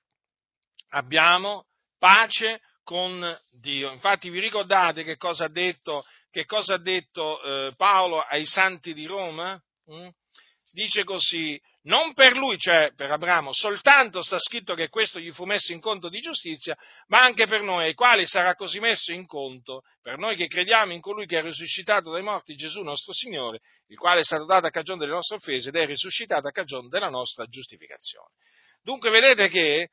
abbiamo 0.90 1.68
pace 1.98 2.62
con 2.84 3.40
Dio. 3.52 3.92
Infatti 3.92 4.30
vi 4.30 4.40
ricordate 4.40 5.04
che 5.04 5.16
cosa 5.16 5.46
ha 5.46 5.50
detto, 5.50 6.04
cosa 6.46 6.74
ha 6.74 6.78
detto 6.78 7.42
eh, 7.42 7.74
Paolo 7.76 8.20
ai 8.22 8.46
santi 8.46 8.94
di 8.94 9.06
Roma? 9.06 9.62
Mm? 9.92 10.10
Dice 10.72 11.04
così, 11.04 11.62
non 11.84 12.14
per 12.14 12.36
lui, 12.36 12.58
cioè 12.58 12.92
per 12.96 13.10
Abramo, 13.10 13.54
soltanto 13.54 14.22
sta 14.22 14.38
scritto 14.38 14.76
che 14.76 14.90
questo 14.90 15.20
gli 15.20 15.32
fu 15.32 15.46
messo 15.46 15.72
in 15.72 15.80
conto 15.80 16.10
di 16.10 16.20
giustizia, 16.20 16.78
ma 17.08 17.22
anche 17.22 17.48
per 17.48 17.62
noi, 17.62 17.86
ai 17.86 17.94
quali 17.94 18.28
sarà 18.28 18.54
così 18.56 18.80
messo 18.80 19.12
in 19.12 19.26
conto, 19.26 19.82
per 20.02 20.18
noi 20.18 20.36
che 20.36 20.48
crediamo 20.48 20.94
in 20.94 21.02
colui 21.02 21.26
che 21.26 21.40
è 21.40 21.42
risuscitato 21.42 22.12
dai 22.12 22.22
morti, 22.22 22.56
Gesù 22.56 22.82
nostro 22.82 23.14
Signore, 23.14 23.60
il 23.88 23.98
quale 23.98 24.20
è 24.20 24.24
stato 24.24 24.46
dato 24.46 24.68
a 24.68 24.72
cagione 24.72 25.00
delle 25.00 25.14
nostre 25.14 25.38
offese 25.38 25.70
ed 25.70 25.76
è 25.76 25.86
risuscitato 25.86 26.48
a 26.48 26.52
cagione 26.52 26.88
della 26.88 27.10
nostra 27.10 27.46
giustificazione. 27.46 28.30
Dunque 28.84 29.10
vedete 29.10 29.48
che 29.48 29.90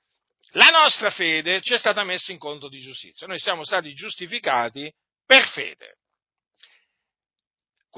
la 0.53 0.71
nostra 0.71 1.11
fede 1.11 1.61
ci 1.61 1.75
è 1.75 1.79
stata 1.79 2.05
messa 2.05 2.33
in 2.33 2.39
conto 2.39 2.69
di 2.69 2.81
giustizia, 2.81 3.27
noi 3.27 3.39
siamo 3.39 3.65
stati 3.65 3.93
giustificati 3.95 4.93
per 5.25 5.47
fede. 5.49 5.97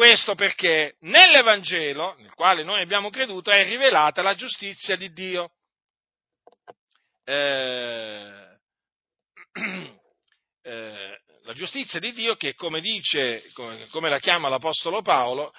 Questo 0.01 0.35
perché 0.35 0.97
nell'Evangelo, 1.01 2.15
nel 2.21 2.33
quale 2.33 2.63
noi 2.63 2.81
abbiamo 2.81 3.11
creduto, 3.11 3.51
è 3.51 3.65
rivelata 3.65 4.23
la 4.23 4.35
giustizia 4.35 4.97
di 4.97 5.13
Dio. 5.13 5.51
Eh, 7.23 8.59
eh, 10.63 11.21
la 11.43 11.53
giustizia 11.53 12.01
di 12.01 12.15
Dio 12.15 12.35
che, 12.37 12.55
come 12.55 12.81
dice, 12.81 13.43
come, 13.53 13.87
come 13.91 14.09
la 14.09 14.19
chiama 14.19 14.49
l'Apostolo 14.49 15.03
Paolo, 15.03 15.53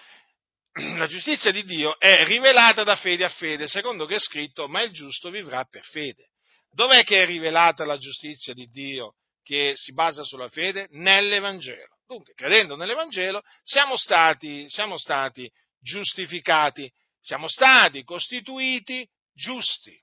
la 0.98 1.06
giustizia 1.06 1.52
di 1.52 1.64
Dio 1.64 2.00
è 2.00 2.26
rivelata 2.26 2.84
da 2.84 2.96
fede 2.96 3.26
a 3.26 3.30
fede, 3.30 3.68
secondo 3.68 4.08
che 4.08 4.16
è 4.16 4.20
scritto, 4.20 4.68
ma 4.68 4.82
il 4.82 4.92
giusto 4.92 5.30
vivrà 5.30 5.66
per 5.66 5.84
fede. 5.84 6.30
Dov'è 6.72 7.04
che 7.04 7.22
è 7.22 7.26
rivelata 7.28 7.86
la 7.86 7.98
giustizia 7.98 8.56
di 8.56 8.66
Dio 8.72 9.18
che 9.44 9.74
si 9.76 9.94
basa 9.94 10.24
sulla 10.24 10.50
fede? 10.50 10.88
Nell'Evangelo. 10.94 12.00
Dunque, 12.12 12.34
credendo 12.34 12.76
nell'Evangelo, 12.76 13.42
siamo 13.64 13.96
stati, 13.96 14.70
siamo 14.70 14.98
stati 14.98 15.50
giustificati, 15.80 16.92
siamo 17.22 17.48
stati 17.48 18.04
costituiti 18.04 19.08
giusti. 19.34 19.98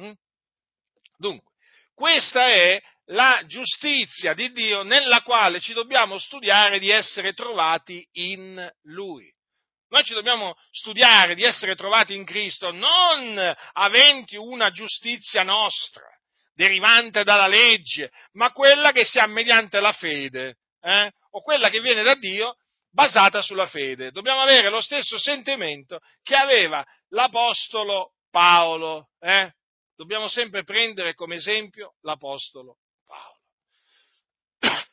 Mm? 0.00 0.12
Dunque, 1.18 1.52
questa 1.92 2.46
è 2.46 2.82
la 3.08 3.42
giustizia 3.44 4.32
di 4.32 4.52
Dio 4.52 4.84
nella 4.84 5.20
quale 5.20 5.60
ci 5.60 5.74
dobbiamo 5.74 6.16
studiare 6.16 6.78
di 6.78 6.88
essere 6.88 7.34
trovati 7.34 8.08
in 8.12 8.66
Lui. 8.84 9.30
Noi 9.90 10.02
ci 10.02 10.14
dobbiamo 10.14 10.56
studiare 10.70 11.34
di 11.34 11.42
essere 11.42 11.76
trovati 11.76 12.14
in 12.14 12.24
Cristo 12.24 12.70
non 12.70 13.54
aventi 13.74 14.36
una 14.36 14.70
giustizia 14.70 15.42
nostra, 15.42 16.08
derivante 16.54 17.22
dalla 17.22 17.48
legge, 17.48 18.10
ma 18.32 18.50
quella 18.50 18.92
che 18.92 19.04
si 19.04 19.18
ha 19.18 19.26
mediante 19.26 19.78
la 19.80 19.92
fede 19.92 20.56
eh, 20.80 21.12
o 21.34 21.42
quella 21.42 21.68
che 21.68 21.80
viene 21.80 22.02
da 22.02 22.14
Dio 22.14 22.56
basata 22.90 23.42
sulla 23.42 23.66
fede. 23.66 24.10
Dobbiamo 24.10 24.40
avere 24.40 24.68
lo 24.70 24.80
stesso 24.80 25.18
sentimento 25.18 26.00
che 26.22 26.34
aveva 26.34 26.84
l'Apostolo 27.08 28.12
Paolo. 28.30 29.08
Eh? 29.20 29.52
dobbiamo 29.96 30.28
sempre 30.28 30.64
prendere 30.64 31.14
come 31.14 31.36
esempio 31.36 31.94
l'Apostolo 32.02 32.78
Paolo. 33.06 33.38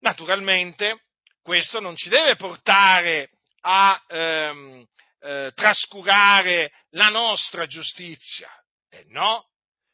Naturalmente 0.00 1.04
questo 1.42 1.80
non 1.80 1.96
ci 1.96 2.08
deve 2.08 2.36
portare 2.36 3.30
a 3.60 4.02
ehm, 4.06 4.86
eh, 5.20 5.52
trascurare 5.54 6.72
la 6.90 7.08
nostra 7.08 7.66
giustizia, 7.66 8.48
eh, 8.90 9.04
no, 9.08 9.48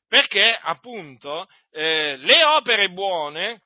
perché 0.06 0.52
appunto 0.54 1.48
eh, 1.70 2.16
le 2.16 2.44
opere 2.44 2.90
buone, 2.90 3.62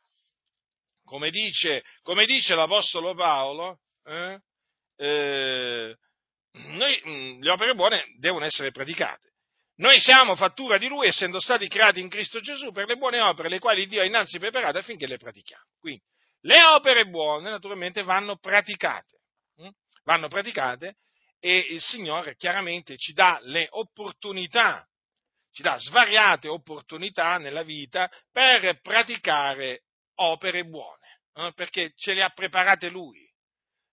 come 1.15 1.31
dice, 1.31 1.85
come 2.03 2.27
dice 2.27 2.57
l'Apostolo 2.57 3.15
Paolo, 3.15 3.79
eh, 4.03 4.37
eh, 4.97 5.97
noi, 6.51 7.03
mm, 7.07 7.41
le 7.41 7.51
opere 7.53 7.77
buone 7.77 8.05
devono 8.19 8.45
essere 8.45 8.73
praticate. 8.73 9.31
Noi 9.77 10.01
siamo 10.01 10.35
fattura 10.35 10.77
di 10.77 10.89
Lui, 10.89 11.07
essendo 11.07 11.39
stati 11.39 11.69
creati 11.69 12.01
in 12.01 12.09
Cristo 12.09 12.41
Gesù 12.41 12.73
per 12.73 12.89
le 12.89 12.97
buone 12.97 13.21
opere, 13.21 13.49
le 13.49 13.61
quali 13.61 13.87
Dio 13.87 14.01
ha 14.01 14.05
innanzi 14.05 14.41
preparate 14.41 14.79
affinché 14.79 15.07
le 15.07 15.17
pratichiamo. 15.17 15.63
Quindi, 15.79 16.03
le 16.41 16.65
opere 16.65 17.07
buone, 17.07 17.49
naturalmente, 17.49 18.03
vanno 18.03 18.37
praticate. 18.37 19.21
Hm? 19.59 19.69
Vanno 20.03 20.27
praticate 20.27 20.97
e 21.39 21.59
il 21.59 21.81
Signore 21.81 22.35
chiaramente 22.35 22.97
ci 22.97 23.13
dà 23.13 23.39
le 23.43 23.69
opportunità, 23.71 24.85
ci 25.53 25.63
dà 25.63 25.79
svariate 25.79 26.49
opportunità 26.49 27.39
nella 27.39 27.63
vita 27.63 28.11
per 28.33 28.81
praticare 28.81 29.85
opere 30.17 30.65
buone, 30.65 31.04
eh? 31.35 31.53
perché 31.55 31.93
ce 31.97 32.15
le 32.15 32.23
ha 32.23 32.31
preparate 32.31 32.89
Lui. 32.89 33.23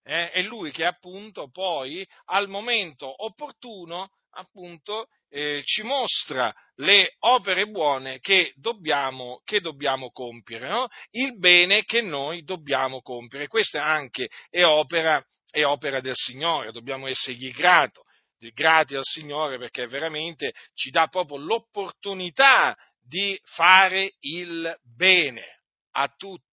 Eh? 0.04 0.32
È 0.32 0.42
Lui 0.42 0.72
che 0.72 0.86
appunto 0.86 1.50
poi 1.50 2.08
al 2.26 2.48
momento 2.48 3.24
opportuno 3.26 4.10
appunto 4.34 5.08
eh, 5.30 5.62
ci 5.66 5.82
mostra 5.84 6.54
le 6.76 7.16
opere 7.20 7.66
buone 7.68 8.20
che 8.20 8.54
dobbiamo, 8.56 9.42
che 9.44 9.60
dobbiamo 9.62 10.12
compiere, 10.12 10.70
no? 10.70 10.88
il 11.12 11.38
bene 11.38 11.84
che 11.84 12.02
noi 12.02 12.44
dobbiamo 12.44 13.02
compiere. 13.02 13.48
Questa 13.48 13.84
anche 13.84 14.30
è 14.50 14.64
opera 14.64 15.24
è 15.52 15.66
opera 15.66 16.00
del 16.00 16.16
Signore, 16.16 16.72
dobbiamo 16.72 17.08
essergli 17.08 17.52
grato, 17.52 18.06
grati 18.54 18.96
al 18.96 19.04
Signore 19.04 19.58
perché 19.58 19.86
veramente 19.86 20.54
ci 20.74 20.90
dà 20.90 21.08
proprio 21.08 21.38
l'opportunità 21.38 22.76
di 23.00 23.40
fare 23.44 24.14
il 24.22 24.74
bene 24.82 25.62
a 25.92 26.08
tutti, 26.08 26.46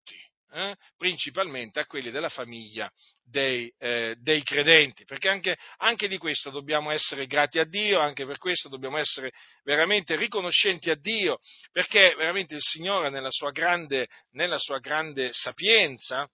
eh? 0.53 0.77
principalmente 0.97 1.81
a 1.81 1.87
quelli 1.87 2.11
della 2.11 2.29
famiglia 2.29 2.91
dei, 3.23 3.73
eh, 3.79 4.17
dei 4.19 4.43
credenti, 4.43 5.05
perché 5.05 5.29
anche, 5.29 5.57
anche, 5.79 6.09
di 6.09 6.19
questo 6.19 6.51
dobbiamo 6.51 6.91
essere 6.91 7.27
grati 7.27 7.59
a 7.59 7.65
Dio, 7.65 8.01
anche 8.01 8.25
per 8.27 8.39
questo 8.39 8.69
dobbiamo 8.69 8.97
essere 8.97 9.33
veramente 9.65 10.17
riconoscenti 10.17 10.91
a 10.91 10.97
Dio, 10.97 11.39
perché 11.73 12.15
veramente 12.17 12.55
il 12.55 12.63
Signore 12.63 13.11
nella 13.11 13.31
sua 13.31 13.51
grande, 13.51 14.09
nella 14.31 14.59
sua 14.59 14.79
grande 14.79 15.31
sapienza, 15.33 16.29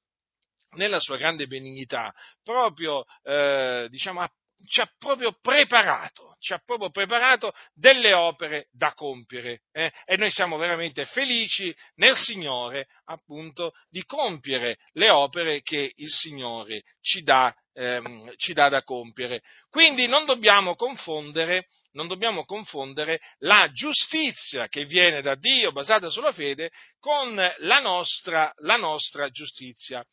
nella 0.76 1.00
sua 1.00 1.16
grande 1.16 1.46
benignità, 1.46 2.12
proprio, 2.42 3.04
eh, 3.22 3.86
diciamo, 3.90 4.20
ha, 4.20 4.30
ci 4.66 4.80
ha 4.80 4.90
proprio 4.98 5.36
preparato, 5.40 6.36
ci 6.38 6.52
ha 6.52 6.60
proprio 6.64 6.90
preparato 6.90 7.52
delle 7.72 8.12
opere 8.12 8.68
da 8.72 8.92
compiere 8.94 9.62
eh? 9.72 9.92
e 10.04 10.16
noi 10.16 10.30
siamo 10.30 10.56
veramente 10.56 11.06
felici 11.06 11.74
nel 11.96 12.16
Signore 12.16 12.86
appunto 13.06 13.72
di 13.88 14.04
compiere 14.04 14.78
le 14.92 15.10
opere 15.10 15.62
che 15.62 15.92
il 15.96 16.10
Signore 16.10 16.82
ci 17.00 17.22
dà, 17.22 17.54
ehm, 17.72 18.32
ci 18.36 18.52
dà 18.52 18.68
da 18.68 18.82
compiere. 18.82 19.42
Quindi 19.68 20.06
non 20.06 20.24
dobbiamo 20.24 20.74
confondere 20.74 21.68
non 21.94 22.08
dobbiamo 22.08 22.44
confondere 22.44 23.20
la 23.38 23.70
giustizia 23.72 24.66
che 24.66 24.84
viene 24.84 25.22
da 25.22 25.36
Dio 25.36 25.70
basata 25.70 26.10
sulla 26.10 26.32
fede 26.32 26.70
con 26.98 27.34
la 27.34 27.78
nostra, 27.78 28.52
la 28.62 28.76
nostra 28.76 29.30
giustizia 29.30 30.04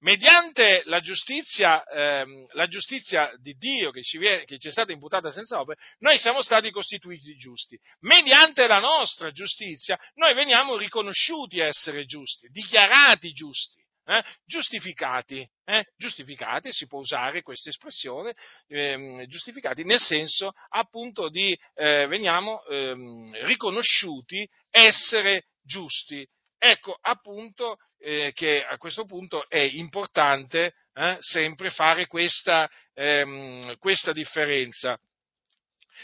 mediante 0.00 0.82
la 0.84 1.00
giustizia, 1.00 1.84
ehm, 1.84 2.46
la 2.52 2.66
giustizia 2.66 3.32
di 3.40 3.54
Dio 3.54 3.90
che 3.90 4.02
ci, 4.02 4.18
viene, 4.18 4.44
che 4.44 4.58
ci, 4.58 4.68
è 4.68 4.70
stata 4.70 4.92
imputata 4.92 5.30
senza 5.30 5.60
opere, 5.60 5.80
noi 5.98 6.18
siamo 6.18 6.42
stati 6.42 6.70
costituiti 6.70 7.36
giusti. 7.36 7.78
Mediante 8.00 8.66
la 8.66 8.78
nostra 8.78 9.30
giustizia, 9.30 9.98
noi 10.14 10.34
veniamo 10.34 10.76
riconosciuti 10.76 11.58
essere 11.58 12.04
giusti, 12.04 12.48
dichiarati 12.48 13.32
giusti. 13.32 13.86
Eh, 14.10 14.24
giustificati, 14.46 15.46
eh, 15.66 15.84
giustificati, 15.94 16.72
si 16.72 16.86
può 16.86 17.00
usare 17.00 17.42
questa 17.42 17.68
espressione, 17.68 18.34
ehm, 18.68 19.26
giustificati 19.26 19.84
nel 19.84 20.00
senso 20.00 20.52
appunto 20.70 21.28
di 21.28 21.54
eh, 21.74 22.06
veniamo 22.06 22.64
ehm, 22.64 23.44
riconosciuti 23.44 24.48
essere 24.70 25.48
giusti. 25.62 26.26
Ecco 26.58 26.98
appunto 27.00 27.76
eh, 27.98 28.32
che 28.34 28.64
a 28.64 28.76
questo 28.78 29.04
punto 29.04 29.48
è 29.48 29.60
importante 29.60 30.74
eh, 30.92 31.16
sempre 31.20 31.70
fare 31.70 32.06
questa, 32.06 32.68
ehm, 32.94 33.76
questa 33.78 34.12
differenza. 34.12 34.98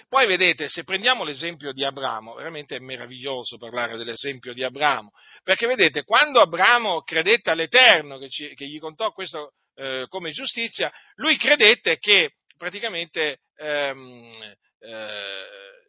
Poi 0.08 0.26
vedete, 0.26 0.68
se 0.68 0.82
prendiamo 0.82 1.24
l'esempio 1.24 1.72
di 1.72 1.84
Abramo, 1.84 2.34
veramente 2.34 2.76
è 2.76 2.80
meraviglioso 2.80 3.58
parlare 3.58 3.96
dell'esempio 3.96 4.52
di 4.52 4.64
Abramo, 4.64 5.10
perché 5.42 5.66
vedete, 5.66 6.02
quando 6.02 6.40
Abramo 6.40 7.02
credette 7.02 7.50
all'Eterno 7.50 8.18
che, 8.18 8.28
ci, 8.28 8.54
che 8.54 8.66
gli 8.66 8.78
contò 8.78 9.12
questo 9.12 9.52
eh, 9.74 10.06
come 10.08 10.30
giustizia, 10.30 10.92
lui 11.14 11.36
credette 11.36 11.98
che 11.98 12.34
praticamente 12.56 13.40
ehm, 13.56 14.54
eh, 14.80 15.44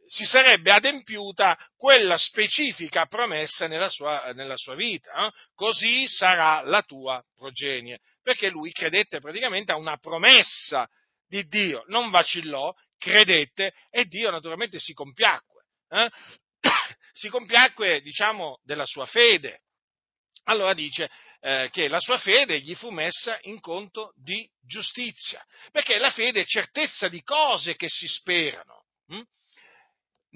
si 0.08 0.26
sarebbe 0.26 0.72
adempiuta 0.72 1.58
quella 1.76 2.18
specifica 2.18 3.06
promessa 3.06 3.68
nella 3.68 3.90
sua, 3.90 4.32
nella 4.34 4.58
sua 4.58 4.76
vita, 4.76 5.28
eh? 5.28 5.32
così 5.54 6.08
sarà 6.08 6.62
la 6.62 6.82
tua 6.84 7.24
progenie, 7.36 8.00
perché 8.22 8.50
lui 8.50 8.72
credette 8.72 9.20
praticamente 9.20 9.72
a 9.72 9.78
una 9.78 9.98
promessa 9.98 10.88
di 11.28 11.44
Dio, 11.48 11.84
non 11.88 12.10
vacillò, 12.10 12.74
credette 12.98 13.74
e 13.90 14.06
Dio 14.06 14.30
naturalmente 14.32 14.80
si 14.80 14.94
compiacque, 14.94 15.66
eh? 15.90 16.10
si 17.12 17.30
compiacque 17.30 18.02
diciamo 18.02 18.60
della 18.64 18.86
sua 18.86 19.06
fede. 19.06 19.62
Allora 20.48 20.76
dice 20.76 21.10
eh, 21.40 21.70
che 21.72 21.88
la 21.88 22.00
sua 22.00 22.20
fede 22.20 22.60
gli 22.60 22.76
fu 22.76 22.92
messa 22.92 23.38
in 23.44 23.60
conto 23.60 24.14
di 24.16 24.48
giustizia, 24.62 25.44
perché 25.72 25.98
la 25.98 26.12
fede 26.12 26.42
è 26.42 26.46
certezza 26.46 27.08
di 27.08 27.22
cose 27.24 27.76
che 27.76 27.90
si 27.90 28.08
sperano. 28.08 28.84
Hm? 29.08 29.22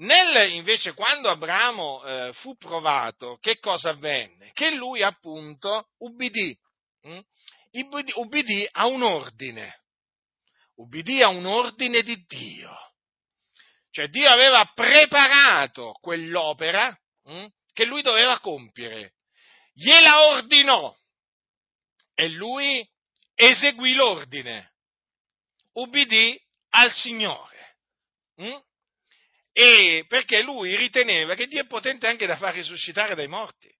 Nel, 0.00 0.52
invece, 0.52 0.94
quando 0.94 1.28
Abramo 1.28 2.02
eh, 2.04 2.32
fu 2.34 2.56
provato, 2.56 3.36
che 3.38 3.58
cosa 3.58 3.90
avvenne? 3.90 4.50
Che 4.52 4.70
lui 4.70 5.02
appunto 5.02 5.90
ubbidì, 5.98 6.58
hm? 7.02 7.20
ubbidì 8.14 8.66
a 8.72 8.86
un 8.86 9.02
ordine, 9.02 9.82
ubbidì 10.76 11.22
a 11.22 11.28
un 11.28 11.44
ordine 11.44 12.00
di 12.00 12.16
Dio. 12.26 12.74
Cioè 13.90 14.08
Dio 14.08 14.30
aveva 14.30 14.64
preparato 14.72 15.92
quell'opera 16.00 16.98
hm? 17.24 17.46
che 17.72 17.84
lui 17.84 18.00
doveva 18.00 18.40
compiere, 18.40 19.16
gliela 19.74 20.28
ordinò 20.28 20.96
e 22.14 22.28
lui 22.30 22.88
eseguì 23.34 23.92
l'ordine, 23.92 24.76
ubbidì 25.72 26.40
al 26.70 26.90
Signore. 26.90 27.76
Hm? 28.36 28.68
E 29.62 30.06
perché 30.06 30.40
lui 30.40 30.74
riteneva 30.74 31.34
che 31.34 31.46
Dio 31.46 31.60
è 31.60 31.66
potente 31.66 32.06
anche 32.06 32.24
da 32.24 32.38
far 32.38 32.54
risuscitare 32.54 33.14
dai 33.14 33.28
morti, 33.28 33.70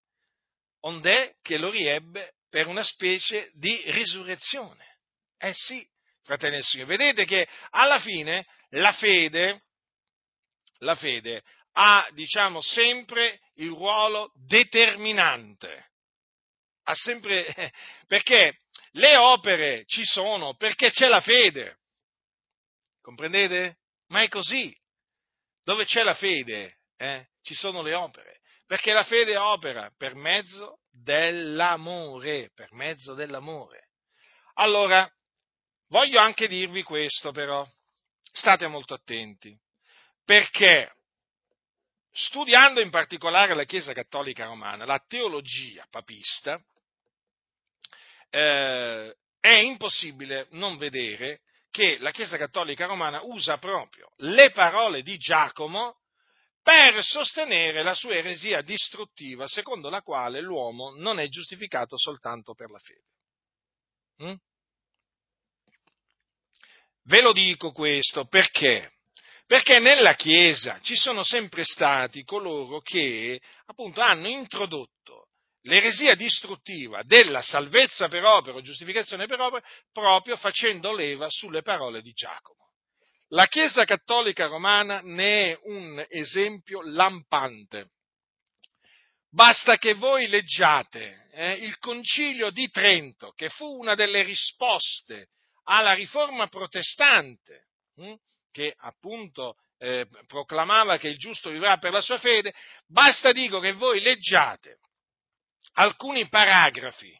ond'è 0.81 1.33
che 1.41 1.57
lo 1.57 1.71
riebbe 1.71 2.35
per 2.49 2.67
una 2.67 2.83
specie 2.83 3.49
di 3.55 3.81
risurrezione. 3.87 4.99
Eh 5.39 5.53
sì, 5.55 5.83
fratelli 6.21 6.57
e 6.57 6.61
signori, 6.61 6.89
vedete 6.95 7.25
che 7.25 7.47
alla 7.71 7.99
fine 7.99 8.45
la 8.69 8.93
fede, 8.93 9.63
la 10.79 10.93
fede 10.93 11.41
ha, 11.73 12.07
diciamo, 12.11 12.61
sempre 12.61 13.39
il 13.55 13.69
ruolo 13.69 14.31
determinante. 14.35 15.93
Ha 16.83 16.93
sempre, 16.93 17.73
perché 18.05 18.59
le 18.91 19.15
opere 19.15 19.83
ci 19.87 20.05
sono 20.05 20.55
perché 20.55 20.91
c'è 20.91 21.07
la 21.07 21.21
fede. 21.21 21.79
Comprendete? 23.01 23.77
Ma 24.09 24.21
è 24.21 24.27
così. 24.27 24.79
Dove 25.63 25.85
c'è 25.85 26.03
la 26.03 26.15
fede, 26.15 26.77
eh, 26.97 27.27
ci 27.41 27.53
sono 27.53 27.81
le 27.81 27.93
opere, 27.93 28.39
perché 28.65 28.93
la 28.93 29.03
fede 29.03 29.37
opera 29.37 29.91
per 29.97 30.15
mezzo 30.15 30.79
dell'amore, 30.91 32.51
per 32.53 32.73
mezzo 32.73 33.13
dell'amore. 33.13 33.89
Allora, 34.55 35.09
voglio 35.89 36.19
anche 36.19 36.47
dirvi 36.47 36.83
questo 36.83 37.31
però, 37.31 37.67
state 38.31 38.67
molto 38.67 38.93
attenti, 38.93 39.57
perché 40.23 40.91
studiando 42.11 42.81
in 42.81 42.89
particolare 42.89 43.53
la 43.53 43.63
Chiesa 43.65 43.93
Cattolica 43.93 44.45
Romana, 44.45 44.85
la 44.85 45.03
teologia 45.07 45.85
papista, 45.89 46.61
eh, 48.29 49.15
è 49.39 49.53
impossibile 49.53 50.47
non 50.51 50.77
vedere 50.77 51.41
che 51.71 51.97
la 51.99 52.11
Chiesa 52.11 52.37
Cattolica 52.37 52.85
Romana 52.85 53.21
usa 53.23 53.57
proprio 53.57 54.11
le 54.17 54.51
parole 54.51 55.01
di 55.01 55.17
Giacomo 55.17 55.95
per 56.61 57.03
sostenere 57.03 57.81
la 57.81 57.95
sua 57.95 58.13
eresia 58.13 58.61
distruttiva, 58.61 59.47
secondo 59.47 59.89
la 59.89 60.01
quale 60.01 60.41
l'uomo 60.41 60.93
non 60.97 61.19
è 61.19 61.27
giustificato 61.27 61.97
soltanto 61.97 62.53
per 62.53 62.69
la 62.69 62.77
fede. 62.77 63.09
Mm? 64.23 64.35
Ve 67.05 67.21
lo 67.21 67.31
dico 67.31 67.71
questo 67.71 68.25
perché? 68.25 68.91
Perché 69.47 69.79
nella 69.79 70.13
Chiesa 70.13 70.79
ci 70.81 70.95
sono 70.95 71.23
sempre 71.23 71.63
stati 71.63 72.23
coloro 72.23 72.79
che 72.79 73.41
appunto 73.65 73.99
hanno 74.01 74.27
introdotto 74.27 75.00
l'eresia 75.63 76.15
distruttiva 76.15 77.03
della 77.03 77.41
salvezza 77.41 78.07
per 78.07 78.23
opera 78.23 78.57
o 78.57 78.61
giustificazione 78.61 79.27
per 79.27 79.39
opera 79.39 79.65
proprio 79.91 80.37
facendo 80.37 80.93
leva 80.95 81.27
sulle 81.29 81.61
parole 81.61 82.01
di 82.01 82.11
Giacomo. 82.11 82.69
La 83.29 83.47
Chiesa 83.47 83.85
cattolica 83.85 84.47
romana 84.47 84.99
ne 85.03 85.51
è 85.51 85.59
un 85.63 86.05
esempio 86.09 86.81
lampante. 86.81 87.91
Basta 89.29 89.77
che 89.77 89.93
voi 89.93 90.27
leggiate 90.27 91.29
eh, 91.31 91.51
il 91.53 91.77
concilio 91.77 92.49
di 92.49 92.69
Trento, 92.69 93.31
che 93.31 93.47
fu 93.47 93.77
una 93.77 93.95
delle 93.95 94.23
risposte 94.23 95.29
alla 95.63 95.93
riforma 95.93 96.47
protestante, 96.47 97.67
hm, 97.95 98.15
che 98.51 98.75
appunto 98.77 99.55
eh, 99.77 100.05
proclamava 100.27 100.97
che 100.97 101.07
il 101.07 101.17
giusto 101.17 101.49
vivrà 101.49 101.77
per 101.77 101.93
la 101.93 102.01
sua 102.01 102.19
fede, 102.19 102.53
basta 102.87 103.31
dico 103.31 103.61
che 103.61 103.71
voi 103.71 104.01
leggiate 104.01 104.79
alcuni 105.73 106.27
paragrafi 106.27 107.17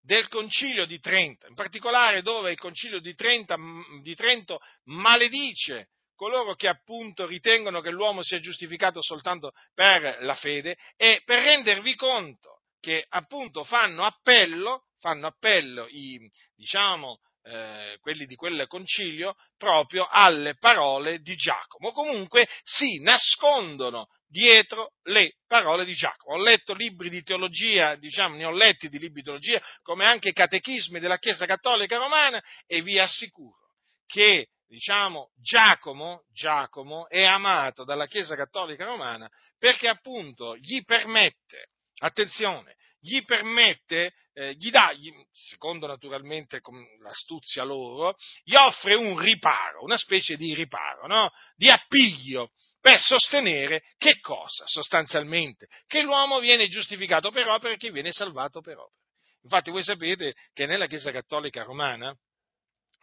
del 0.00 0.28
Concilio 0.28 0.84
di 0.84 0.98
Trento, 0.98 1.46
in 1.46 1.54
particolare 1.54 2.22
dove 2.22 2.50
il 2.50 2.58
Concilio 2.58 3.00
di 3.00 3.14
Trento, 3.14 3.56
di 4.02 4.14
Trento 4.14 4.60
maledice 4.84 5.90
coloro 6.14 6.54
che 6.54 6.68
appunto 6.68 7.26
ritengono 7.26 7.80
che 7.80 7.90
l'uomo 7.90 8.22
sia 8.22 8.38
giustificato 8.38 9.02
soltanto 9.02 9.52
per 9.74 10.18
la 10.20 10.34
fede 10.34 10.76
e 10.96 11.22
per 11.24 11.42
rendervi 11.42 11.94
conto 11.96 12.62
che 12.78 13.04
appunto 13.08 13.64
fanno 13.64 14.02
appello, 14.02 14.86
fanno 14.98 15.28
appello 15.28 15.86
i, 15.88 16.18
diciamo, 16.54 17.20
eh, 17.44 17.98
quelli 18.00 18.26
di 18.26 18.34
quel 18.34 18.66
concilio 18.66 19.34
proprio 19.56 20.06
alle 20.10 20.56
parole 20.56 21.20
di 21.20 21.34
Giacomo. 21.34 21.90
Comunque 21.90 22.48
si 22.62 23.00
nascondono 23.00 24.08
dietro 24.26 24.94
le 25.04 25.36
parole 25.46 25.84
di 25.84 25.94
Giacomo. 25.94 26.36
Ho 26.36 26.42
letto 26.42 26.72
libri 26.72 27.10
di 27.10 27.22
teologia, 27.22 27.96
diciamo, 27.96 28.36
ne 28.36 28.44
ho 28.44 28.50
letti 28.50 28.88
di 28.88 28.98
libri 28.98 29.20
di 29.20 29.26
teologia, 29.26 29.62
come 29.82 30.06
anche 30.06 30.32
catechismi 30.32 30.98
della 31.00 31.18
Chiesa 31.18 31.44
Cattolica 31.44 31.98
Romana, 31.98 32.42
e 32.66 32.80
vi 32.80 32.98
assicuro 32.98 33.58
che, 34.06 34.48
diciamo, 34.66 35.32
Giacomo, 35.36 36.24
Giacomo 36.32 37.08
è 37.08 37.24
amato 37.24 37.84
dalla 37.84 38.06
Chiesa 38.06 38.34
Cattolica 38.34 38.84
Romana 38.84 39.28
perché 39.58 39.88
appunto 39.88 40.56
gli 40.56 40.82
permette, 40.84 41.70
attenzione, 41.98 42.76
gli 43.02 43.24
permette, 43.24 44.14
eh, 44.32 44.54
gli 44.54 44.70
dà, 44.70 44.92
gli, 44.92 45.12
secondo 45.32 45.88
naturalmente 45.88 46.60
l'astuzia 47.02 47.64
loro, 47.64 48.14
gli 48.44 48.54
offre 48.54 48.94
un 48.94 49.18
riparo, 49.18 49.82
una 49.82 49.96
specie 49.96 50.36
di 50.36 50.54
riparo, 50.54 51.08
no? 51.08 51.30
di 51.56 51.68
appiglio, 51.68 52.52
per 52.80 52.98
sostenere 52.98 53.82
che 53.98 54.20
cosa 54.20 54.64
sostanzialmente? 54.66 55.66
Che 55.86 56.02
l'uomo 56.02 56.38
viene 56.38 56.68
giustificato 56.68 57.32
per 57.32 57.48
opere 57.48 57.74
e 57.74 57.76
che 57.76 57.90
viene 57.90 58.12
salvato 58.12 58.60
per 58.60 58.78
opere. 58.78 59.00
Infatti 59.42 59.72
voi 59.72 59.82
sapete 59.82 60.34
che 60.52 60.66
nella 60.66 60.86
Chiesa 60.86 61.10
Cattolica 61.10 61.64
Romana 61.64 62.16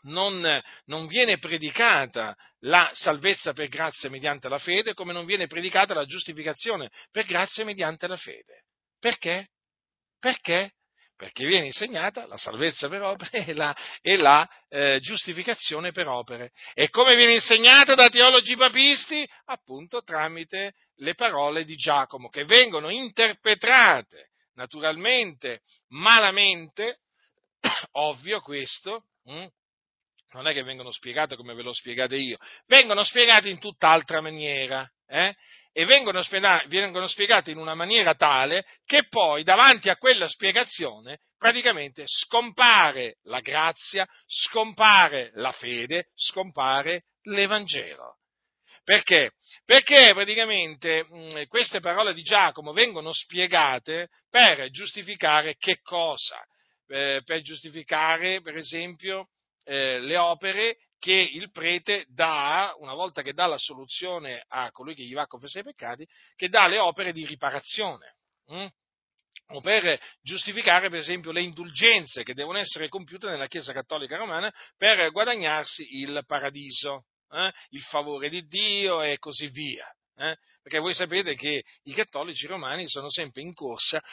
non, 0.04 0.62
non, 0.86 1.08
viene 1.08 1.39
predicata 1.39 2.34
la 2.60 2.89
salvezza 2.93 3.52
per 3.52 3.68
grazia 3.68 4.10
mediante 4.10 4.47
la 4.47 4.58
fede, 4.58 4.93
come 4.93 5.12
non 5.12 5.26
viene 5.26 5.47
predicata 5.47 5.93
la 5.93 6.06
giustificazione 6.06 6.89
per 7.12 7.26
grazia 7.26 7.66
mediante 7.66 8.08
la 8.08 8.16
fede. 8.16 8.64
Perché? 8.97 9.50
Perché? 10.20 10.74
Perché 11.15 11.45
viene 11.45 11.65
insegnata 11.65 12.26
la 12.28 12.38
salvezza 12.38 12.88
per 12.88 13.01
opere 13.01 13.45
e 13.45 13.53
la, 13.53 13.76
e 14.01 14.15
la 14.15 14.47
eh, 14.70 14.99
giustificazione 15.01 15.91
per 15.91 16.07
opere. 16.07 16.51
E 16.74 16.89
come 16.89 17.15
viene 17.15 17.34
insegnata 17.34 17.93
da 17.93 18.07
teologi 18.09 18.55
papisti? 18.55 19.28
Appunto 19.45 20.01
tramite 20.03 20.76
le 20.97 21.15
parole 21.15 21.65
di 21.65 21.76
Giacomo, 21.76 22.30
che 22.30 22.45
vengono 22.45 22.89
interpretate 22.89 24.30
naturalmente 24.59 25.61
malamente, 25.89 26.99
ovvio 27.91 28.41
questo, 28.41 29.05
hm? 29.24 29.47
non 30.32 30.47
è 30.47 30.53
che 30.53 30.63
vengono 30.63 30.91
spiegate 30.91 31.36
come 31.36 31.53
ve 31.53 31.63
l'ho 31.63 31.74
spiegate 31.74 32.15
io, 32.15 32.38
vengono 32.67 33.03
spiegate 33.03 33.49
in 33.49 33.59
tutt'altra 33.59 34.22
maniera. 34.22 34.89
Eh? 35.07 35.34
E 35.72 35.86
vengono, 35.86 36.22
vengono 36.67 37.07
spiegate 37.07 37.51
in 37.51 37.57
una 37.57 37.76
maniera 37.76 38.15
tale 38.15 38.65
che 38.86 39.07
poi 39.07 39.43
davanti 39.43 39.89
a 39.89 39.97
quella 39.97 40.28
spiegazione 40.28 41.20
praticamente 41.38 42.03
scompare 42.05 43.17
la 43.24 43.39
grazia, 43.39 44.07
scompare 44.28 45.32
la 45.36 45.51
fede, 45.51 46.09
scompare 46.15 47.05
l'Evangelo. 47.24 48.17
Perché? 48.84 49.34
Perché 49.65 50.13
praticamente 50.13 51.03
mh, 51.03 51.45
queste 51.47 51.80
parole 51.80 52.13
di 52.13 52.24
Giacomo 52.24 52.74
vengono 52.74 53.13
spiegate 53.13 54.09
per 54.30 54.70
giustificare 54.72 55.55
che 55.57 55.80
cosa? 55.82 56.43
Eh, 56.88 57.22
per 57.24 57.41
giustificare, 57.41 58.41
per 58.41 58.57
esempio, 58.57 59.28
eh, 59.63 59.99
le 59.99 60.17
opere 60.17 60.78
che 61.00 61.14
il 61.14 61.50
prete 61.52 62.06
dà, 62.10 62.76
una 62.78 62.93
volta 62.93 63.22
che 63.22 63.34
dà 63.34 63.47
la 63.47 63.58
soluzione 63.58 64.43
a 64.50 64.72
colui 64.72 64.93
che 64.93 65.04
gli 65.04 65.14
va 65.14 65.24
a 65.24 65.28
confessare 65.28 65.62
i 65.62 65.74
peccati, 65.74 66.08
che 66.36 66.50
dà 66.50 66.68
le 66.68 66.80
opere 66.80 67.12
di 67.12 67.26
riparazione. 67.26 68.16
Hm? 68.47 68.68
o 69.52 69.62
per 69.62 70.00
giustificare 70.22 70.89
per 70.89 71.00
esempio 71.00 71.32
le 71.32 71.41
indulgenze 71.41 72.24
che 72.24 72.34
devono 72.34 72.60
essere 72.60 72.88
compiute 72.88 73.28
nella 73.28 73.47
Chiesa 73.47 73.74
Cattolica 73.74 74.16
Romana 74.16 74.54
per 74.78 75.12
guadagnarsi 75.12 76.02
il 76.02 76.24
paradiso, 76.26 77.06
eh? 77.32 77.52
il 77.70 77.82
favore 77.82 78.30
di 78.30 78.45
Dio 78.47 79.02
e 79.02 79.18
così 79.18 79.47
via. 79.47 79.88
Eh? 80.16 80.36
Perché 80.62 80.80
voi 80.80 80.93
sapete 80.93 81.34
che 81.34 81.64
i 81.84 81.93
cattolici 81.93 82.45
romani 82.45 82.88
sono 82.88 83.10
sempre 83.10 83.41
in 83.41 83.54
corsa 83.54 84.04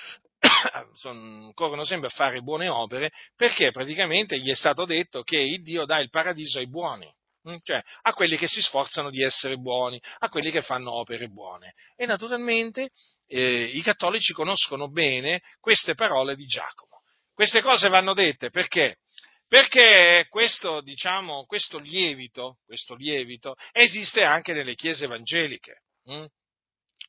son, 0.94 1.52
corrono 1.54 1.84
sempre 1.84 2.08
a 2.08 2.12
fare 2.12 2.40
buone 2.40 2.68
opere 2.68 3.10
perché 3.34 3.70
praticamente 3.70 4.38
gli 4.38 4.50
è 4.50 4.54
stato 4.54 4.84
detto 4.84 5.22
che 5.22 5.38
il 5.38 5.62
Dio 5.62 5.84
dà 5.84 5.98
il 5.98 6.10
paradiso 6.10 6.58
ai 6.58 6.68
buoni, 6.68 7.10
mm, 7.48 7.56
cioè 7.62 7.82
a 8.02 8.12
quelli 8.12 8.36
che 8.36 8.48
si 8.48 8.60
sforzano 8.60 9.10
di 9.10 9.22
essere 9.22 9.56
buoni, 9.56 10.00
a 10.18 10.28
quelli 10.28 10.50
che 10.50 10.62
fanno 10.62 10.94
opere 10.94 11.28
buone. 11.28 11.74
E 11.96 12.06
naturalmente 12.06 12.90
eh, 13.26 13.64
i 13.64 13.82
cattolici 13.82 14.32
conoscono 14.32 14.90
bene 14.90 15.42
queste 15.60 15.94
parole 15.94 16.36
di 16.36 16.46
Giacomo. 16.46 17.02
Queste 17.32 17.60
cose 17.60 17.88
vanno 17.88 18.14
dette 18.14 18.50
perché? 18.50 18.98
Perché 19.48 20.26
questo, 20.28 20.80
diciamo, 20.80 21.44
questo 21.44 21.78
lievito, 21.78 22.58
questo 22.64 22.94
lievito 22.94 23.54
esiste 23.72 24.24
anche 24.24 24.52
nelle 24.52 24.74
chiese 24.74 25.04
evangeliche. 25.04 25.82
Hm? 26.04 26.24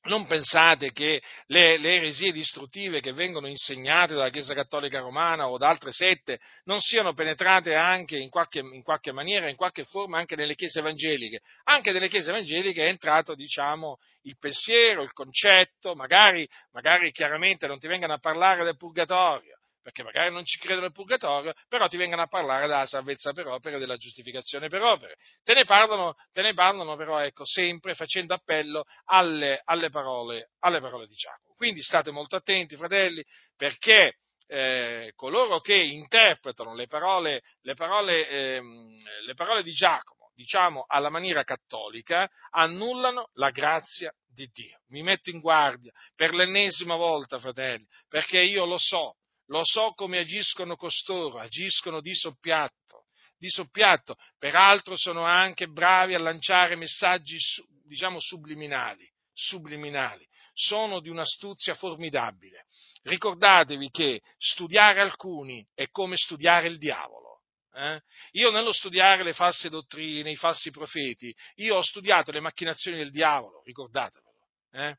Non 0.08 0.26
pensate 0.26 0.92
che 0.92 1.22
le, 1.48 1.78
le, 1.78 1.96
eresie 1.96 2.32
distruttive 2.32 3.00
che 3.00 3.14
vengono 3.14 3.48
insegnate 3.48 4.14
dalla 4.14 4.30
Chiesa 4.30 4.54
Cattolica 4.54 5.00
Romana 5.00 5.50
o 5.50 5.58
da 5.58 5.70
altre 5.70 5.92
sette 5.92 6.40
non 6.64 6.80
siano 6.80 7.14
penetrate 7.14 7.76
anche 7.76 8.18
in 8.18 8.30
qualche, 8.30 8.60
in 8.60 8.82
qualche, 8.84 9.12
maniera, 9.12 9.50
in 9.50 9.56
qualche 9.56 9.84
forma 9.84 10.18
anche 10.18 10.36
nelle 10.36 10.56
Chiese 10.56 10.80
evangeliche. 10.80 11.42
Anche 11.66 11.92
nelle 11.92 12.10
Chiese 12.10 12.30
evangeliche 12.30 12.86
è 12.86 12.90
entrato, 12.90 13.36
diciamo, 13.36 13.98
il 14.24 14.38
pensiero, 14.40 15.04
il 15.04 15.14
concetto, 15.14 15.96
magari, 15.96 16.48
magari 16.72 17.12
chiaramente 17.12 17.68
non 17.68 17.80
ti 17.80 17.88
vengano 17.88 18.14
a 18.14 18.20
parlare 18.20 18.64
del 18.64 18.78
purgatorio, 18.78 19.57
perché 19.88 20.04
magari 20.04 20.34
non 20.34 20.44
ci 20.44 20.58
credono 20.60 20.82
nel 20.82 20.92
purgatorio, 20.92 21.54
però 21.70 21.88
ti 21.88 21.96
vengono 21.96 22.22
a 22.22 22.28
parlare 22.28 22.68
della 22.68 22.86
salvezza 22.86 23.32
per 23.32 23.48
opere 23.48 23.80
della 23.80 23.96
giustificazione 23.96 24.68
per 24.68 24.82
opere. 24.82 25.16
Te 25.46 25.54
ne 25.54 25.64
parlano, 25.64 26.16
te 26.34 26.42
ne 26.42 26.54
parlano 26.54 26.98
però 26.98 27.20
ecco, 27.20 27.46
sempre 27.46 27.94
facendo 27.94 28.34
appello 28.34 28.84
alle, 29.06 29.62
alle, 29.64 29.90
parole, 29.90 30.50
alle 30.60 30.82
parole 30.82 31.08
di 31.08 31.16
Giacomo. 31.16 31.54
Quindi 31.56 31.82
state 31.82 32.12
molto 32.12 32.36
attenti, 32.36 32.76
fratelli, 32.76 33.24
perché 33.56 34.18
eh, 34.48 35.14
coloro 35.16 35.62
che 35.62 35.76
interpretano 35.76 36.76
le 36.76 36.88
parole, 36.88 37.44
le 37.62 37.74
parole, 37.76 38.28
ehm, 38.28 39.04
le 39.26 39.34
parole 39.36 39.64
di 39.64 39.72
Giacomo, 39.72 40.32
diciamo 40.36 40.84
alla 40.86 41.10
maniera 41.10 41.46
cattolica, 41.46 42.30
annullano 42.50 43.30
la 43.36 43.52
grazia 43.52 44.12
di 44.28 44.50
Dio. 44.52 44.82
Mi 44.90 45.02
metto 45.02 45.30
in 45.30 45.40
guardia 45.40 45.94
per 46.14 46.34
l'ennesima 46.34 46.98
volta, 46.98 47.40
fratelli, 47.40 47.88
perché 48.10 48.42
io 48.42 48.66
lo 48.66 48.78
so, 48.78 49.16
lo 49.48 49.62
so 49.64 49.94
come 49.94 50.20
agiscono 50.20 50.76
costoro, 50.76 51.40
agiscono 51.40 52.02
di 52.02 52.14
soppiatto, 52.14 53.06
di 53.38 53.50
soppiatto. 53.50 54.16
Peraltro 54.38 54.96
sono 54.96 55.24
anche 55.24 55.68
bravi 55.68 56.16
a 56.16 56.20
lanciare 56.20 56.76
messaggi, 56.76 57.38
diciamo, 57.86 58.20
subliminali, 58.20 59.10
subliminali. 59.34 60.26
Sono 60.54 61.00
di 61.00 61.10
un'astuzia 61.10 61.76
formidabile. 61.76 62.66
Ricordatevi 63.04 63.90
che 63.90 64.22
studiare 64.38 65.02
alcuni 65.02 65.66
è 65.74 65.88
come 65.90 66.18
studiare 66.18 66.68
il 66.68 66.78
diavolo. 66.78 67.28
Eh? 67.74 68.02
Io 68.32 68.50
nello 68.50 68.74
studiare 68.74 69.22
le 69.22 69.34
false 69.34 69.70
dottrine, 69.70 70.32
i 70.32 70.36
falsi 70.36 70.72
profeti, 70.72 71.34
io 71.58 71.76
ho 71.76 71.84
studiato 71.84 72.32
le 72.32 72.40
macchinazioni 72.40 72.98
del 72.98 73.12
diavolo, 73.12 73.62
ricordatevelo. 73.64 74.36
Eh? 74.72 74.98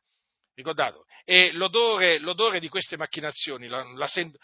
Ricordato? 0.59 1.05
E 1.25 1.53
l'odore, 1.53 2.19
l'odore, 2.19 2.59
di 2.59 2.69
queste 2.69 2.97
macchinazioni 2.97 3.69
la, 3.69 3.85
la 3.95 4.09
sento, 4.09 4.39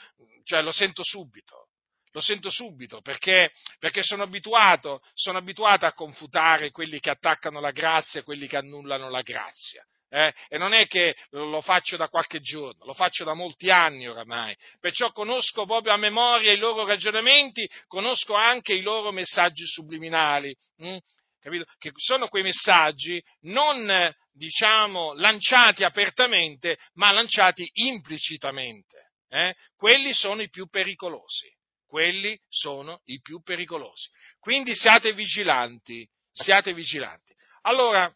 cioè 0.45 0.63
lo 0.63 0.71
sento 0.71 1.03
subito, 1.03 1.71
lo 2.13 2.21
sento 2.21 2.51
subito 2.51 3.01
perché, 3.01 3.51
perché 3.81 4.05
sono, 4.05 4.23
abituato, 4.23 5.01
sono 5.13 5.39
abituato 5.39 5.87
a 5.87 5.93
confutare 5.93 6.71
quelli 6.71 7.01
che 7.01 7.11
attaccano 7.11 7.59
la 7.59 7.73
grazia 7.73 8.21
e 8.21 8.23
quelli 8.23 8.47
che 8.47 8.57
annullano 8.57 9.11
la 9.11 9.23
grazia. 9.23 9.85
Eh? 10.09 10.33
E 10.47 10.57
non 10.57 10.73
è 10.73 10.87
che 10.87 11.17
lo 11.31 11.61
faccio 11.61 11.97
da 11.97 12.07
qualche 12.07 12.39
giorno, 12.39 12.85
lo 12.85 12.95
faccio 12.95 13.25
da 13.25 13.35
molti 13.35 13.69
anni 13.69 14.07
oramai, 14.07 14.55
perciò 14.79 15.11
conosco 15.11 15.67
proprio 15.67 15.93
a 15.93 15.97
memoria 15.97 16.53
i 16.53 16.59
loro 16.59 16.87
ragionamenti, 16.87 17.69
conosco 17.89 18.35
anche 18.35 18.73
i 18.73 18.83
loro 18.83 19.11
messaggi 19.11 19.67
subliminali. 19.67 20.55
Hm? 20.77 20.97
Capito? 21.45 21.71
Che 21.79 21.93
sono 21.97 22.29
quei 22.29 22.43
messaggi 22.43 23.23
non, 23.43 24.13
diciamo, 24.33 25.13
lanciati 25.15 25.85
apertamente, 25.85 26.79
ma 26.95 27.13
lanciati 27.13 27.69
implicitamente. 27.75 29.13
Eh? 29.29 29.55
Quelli 29.77 30.13
sono 30.13 30.43
i 30.43 30.49
più 30.49 30.69
pericolosi. 30.69 31.53
Quelli 31.87 32.39
sono 32.49 33.03
i 33.05 33.21
più 33.21 33.43
pericolosi. 33.43 34.09
Quindi 34.41 34.75
siate 34.75 35.13
vigilanti, 35.13 36.09
siate 36.33 36.73
vigilanti. 36.73 37.33
Allora, 37.63 38.13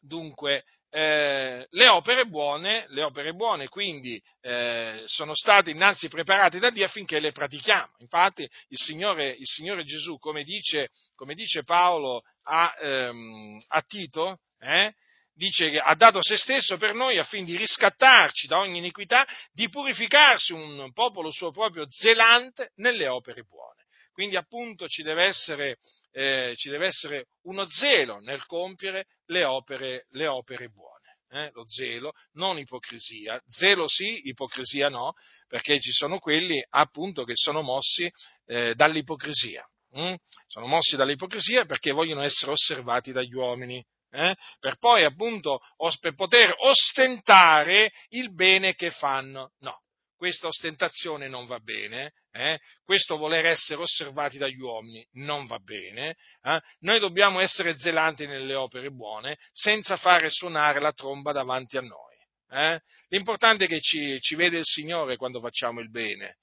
dunque, 0.00 0.64
eh, 0.90 1.66
le 1.68 1.88
opere 1.88 2.26
buone, 2.26 2.86
le 2.88 3.02
opere 3.02 3.34
buone 3.34 3.68
quindi 3.68 4.20
eh, 4.40 5.02
sono 5.04 5.34
state 5.34 5.70
innanzi 5.70 6.08
preparate 6.08 6.58
da 6.58 6.70
Dio 6.70 6.86
affinché 6.86 7.20
le 7.20 7.32
pratichiamo. 7.32 7.96
Infatti 7.98 8.42
il 8.42 8.78
Signore, 8.78 9.28
il 9.28 9.46
Signore 9.46 9.84
Gesù, 9.84 10.18
come 10.18 10.44
dice, 10.44 10.88
come 11.14 11.34
dice, 11.34 11.62
Paolo 11.62 12.22
a, 12.48 12.74
ehm, 12.80 13.62
a 13.68 13.82
Tito, 13.82 14.40
eh, 14.58 14.94
dice 15.34 15.70
che 15.70 15.78
ha 15.78 15.94
dato 15.94 16.22
se 16.22 16.36
stesso 16.36 16.76
per 16.78 16.94
noi 16.94 17.18
affinché 17.18 17.52
di 17.52 17.58
riscattarci 17.58 18.46
da 18.46 18.58
ogni 18.58 18.78
iniquità, 18.78 19.26
di 19.52 19.68
purificarsi 19.68 20.52
un 20.52 20.90
popolo 20.92 21.30
suo 21.30 21.50
proprio 21.50 21.84
zelante 21.88 22.72
nelle 22.76 23.06
opere 23.06 23.42
buone. 23.42 23.84
Quindi 24.12 24.34
appunto 24.34 24.88
ci 24.88 25.04
deve 25.04 25.24
essere 25.26 25.78
eh, 26.18 26.54
ci 26.56 26.68
deve 26.68 26.86
essere 26.86 27.26
uno 27.42 27.68
zelo 27.68 28.18
nel 28.18 28.44
compiere 28.46 29.06
le 29.26 29.44
opere, 29.44 30.06
le 30.10 30.26
opere 30.26 30.68
buone. 30.68 30.96
Eh, 31.30 31.50
lo 31.52 31.68
zelo, 31.68 32.12
non 32.32 32.58
ipocrisia, 32.58 33.38
zelo 33.46 33.86
sì, 33.86 34.26
ipocrisia 34.28 34.88
no, 34.88 35.12
perché 35.46 35.78
ci 35.78 35.92
sono 35.92 36.18
quelli 36.18 36.64
appunto 36.70 37.24
che 37.24 37.34
sono 37.34 37.60
mossi 37.60 38.10
eh, 38.46 38.74
dall'ipocrisia, 38.74 39.62
hm? 39.92 40.14
sono 40.46 40.66
mossi 40.66 40.96
dall'ipocrisia 40.96 41.64
perché 41.64 41.92
vogliono 41.92 42.22
essere 42.22 42.52
osservati 42.52 43.12
dagli 43.12 43.34
uomini, 43.34 43.84
eh? 44.10 44.34
per 44.58 44.76
poi 44.78 45.04
appunto 45.04 45.60
os- 45.76 45.98
per 45.98 46.14
poter 46.14 46.54
ostentare 46.58 47.92
il 48.08 48.32
bene 48.32 48.74
che 48.74 48.90
fanno. 48.90 49.52
No, 49.60 49.82
questa 50.16 50.48
ostentazione 50.48 51.28
non 51.28 51.46
va 51.46 51.60
bene, 51.60 52.12
eh? 52.32 52.58
questo 52.84 53.16
voler 53.16 53.46
essere 53.46 53.82
osservati 53.82 54.36
dagli 54.36 54.58
uomini 54.58 55.06
non 55.12 55.46
va 55.46 55.58
bene, 55.58 56.16
eh? 56.42 56.60
noi 56.80 56.98
dobbiamo 56.98 57.40
essere 57.40 57.78
zelanti 57.78 58.26
nelle 58.26 58.54
opere 58.54 58.90
buone 58.90 59.36
senza 59.52 59.96
fare 59.96 60.30
suonare 60.30 60.80
la 60.80 60.92
tromba 60.92 61.32
davanti 61.32 61.76
a 61.76 61.82
noi. 61.82 62.16
Eh? 62.50 62.80
L'importante 63.08 63.66
è 63.66 63.68
che 63.68 63.80
ci, 63.80 64.18
ci, 64.20 64.34
vede 64.34 64.58
il 64.58 64.64
Signore 64.64 65.16
quando 65.16 65.38
facciamo 65.40 65.80
il 65.80 65.90
bene. 65.90 66.38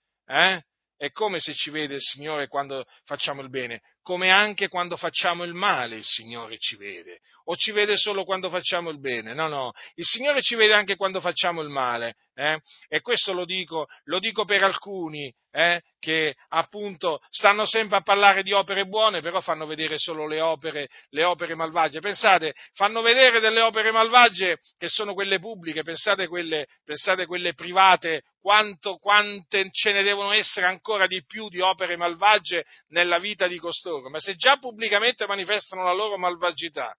È 0.97 1.11
come 1.11 1.39
se 1.39 1.53
ci 1.53 1.69
vede 1.69 1.95
il 1.95 2.01
Signore 2.01 2.47
quando 2.47 2.85
facciamo 3.03 3.41
il 3.41 3.49
bene, 3.49 3.81
come 4.05 4.29
anche 4.29 4.67
quando 4.67 4.97
facciamo 4.97 5.43
il 5.45 5.55
male 5.55 5.95
il 5.95 6.03
Signore 6.03 6.59
ci 6.59 6.75
vede. 6.75 7.21
O 7.45 7.55
ci 7.55 7.71
vede 7.71 7.97
solo 7.97 8.23
quando 8.23 8.51
facciamo 8.51 8.91
il 8.91 8.99
bene? 8.99 9.33
No, 9.33 9.47
no, 9.47 9.71
il 9.95 10.05
Signore 10.05 10.43
ci 10.43 10.53
vede 10.53 10.73
anche 10.73 10.95
quando 10.95 11.19
facciamo 11.21 11.63
il 11.63 11.69
male. 11.69 12.15
Eh? 12.35 12.59
E 12.87 13.01
questo 13.01 13.33
lo 13.33 13.45
dico, 13.45 13.87
lo 14.03 14.19
dico 14.19 14.45
per 14.45 14.61
alcuni 14.61 15.33
eh? 15.51 15.81
che 15.99 16.35
appunto 16.49 17.19
stanno 17.29 17.65
sempre 17.65 17.97
a 17.97 18.01
parlare 18.01 18.43
di 18.43 18.51
opere 18.51 18.85
buone, 18.85 19.21
però 19.21 19.41
fanno 19.41 19.65
vedere 19.65 19.97
solo 19.97 20.27
le 20.27 20.41
opere, 20.41 20.89
le 21.09 21.23
opere 21.23 21.55
malvagie. 21.55 21.99
Pensate, 21.99 22.53
fanno 22.73 23.01
vedere 23.01 23.39
delle 23.39 23.61
opere 23.61 23.91
malvagie 23.91 24.59
che 24.77 24.89
sono 24.89 25.13
quelle 25.13 25.39
pubbliche, 25.39 25.81
pensate 25.81 26.27
quelle, 26.27 26.67
pensate 26.83 27.25
quelle 27.25 27.53
private, 27.53 28.23
quanto, 28.41 28.97
quante 28.97 29.69
ce 29.71 29.93
ne 29.93 30.03
devono 30.03 30.31
essere 30.31 30.65
ancora 30.65 31.07
di 31.07 31.23
più 31.25 31.47
di 31.47 31.61
opere 31.61 31.95
malvagie 31.95 32.65
nella 32.89 33.17
vita 33.17 33.47
di 33.47 33.57
costoro. 33.57 33.94
Ma 34.09 34.19
se 34.19 34.35
già 34.35 34.57
pubblicamente 34.57 35.27
manifestano 35.27 35.83
la 35.83 35.93
loro 35.93 36.17
malvagità, 36.17 36.95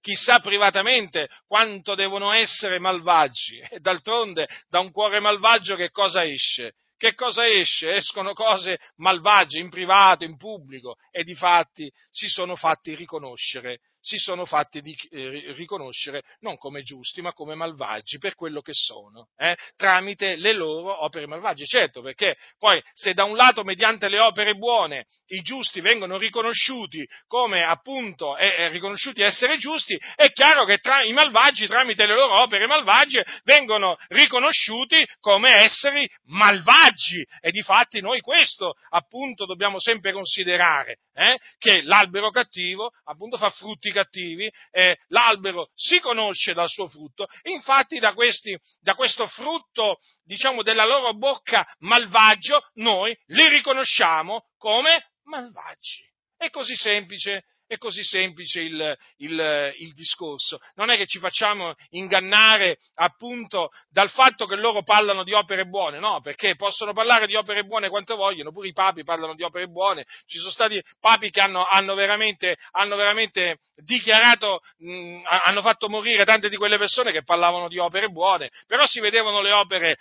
chissà 0.00 0.38
privatamente 0.38 1.28
quanto 1.46 1.94
devono 1.94 2.30
essere 2.32 2.78
malvagi. 2.78 3.58
E 3.70 3.80
d'altronde 3.80 4.48
da 4.68 4.80
un 4.80 4.90
cuore 4.90 5.20
malvagio 5.20 5.76
che 5.76 5.90
cosa 5.90 6.24
esce? 6.24 6.74
Che 6.96 7.14
cosa 7.14 7.46
esce? 7.46 7.94
Escono 7.94 8.34
cose 8.34 8.78
malvagie 8.96 9.58
in 9.58 9.68
privato, 9.68 10.24
in 10.24 10.36
pubblico 10.36 10.96
e 11.10 11.24
di 11.24 11.34
fatti 11.34 11.90
si 12.10 12.28
sono 12.28 12.54
fatti 12.54 12.94
riconoscere 12.94 13.80
si 14.04 14.18
sono 14.18 14.44
fatti 14.44 14.82
di, 14.82 14.94
eh, 15.10 15.52
riconoscere 15.54 16.22
non 16.40 16.58
come 16.58 16.82
giusti, 16.82 17.22
ma 17.22 17.32
come 17.32 17.54
malvagi 17.54 18.18
per 18.18 18.34
quello 18.34 18.60
che 18.60 18.74
sono, 18.74 19.28
eh, 19.38 19.56
tramite 19.76 20.36
le 20.36 20.52
loro 20.52 21.02
opere 21.04 21.26
malvagie. 21.26 21.64
Certo, 21.64 22.02
perché 22.02 22.36
poi 22.58 22.82
se 22.92 23.14
da 23.14 23.24
un 23.24 23.34
lato 23.34 23.64
mediante 23.64 24.10
le 24.10 24.20
opere 24.20 24.54
buone 24.54 25.06
i 25.28 25.40
giusti 25.40 25.80
vengono 25.80 26.18
riconosciuti 26.18 27.08
come 27.26 27.64
appunto 27.64 28.36
eh, 28.36 28.68
riconosciuti 28.68 29.22
essere 29.22 29.56
giusti, 29.56 29.98
è 30.14 30.30
chiaro 30.32 30.66
che 30.66 30.78
tra, 30.78 31.02
i 31.02 31.12
malvagi 31.12 31.66
tramite 31.66 32.04
le 32.04 32.14
loro 32.14 32.42
opere 32.42 32.66
malvagie 32.66 33.24
vengono 33.44 33.96
riconosciuti 34.08 35.02
come 35.20 35.62
esseri 35.62 36.06
malvagi 36.24 37.26
e 37.40 37.50
di 37.50 37.62
fatti 37.62 38.02
noi 38.02 38.20
questo 38.20 38.74
appunto 38.90 39.46
dobbiamo 39.46 39.80
sempre 39.80 40.12
considerare, 40.12 40.98
eh, 41.14 41.38
che 41.58 41.82
l'albero 41.82 42.30
cattivo 42.30 42.90
appunto 43.04 43.38
fa 43.38 43.50
frutti 43.50 43.90
cattivi, 43.90 44.50
eh, 44.70 44.98
l'albero 45.08 45.70
si 45.74 46.00
conosce 46.00 46.52
dal 46.52 46.68
suo 46.68 46.88
frutto, 46.88 47.26
infatti 47.44 47.98
da, 47.98 48.12
questi, 48.14 48.58
da 48.80 48.94
questo 48.94 49.26
frutto, 49.26 49.98
diciamo, 50.22 50.62
della 50.62 50.84
loro 50.84 51.14
bocca 51.14 51.66
malvagio, 51.78 52.70
noi 52.74 53.16
li 53.26 53.48
riconosciamo 53.48 54.48
come 54.58 55.12
malvagi. 55.24 56.12
È 56.36 56.50
così 56.50 56.74
semplice 56.76 57.44
è 57.74 57.78
così 57.78 58.02
semplice 58.02 58.60
il, 58.60 58.96
il, 59.18 59.74
il, 59.78 59.92
discorso. 59.92 60.58
Non 60.74 60.90
è 60.90 60.96
che 60.96 61.06
ci 61.06 61.18
facciamo 61.18 61.74
ingannare 61.90 62.78
appunto 62.94 63.70
dal 63.90 64.10
fatto 64.10 64.46
che 64.46 64.56
loro 64.56 64.82
parlano 64.82 65.22
di 65.22 65.32
opere 65.32 65.66
buone, 65.66 65.98
no, 65.98 66.20
perché 66.20 66.56
possono 66.56 66.92
parlare 66.92 67.26
di 67.26 67.36
opere 67.36 67.64
buone 67.64 67.88
quanto 67.88 68.16
vogliono, 68.16 68.52
pure 68.52 68.68
i 68.68 68.72
papi 68.72 69.04
parlano 69.04 69.34
di 69.34 69.42
opere 69.42 69.68
buone. 69.68 70.04
Ci 70.26 70.38
sono 70.38 70.50
stati 70.50 70.82
papi 71.00 71.30
che 71.30 71.40
hanno, 71.40 71.64
hanno, 71.64 71.94
veramente, 71.94 72.56
hanno 72.72 72.96
veramente, 72.96 73.58
dichiarato, 73.76 74.60
mh, 74.78 75.22
hanno 75.24 75.62
fatto 75.62 75.88
morire 75.88 76.24
tante 76.24 76.48
di 76.48 76.56
quelle 76.56 76.78
persone 76.78 77.12
che 77.12 77.24
parlavano 77.24 77.68
di 77.68 77.78
opere 77.78 78.08
buone, 78.08 78.50
però 78.66 78.86
si 78.86 79.00
vedevano 79.00 79.40
le 79.40 79.52
opere 79.52 79.96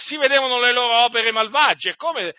si 0.00 0.16
vedevano 0.16 0.60
le 0.60 0.72
loro 0.72 1.04
opere 1.04 1.30
malvagie, 1.30 1.94
come 1.96 2.34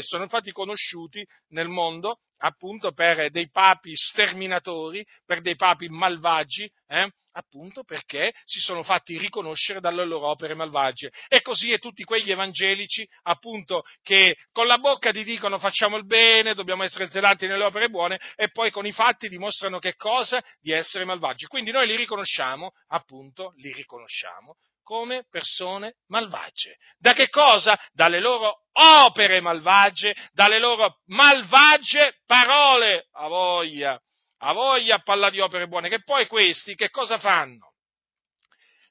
sono 0.00 0.24
infatti 0.24 0.52
conosciuti 0.52 1.24
nel 1.48 1.68
mondo 1.68 2.18
appunto 2.38 2.92
per 2.92 3.30
dei 3.30 3.48
papi 3.50 3.92
sterminatori, 3.94 5.04
per 5.24 5.40
dei 5.40 5.56
papi 5.56 5.88
malvagi, 5.88 6.70
eh? 6.88 7.08
appunto 7.32 7.82
perché 7.82 8.32
si 8.44 8.60
sono 8.60 8.82
fatti 8.82 9.18
riconoscere 9.18 9.80
dalle 9.80 10.04
loro 10.04 10.28
opere 10.28 10.54
malvagie. 10.54 11.10
E 11.28 11.42
così 11.42 11.72
è 11.72 11.78
tutti 11.78 12.04
quegli 12.04 12.30
evangelici, 12.30 13.06
appunto, 13.22 13.82
che 14.02 14.36
con 14.52 14.66
la 14.66 14.78
bocca 14.78 15.12
ti 15.12 15.24
dicono 15.24 15.58
facciamo 15.58 15.96
il 15.96 16.06
bene, 16.06 16.54
dobbiamo 16.54 16.82
essere 16.82 17.08
zelati 17.08 17.46
nelle 17.46 17.64
opere 17.64 17.88
buone, 17.88 18.18
e 18.34 18.50
poi 18.50 18.70
con 18.70 18.86
i 18.86 18.92
fatti 18.92 19.28
dimostrano 19.28 19.78
che 19.78 19.94
cosa? 19.96 20.42
Di 20.60 20.72
essere 20.72 21.04
malvagi. 21.04 21.46
Quindi 21.46 21.70
noi 21.70 21.86
li 21.86 21.96
riconosciamo, 21.96 22.70
appunto, 22.88 23.52
li 23.56 23.72
riconosciamo 23.72 24.56
come 24.86 25.24
persone 25.28 25.96
malvagie. 26.06 26.76
Da 26.96 27.12
che 27.12 27.28
cosa? 27.28 27.76
Dalle 27.92 28.20
loro 28.20 28.66
opere 28.72 29.40
malvagie, 29.40 30.14
dalle 30.32 30.60
loro 30.60 31.00
malvagie 31.06 32.20
parole. 32.24 33.08
A 33.14 33.26
voglia, 33.26 34.00
a 34.38 34.52
voglia 34.52 34.94
a 34.94 35.02
parlare 35.02 35.32
di 35.32 35.40
opere 35.40 35.66
buone, 35.66 35.88
che 35.88 36.04
poi 36.04 36.28
questi 36.28 36.76
che 36.76 36.90
cosa 36.90 37.18
fanno? 37.18 37.65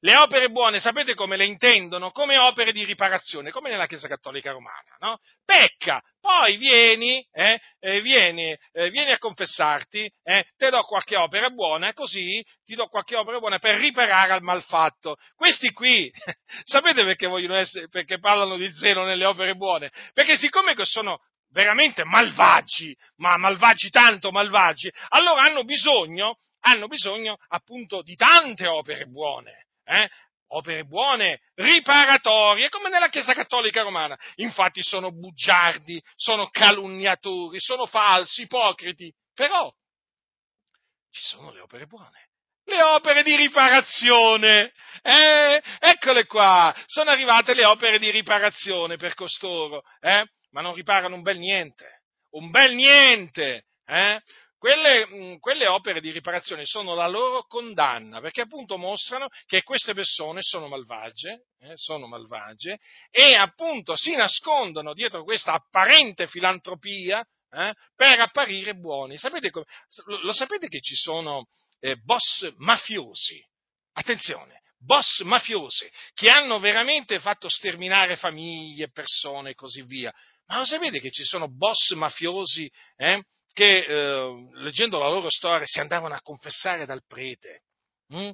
Le 0.06 0.16
opere 0.18 0.52
buone, 0.52 0.80
sapete 0.80 1.16
come 1.16 1.36
le 1.36 1.46
intendono? 1.46 2.12
Come 2.12 2.38
opere 2.38 2.72
di 2.72 2.86
riparazione, 2.86 3.50
come 3.50 3.72
nella 3.72 3.88
Chiesa 3.88 4.08
Cattolica 4.08 4.52
Romana, 4.52 4.96
no? 5.00 5.18
Pecca, 5.44 6.00
poi 6.22 6.58
vieni, 6.58 7.28
eh, 7.32 7.60
eh, 7.80 8.02
vieni, 8.02 8.56
eh, 8.74 8.92
vieni, 8.92 9.10
a 9.10 9.18
confessarti, 9.18 10.08
eh, 10.22 10.46
te 10.58 10.70
do 10.70 10.84
qualche 10.84 11.16
opera 11.16 11.50
buona, 11.50 11.92
così 11.94 12.40
ti 12.64 12.76
do 12.76 12.86
qualche 12.88 13.16
opera 13.16 13.40
buona 13.40 13.58
per 13.58 13.80
riparare 13.80 14.34
al 14.34 14.44
malfatto. 14.44 15.16
Questi 15.34 15.72
qui, 15.72 16.12
sapete 16.62 17.04
perché 17.04 17.26
vogliono 17.26 17.56
essere, 17.56 17.88
perché 17.90 18.20
parlano 18.20 18.58
di 18.58 18.72
zelo 18.74 19.06
nelle 19.06 19.26
opere 19.26 19.56
buone? 19.56 19.92
Perché 20.14 20.38
siccome 20.38 20.76
sono 20.84 21.18
veramente 21.50 22.04
malvagi, 22.04 22.96
ma 23.16 23.38
malvagi 23.38 23.90
tanto 23.90 24.30
malvagi, 24.30 24.94
allora 25.10 25.42
hanno 25.42 25.64
bisogno, 25.64 26.38
hanno 26.60 26.88
bisogno 26.88 27.38
appunto 27.48 28.04
di 28.04 28.16
tante 28.16 28.68
opere 28.68 29.08
buone, 29.08 29.66
eh? 29.86 30.10
opere 30.48 30.84
buone, 30.86 31.42
riparatorie, 31.56 32.70
come 32.70 32.90
nella 32.90 33.10
Chiesa 33.10 33.34
Cattolica 33.34 33.82
Romana. 33.82 34.18
Infatti 34.36 34.84
sono 34.84 35.12
bugiardi, 35.12 36.02
sono 36.16 36.50
calunniatori, 36.50 37.60
sono 37.60 37.86
falsi, 37.86 38.44
ipocriti, 38.44 39.14
però 39.34 39.72
ci 41.12 41.24
sono 41.24 41.52
le 41.52 41.62
opere 41.62 41.86
buone. 41.86 42.24
Le 42.68 42.82
opere 42.82 43.22
di 43.22 43.36
riparazione, 43.36 44.74
eh, 45.04 45.62
eccole 45.80 46.26
qua, 46.26 46.76
sono 46.88 47.12
arrivate 47.12 47.54
le 47.54 47.64
opere 47.64 48.00
di 48.00 48.10
riparazione 48.10 48.98
per 48.98 49.14
costoro, 49.14 49.84
eh? 50.00 50.26
ma 50.50 50.62
non 50.62 50.74
riparano 50.74 51.14
un 51.16 51.22
bel 51.22 51.38
niente, 51.38 52.02
un 52.32 52.50
bel 52.50 52.74
niente, 52.74 53.68
eh? 53.86 54.20
Quelle, 54.66 55.06
mm, 55.06 55.36
quelle, 55.36 55.68
opere 55.68 56.02
di 56.02 56.10
riparazione 56.10 56.66
sono 56.66 56.96
la 56.96 57.06
loro 57.06 57.44
condanna, 57.44 58.20
perché 58.20 58.42
appunto 58.42 58.80
mostrano 58.80 59.30
che 59.46 59.62
queste 59.62 59.94
persone 59.94 60.42
sono 60.42 60.68
malvagie, 60.68 61.44
eh, 61.60 61.74
sono 61.76 62.08
malvagie 62.08 62.80
e 63.12 63.36
appunto 63.36 63.96
si 63.96 64.16
nascondono 64.16 64.96
dietro 64.96 65.24
questa 65.24 65.54
apparente 65.54 66.26
filantropia 66.26 67.24
eh, 67.52 67.76
per 67.96 68.20
apparire 68.20 68.74
buoni. 68.74 69.20
Sapete, 69.20 69.52
lo 70.24 70.34
sapete 70.34 70.68
che 70.68 70.80
ci 70.82 70.96
sono 70.96 71.46
eh, 71.80 71.98
boss 71.98 72.52
mafiosi? 72.58 73.40
Attenzione, 73.94 74.64
boss 74.80 75.22
mafiosi 75.22 75.88
che 76.16 76.32
hanno 76.32 76.58
veramente 76.58 77.20
fatto 77.20 77.50
sterminare 77.50 78.16
famiglie, 78.16 78.90
persone 78.90 79.52
e 79.52 79.54
così 79.54 79.84
via. 79.84 80.12
Ma 80.48 80.58
lo 80.58 80.66
sapete 80.66 81.00
che 81.00 81.12
ci 81.12 81.24
sono 81.24 81.56
boss 81.56 81.92
mafiosi 81.92 82.68
eh, 82.96 83.24
che, 83.56 83.86
eh, 83.86 84.50
leggendo 84.56 85.00
la 85.00 85.08
loro 85.08 85.30
storia, 85.30 85.66
si 85.66 85.80
andavano 85.80 86.14
a 86.14 86.22
confessare 86.22 86.86
dal 86.86 87.06
prete? 87.08 87.62
Hm? 88.10 88.32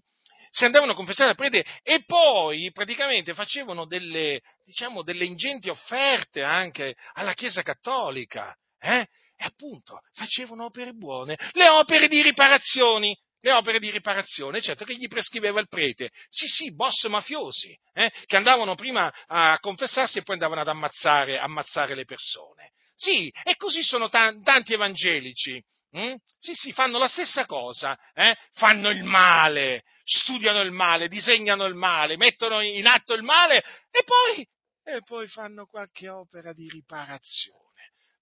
Si 0.50 0.66
andavano 0.66 0.94
a 0.94 0.96
confessare 0.96 1.34
dal 1.34 1.38
prete 1.38 1.64
e 1.84 2.04
poi 2.04 2.72
praticamente 2.72 3.36
facevano 3.36 3.86
delle, 3.86 4.42
diciamo, 4.66 5.04
delle 5.04 5.26
ingenti 5.26 5.70
offerte 5.70 6.42
anche 6.42 6.96
alla 7.14 7.36
Chiesa 7.36 7.62
Cattolica. 7.62 8.54
Eh? 8.80 9.08
E 9.38 9.46
appunto 9.46 10.02
facevano 10.14 10.66
opere 10.66 10.94
buone, 10.94 11.38
le 11.52 11.70
opere 11.70 12.08
di 12.08 12.22
riparazioni, 12.24 13.16
le 13.42 13.52
opere 13.52 13.78
di 13.78 13.92
riparazione, 13.92 14.60
certo 14.60 14.86
che 14.86 14.96
gli 14.96 15.08
prescriveva 15.08 15.60
il 15.60 15.68
prete. 15.68 16.10
Sì, 16.30 16.48
sì, 16.48 16.74
boss 16.74 17.06
mafiosi, 17.08 17.78
eh, 17.94 18.12
che 18.26 18.36
andavano 18.38 18.74
prima 18.74 19.14
a 19.28 19.60
confessarsi 19.60 20.18
e 20.18 20.24
poi 20.24 20.34
andavano 20.34 20.62
ad 20.62 20.68
ammazzare, 20.68 21.38
ammazzare 21.38 21.94
le 21.94 22.06
persone. 22.06 22.72
Sì, 23.02 23.34
e 23.44 23.56
così 23.56 23.82
sono 23.82 24.10
t- 24.10 24.44
tanti 24.44 24.74
evangelici. 24.74 25.60
Hm? 25.94 26.14
Sì, 26.38 26.54
sì, 26.54 26.72
fanno 26.72 27.00
la 27.00 27.08
stessa 27.08 27.48
cosa, 27.48 27.98
eh? 28.14 28.38
fanno 28.54 28.92
il 28.92 29.04
male, 29.04 29.86
studiano 30.04 30.62
il 30.62 30.72
male, 30.72 31.08
disegnano 31.08 31.66
il 31.66 31.74
male, 31.74 32.16
mettono 32.16 32.62
in 32.62 32.86
atto 32.86 33.16
il 33.16 33.24
male 33.24 33.64
e 33.90 34.04
poi, 34.04 34.48
e 34.84 35.02
poi 35.04 35.28
fanno 35.28 35.66
qualche 35.66 36.10
opera 36.10 36.54
di 36.54 36.70
riparazione 36.70 37.60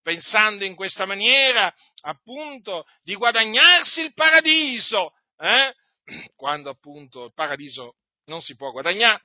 pensando 0.01 0.63
in 0.63 0.75
questa 0.75 1.05
maniera 1.05 1.71
appunto 2.03 2.85
di 3.03 3.15
guadagnarsi 3.15 4.01
il 4.01 4.13
paradiso, 4.13 5.11
eh? 5.37 5.75
quando 6.35 6.69
appunto 6.69 7.25
il 7.25 7.33
paradiso 7.33 7.97
non 8.25 8.41
si 8.41 8.55
può 8.55 8.71
guadagnare. 8.71 9.21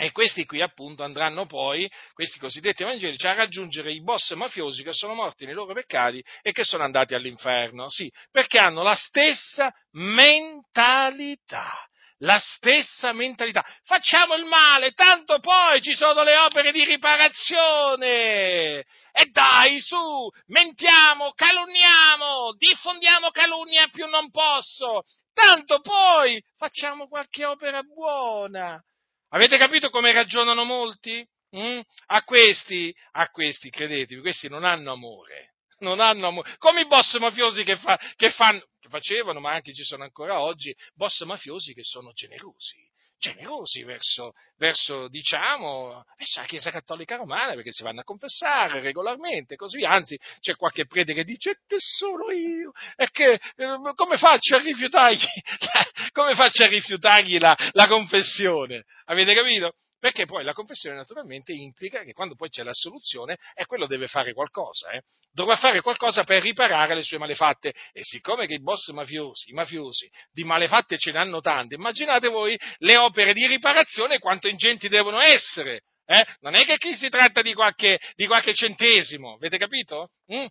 E 0.00 0.12
questi 0.12 0.46
qui 0.46 0.62
appunto 0.62 1.02
andranno 1.02 1.46
poi, 1.46 1.90
questi 2.12 2.38
cosiddetti 2.38 2.82
evangelici, 2.82 3.26
a 3.26 3.34
raggiungere 3.34 3.90
i 3.90 4.00
boss 4.00 4.32
mafiosi 4.34 4.84
che 4.84 4.92
sono 4.92 5.14
morti 5.14 5.44
nei 5.44 5.54
loro 5.54 5.74
peccati 5.74 6.22
e 6.40 6.52
che 6.52 6.62
sono 6.62 6.84
andati 6.84 7.14
all'inferno. 7.14 7.90
Sì, 7.90 8.08
perché 8.30 8.58
hanno 8.58 8.84
la 8.84 8.94
stessa 8.94 9.74
mentalità 9.92 11.88
la 12.22 12.38
stessa 12.38 13.12
mentalità. 13.12 13.64
Facciamo 13.84 14.34
il 14.34 14.44
male, 14.44 14.92
tanto 14.92 15.38
poi 15.38 15.80
ci 15.80 15.94
sono 15.94 16.22
le 16.22 16.36
opere 16.36 16.72
di 16.72 16.84
riparazione. 16.84 18.84
E 19.12 19.26
dai, 19.30 19.80
su, 19.80 20.28
mentiamo, 20.46 21.32
calunniamo, 21.32 22.54
diffondiamo 22.56 23.30
calunnia 23.30 23.88
più 23.88 24.06
non 24.06 24.30
posso. 24.30 25.02
Tanto 25.32 25.80
poi 25.80 26.42
facciamo 26.56 27.08
qualche 27.08 27.44
opera 27.44 27.82
buona. 27.82 28.82
Avete 29.30 29.58
capito 29.58 29.90
come 29.90 30.12
ragionano 30.12 30.64
molti? 30.64 31.26
Mm? 31.56 31.80
A 32.06 32.22
questi, 32.24 32.94
a 33.12 33.28
questi, 33.28 33.70
credetevi, 33.70 34.20
questi 34.20 34.48
non 34.48 34.64
hanno 34.64 34.92
amore 34.92 35.54
non 35.80 36.00
hanno 36.00 36.26
amore. 36.26 36.56
Come 36.58 36.80
i 36.80 36.86
boss 36.86 37.18
mafiosi 37.18 37.62
che, 37.62 37.76
fa, 37.76 37.96
che, 38.16 38.30
fanno, 38.30 38.60
che 38.80 38.88
facevano, 38.88 39.38
ma 39.38 39.52
anche 39.52 39.72
ci 39.72 39.84
sono 39.84 40.02
ancora 40.02 40.40
oggi, 40.40 40.74
boss 40.94 41.22
mafiosi 41.22 41.72
che 41.72 41.84
sono 41.84 42.10
generosi 42.12 42.76
generosi 43.18 43.82
verso, 43.82 44.32
verso, 44.56 45.08
diciamo, 45.08 46.04
verso 46.16 46.40
la 46.40 46.46
Chiesa 46.46 46.70
Cattolica 46.70 47.16
Romana, 47.16 47.54
perché 47.54 47.72
si 47.72 47.82
vanno 47.82 48.00
a 48.00 48.04
confessare 48.04 48.80
regolarmente, 48.80 49.56
così 49.56 49.84
Anzi, 49.84 50.18
c'è 50.40 50.54
qualche 50.56 50.86
prete 50.86 51.14
che 51.14 51.24
dice 51.24 51.60
che 51.66 51.76
sono 51.78 52.30
io, 52.30 52.72
e 52.96 53.08
che 53.10 53.32
eh, 53.32 53.92
come 53.94 54.16
faccio 54.16 54.56
a 54.56 54.60
rifiutargli, 54.60 55.26
come 56.12 56.34
faccio 56.34 56.64
a 56.64 56.68
rifiutargli 56.68 57.38
la, 57.38 57.56
la 57.72 57.86
confessione? 57.88 58.84
Avete 59.06 59.34
capito? 59.34 59.74
Perché 59.98 60.26
poi 60.26 60.44
la 60.44 60.52
confessione 60.52 60.94
naturalmente 60.94 61.52
implica 61.52 62.04
che 62.04 62.12
quando 62.12 62.36
poi 62.36 62.48
c'è 62.48 62.62
la 62.62 62.72
soluzione, 62.72 63.36
e 63.54 63.66
quello 63.66 63.86
deve 63.86 64.06
fare 64.06 64.32
qualcosa, 64.32 64.90
eh? 64.90 65.02
dovrà 65.32 65.56
fare 65.56 65.80
qualcosa 65.80 66.22
per 66.24 66.42
riparare 66.42 66.94
le 66.94 67.02
sue 67.02 67.18
malefatte. 67.18 67.74
E 67.92 68.04
siccome 68.04 68.46
che 68.46 68.54
i 68.54 68.60
boss 68.60 68.90
mafiosi, 68.90 69.50
i 69.50 69.54
mafiosi 69.54 70.08
di 70.30 70.44
malefatte 70.44 70.98
ce 70.98 71.10
ne 71.10 71.18
hanno 71.18 71.40
tante, 71.40 71.74
immaginate 71.74 72.28
voi 72.28 72.56
le 72.78 72.96
opere 72.96 73.32
di 73.32 73.46
riparazione 73.46 74.18
quanto 74.18 74.46
ingenti 74.48 74.88
devono 74.88 75.20
essere. 75.20 75.82
Eh? 76.06 76.24
Non 76.40 76.54
è 76.54 76.64
che 76.64 76.78
qui 76.78 76.94
si 76.94 77.08
tratta 77.08 77.42
di 77.42 77.52
qualche, 77.52 77.98
di 78.14 78.26
qualche 78.26 78.54
centesimo, 78.54 79.34
avete 79.34 79.58
capito? 79.58 80.12
Mm? 80.32 80.46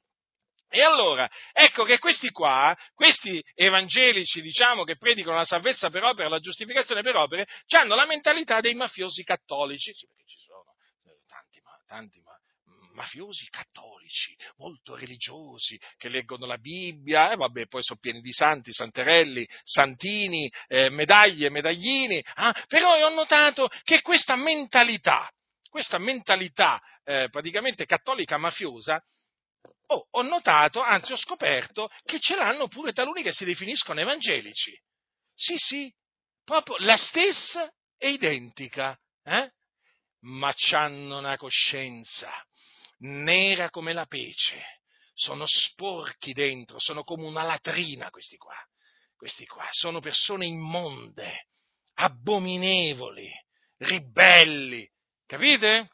E 0.70 0.82
allora, 0.82 1.30
ecco 1.54 1.84
che 1.84 1.98
questi 1.98 2.30
qua, 2.32 2.78
questi 2.94 3.44
evangelici, 3.54 4.42
diciamo, 4.42 4.84
che 4.84 4.98
predicano 4.98 5.38
la 5.38 5.46
salvezza 5.46 5.90
per 5.90 6.04
opere, 6.04 6.30
la 6.30 6.40
giustificazione 6.40 7.02
per 7.02 7.16
opere, 7.16 7.48
hanno 7.70 7.96
la 7.96 8.06
mentalità 8.06 8.60
dei 8.60 8.76
mafiosi 8.76 9.24
cattolici, 9.24 9.94
sì, 9.94 10.06
perché 10.08 10.26
ci 10.26 10.40
sono 10.40 10.76
eh, 11.06 11.22
tanti, 11.28 11.62
tanti 11.86 12.22
mafiosi 12.98 13.48
cattolici, 13.50 14.36
molto 14.58 14.96
religiosi, 14.96 15.80
che 15.98 16.10
leggono 16.10 16.48
la 16.48 16.58
Bibbia, 16.58 17.32
e 17.32 17.36
vabbè, 17.36 17.68
poi 17.68 17.84
sono 17.84 18.00
pieni 18.02 18.22
di 18.22 18.34
santi, 18.34 18.74
santerelli, 18.74 19.48
santini, 19.64 20.52
eh, 20.68 20.90
medaglie, 20.90 21.50
medaglini, 21.50 22.22
ah, 22.36 22.54
però 22.68 23.06
ho 23.06 23.14
notato 23.14 23.70
che 23.84 24.02
questa 24.02 24.36
mentalità, 24.36 25.32
questa 25.70 26.00
mentalità 26.00 26.82
eh, 27.04 27.28
praticamente 27.30 27.86
cattolica 27.86 28.38
mafiosa, 28.38 29.02
Oh, 29.88 30.08
ho 30.12 30.22
notato, 30.22 30.82
anzi 30.82 31.14
ho 31.14 31.18
scoperto, 31.18 31.90
che 32.04 32.20
ce 32.20 32.36
l'hanno 32.36 32.68
pure 32.68 32.92
taluni 32.92 33.24
che 33.24 33.32
si 33.32 33.46
definiscono 33.46 34.02
evangelici. 34.02 34.78
Sì, 35.34 35.56
sì, 35.58 35.94
proprio 36.44 36.76
la 36.80 36.98
stessa 36.98 37.72
e 37.98 38.10
identica, 38.12 38.98
eh? 39.24 39.52
ma 40.22 40.54
hanno 40.72 41.20
una 41.20 41.38
coscienza 41.38 42.30
nera 43.00 43.70
come 43.70 43.94
la 43.94 44.06
pece, 44.06 44.82
sono 45.14 45.46
sporchi 45.46 46.34
dentro, 46.34 46.80
sono 46.80 47.04
come 47.04 47.26
una 47.26 47.44
latrina 47.44 48.10
questi 48.10 48.38
qua, 48.38 48.58
questi 49.16 49.46
qua, 49.46 49.68
sono 49.72 50.00
persone 50.00 50.46
immonde, 50.46 51.48
abominevoli, 51.96 53.30
ribelli, 53.78 54.90
capite? 55.26 55.92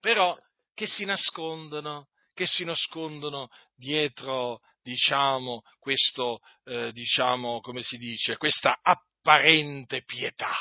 Però 0.00 0.36
che 0.74 0.86
si 0.86 1.04
nascondono 1.04 2.08
che 2.34 2.46
si 2.46 2.64
nascondono 2.64 3.48
dietro, 3.74 4.60
diciamo, 4.82 5.62
questo, 5.78 6.40
eh, 6.64 6.92
diciamo, 6.92 7.60
come 7.60 7.82
si 7.82 7.96
dice, 7.96 8.36
questa 8.36 8.78
apparente 8.82 10.02
pietà. 10.02 10.54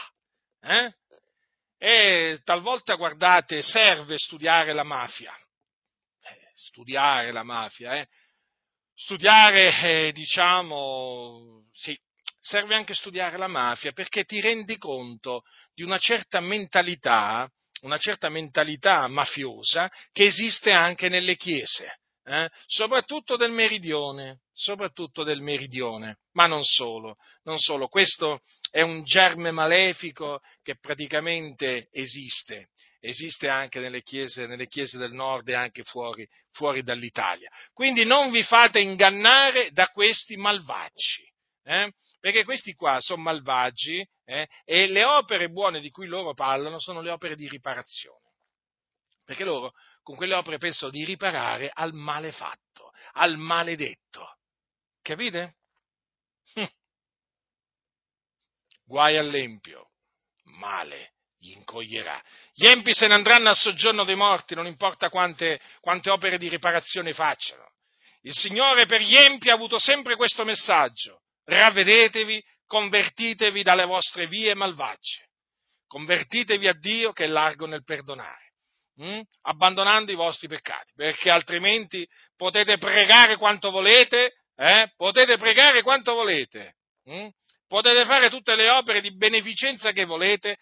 Eh? 0.62 0.94
E 1.78 2.40
talvolta, 2.44 2.96
guardate, 2.96 3.62
serve 3.62 4.18
studiare 4.18 4.72
la 4.72 4.84
mafia. 4.84 5.36
Eh, 6.22 6.52
studiare 6.54 7.32
la 7.34 7.44
mafia, 7.44 7.96
eh? 7.96 8.08
Studiare, 8.96 9.82
eh, 9.82 10.12
diciamo, 10.14 11.66
sì, 11.74 12.00
serve 12.40 12.76
anche 12.76 12.94
studiare 12.94 13.38
la 13.38 13.48
mafia 13.48 13.92
perché 13.92 14.24
ti 14.26 14.40
rendi 14.40 14.78
conto 14.78 15.44
di 15.74 15.82
una 15.82 15.98
certa 15.98 16.40
mentalità 16.40 17.50
una 17.84 17.98
certa 17.98 18.30
mentalità 18.30 19.08
mafiosa 19.08 19.92
che 20.12 20.26
esiste 20.26 20.72
anche 20.72 21.10
nelle 21.10 21.36
chiese, 21.36 22.00
eh? 22.26 22.50
soprattutto 22.66 23.36
del 23.36 23.52
meridione, 23.52 24.42
soprattutto 24.52 25.24
del 25.24 25.42
meridione, 25.42 26.20
ma 26.34 26.48
non 26.48 26.64
solo, 26.64 27.18
non 27.44 27.60
solo, 27.60 27.88
questo 27.88 28.42
è 28.72 28.82
un 28.82 29.04
germe 29.04 29.52
malefico 29.52 30.42
che 30.62 30.78
praticamente 30.80 31.88
esiste 31.92 32.70
esiste 33.06 33.50
anche 33.50 33.82
nelle 33.82 34.02
chiese, 34.02 34.48
nelle 34.48 34.68
chiese 34.68 34.98
del 34.98 35.12
nord 35.12 35.50
e 35.50 35.56
anche 35.56 35.84
fuori, 35.84 36.26
fuori, 36.52 36.84
dall'Italia. 36.84 37.50
Quindi 37.74 38.06
non 38.06 38.32
vi 38.32 38.44
fate 38.44 38.80
ingannare 38.80 39.72
da 39.72 39.90
questi 39.90 40.38
malvagi. 40.38 41.30
Eh? 41.64 41.94
Perché 42.20 42.44
questi 42.44 42.74
qua 42.74 43.00
sono 43.00 43.22
malvagi 43.22 44.06
eh? 44.26 44.48
e 44.66 44.88
le 44.88 45.06
opere 45.06 45.50
buone 45.50 45.80
di 45.80 45.90
cui 45.90 46.08
loro 46.08 46.34
parlano 46.34 46.80
sono 46.80 47.02
le 47.02 47.12
opere 47.12 47.36
di 47.36 47.48
riparazione. 47.48 48.32
Perché 49.24 49.46
loro 49.46 49.72
con 50.02 50.16
quelle 50.16 50.36
opere 50.36 50.58
pensano 50.58 50.92
di 50.92 51.06
riparare 51.06 51.72
al 51.74 51.94
malefatto, 51.94 52.92
al 53.14 53.38
maledetto. 53.38 54.38
Capite? 55.02 55.56
Hm. 56.56 56.68
Guai 58.84 59.18
all'empio, 59.18 59.92
male 60.44 61.14
gli 61.38 61.52
incoglierà. 61.52 62.22
Gli 62.54 62.66
empi 62.66 62.94
se 62.94 63.08
ne 63.08 63.14
andranno 63.14 63.50
al 63.50 63.56
soggiorno 63.56 64.04
dei 64.04 64.16
morti, 64.16 64.56
non 64.56 64.66
importa 64.66 65.10
quante, 65.10 65.60
quante 65.80 66.10
opere 66.10 66.38
di 66.38 66.50
riparazione 66.50 67.14
facciano. 67.14 67.72
Il 68.22 68.34
Signore 68.34 68.86
per 68.86 69.02
gli 69.02 69.16
empi 69.16 69.50
ha 69.50 69.54
avuto 69.54 69.78
sempre 69.78 70.16
questo 70.16 70.46
messaggio. 70.46 71.22
Ravvedetevi, 71.46 72.44
convertitevi 72.66 73.64
dalle 73.64 73.86
vostre 73.86 74.28
vie 74.28 74.54
malvagie. 74.54 75.30
Convertitevi 75.88 76.68
a 76.68 76.74
Dio 76.74 77.12
che 77.12 77.26
è 77.26 77.28
largo 77.28 77.68
nel 77.68 77.84
perdonare, 77.84 78.54
hm? 78.96 79.20
abbandonando 79.42 80.12
i 80.12 80.16
vostri 80.16 80.48
peccati, 80.48 80.92
perché 80.96 81.30
altrimenti 81.30 82.08
potete 82.36 82.78
pregare 82.80 83.38
quanto 83.38 83.70
volete, 83.70 84.34
eh? 84.56 84.92
potete 84.96 85.38
pregare 85.38 85.84
quanto 85.84 86.14
volete, 86.14 86.78
hm? 87.04 87.28
potete 87.68 88.06
fare 88.06 88.30
tutte 88.30 88.56
le 88.56 88.70
opere 88.70 89.02
di 89.02 89.16
beneficenza 89.16 89.92
che 89.92 90.06
volete, 90.06 90.58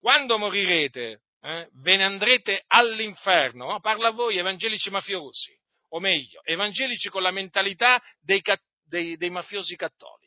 quando 0.00 0.36
morirete 0.36 1.20
eh, 1.42 1.68
ve 1.74 1.96
ne 1.96 2.04
andrete 2.04 2.64
all'inferno, 2.66 3.66
no? 3.66 3.80
parla 3.80 4.08
a 4.08 4.12
voi 4.12 4.36
evangelici 4.36 4.90
mafiosi, 4.90 5.56
o 5.90 6.00
meglio, 6.00 6.42
evangelici 6.44 7.08
con 7.08 7.22
la 7.22 7.30
mentalità 7.30 8.02
dei, 8.20 8.42
dei, 8.84 9.16
dei 9.16 9.30
mafiosi 9.30 9.76
cattolici. 9.76 10.21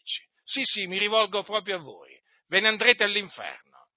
Sì, 0.47 0.63
sì, 0.63 0.85
mi 0.85 0.99
rivolgo 0.99 1.41
proprio 1.41 1.77
a 1.77 1.79
voi, 1.79 2.15
ve 2.47 2.59
ne 2.59 2.67
andrete 2.67 3.03
all'inferno. 3.03 3.87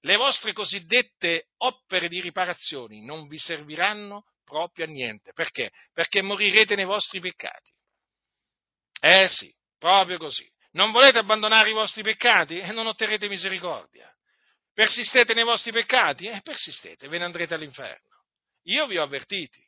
Le 0.00 0.16
vostre 0.16 0.54
cosiddette 0.54 1.48
opere 1.58 2.08
di 2.08 2.20
riparazione 2.20 3.04
non 3.04 3.28
vi 3.28 3.38
serviranno 3.38 4.24
proprio 4.42 4.86
a 4.86 4.88
niente. 4.88 5.32
Perché? 5.34 5.70
Perché 5.92 6.22
morirete 6.22 6.74
nei 6.76 6.86
vostri 6.86 7.20
peccati. 7.20 7.70
Eh 9.00 9.28
sì, 9.28 9.54
proprio 9.78 10.16
così. 10.16 10.50
Non 10.72 10.92
volete 10.92 11.18
abbandonare 11.18 11.70
i 11.70 11.74
vostri 11.74 12.02
peccati 12.02 12.58
e 12.58 12.72
non 12.72 12.86
otterrete 12.86 13.28
misericordia. 13.28 14.10
Persistete 14.72 15.34
nei 15.34 15.44
vostri 15.44 15.72
peccati? 15.72 16.26
Eh, 16.26 16.40
persistete, 16.40 17.08
ve 17.08 17.18
ne 17.18 17.24
andrete 17.24 17.52
all'inferno. 17.52 18.24
Io 18.64 18.86
vi 18.86 18.96
ho 18.96 19.02
avvertiti. 19.02 19.62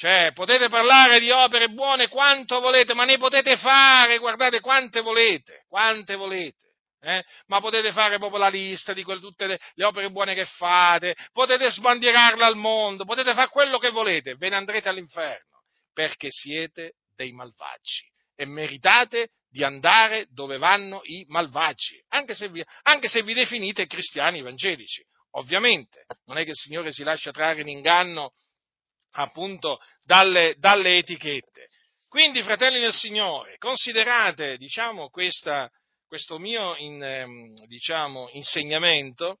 Cioè, 0.00 0.32
potete 0.32 0.70
parlare 0.70 1.20
di 1.20 1.30
opere 1.30 1.68
buone 1.68 2.08
quanto 2.08 2.58
volete, 2.58 2.94
ma 2.94 3.04
ne 3.04 3.18
potete 3.18 3.58
fare, 3.58 4.16
guardate, 4.16 4.60
quante 4.60 5.02
volete, 5.02 5.66
quante 5.68 6.16
volete. 6.16 6.68
Eh? 7.00 7.22
Ma 7.48 7.60
potete 7.60 7.92
fare 7.92 8.16
proprio 8.16 8.38
la 8.38 8.48
lista 8.48 8.94
di 8.94 9.02
quelle, 9.02 9.20
tutte 9.20 9.46
le, 9.46 9.60
le, 9.74 9.84
opere 9.84 10.10
buone 10.10 10.34
che 10.34 10.46
fate, 10.46 11.14
potete 11.32 11.70
sbandierarla 11.70 12.46
al 12.46 12.56
mondo, 12.56 13.04
potete 13.04 13.34
fare 13.34 13.50
quello 13.50 13.76
che 13.76 13.90
volete, 13.90 14.36
ve 14.36 14.48
ne 14.48 14.56
andrete 14.56 14.88
all'inferno, 14.88 15.64
perché 15.92 16.28
siete 16.30 16.94
dei 17.14 17.32
malvagi 17.32 18.10
e 18.36 18.46
meritate 18.46 19.32
di 19.50 19.62
andare 19.64 20.28
dove 20.30 20.56
vanno 20.56 21.02
i 21.02 21.26
malvagi, 21.28 22.02
anche 22.08 22.34
se 22.34 22.48
vi, 22.48 22.64
anche 22.84 23.08
se 23.08 23.22
vi 23.22 23.34
definite 23.34 23.86
cristiani 23.86 24.38
evangelici. 24.38 25.04
Ovviamente, 25.32 26.06
non 26.24 26.38
è 26.38 26.44
che 26.44 26.52
il 26.52 26.56
Signore 26.56 26.90
si 26.90 27.02
lascia 27.02 27.32
trarre 27.32 27.60
in 27.60 27.68
inganno 27.68 28.32
appunto 29.12 29.78
dalle, 30.02 30.54
dalle 30.58 30.98
etichette. 30.98 31.66
Quindi, 32.08 32.42
fratelli 32.42 32.80
del 32.80 32.92
Signore, 32.92 33.56
considerate, 33.58 34.56
diciamo, 34.56 35.10
questa, 35.10 35.70
questo 36.06 36.38
mio 36.38 36.74
in, 36.76 37.02
ehm, 37.02 37.54
diciamo, 37.66 38.28
insegnamento 38.32 39.38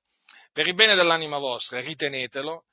per 0.52 0.66
il 0.66 0.74
bene 0.74 0.94
dell'anima 0.94 1.38
vostra, 1.38 1.80
ritenetelo, 1.80 2.64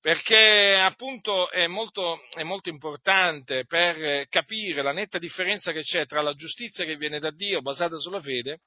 perché 0.00 0.74
appunto 0.76 1.50
è 1.50 1.66
molto, 1.66 2.20
è 2.30 2.42
molto, 2.42 2.70
importante 2.70 3.66
per 3.66 4.26
capire 4.28 4.82
la 4.82 4.92
netta 4.92 5.18
differenza 5.18 5.72
che 5.72 5.82
c'è 5.82 6.06
tra 6.06 6.22
la 6.22 6.32
giustizia 6.32 6.84
che 6.84 6.96
viene 6.96 7.18
da 7.18 7.30
Dio 7.30 7.60
basata 7.60 7.98
sulla 7.98 8.20
fede 8.20 8.60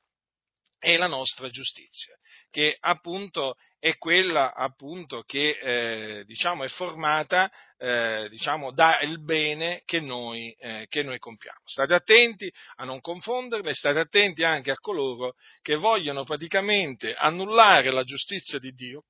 e 0.86 0.97
la 0.97 1.07
nostra 1.07 1.49
giustizia, 1.49 2.13
che 2.51 2.75
appunto 2.77 3.55
è 3.79 3.97
quella 3.97 4.53
appunto 4.53 5.23
che 5.23 5.57
eh, 5.61 6.23
diciamo 6.25 6.65
è 6.65 6.67
formata 6.67 7.49
eh, 7.77 8.27
diciamo, 8.29 8.71
dal 8.71 9.21
bene 9.21 9.81
che 9.86 10.01
noi, 10.01 10.51
eh, 10.59 10.86
che 10.89 11.03
noi 11.03 11.19
compiamo. 11.19 11.59
State 11.65 11.93
attenti 11.93 12.51
a 12.75 12.84
non 12.84 12.99
confonderle, 12.99 13.73
state 13.73 13.99
attenti 13.99 14.43
anche 14.43 14.71
a 14.71 14.77
coloro 14.77 15.36
che 15.61 15.75
vogliono 15.75 16.23
praticamente 16.23 17.13
annullare 17.13 17.91
la 17.91 18.03
giustizia 18.03 18.59
di 18.59 18.71
Dio 18.71 19.05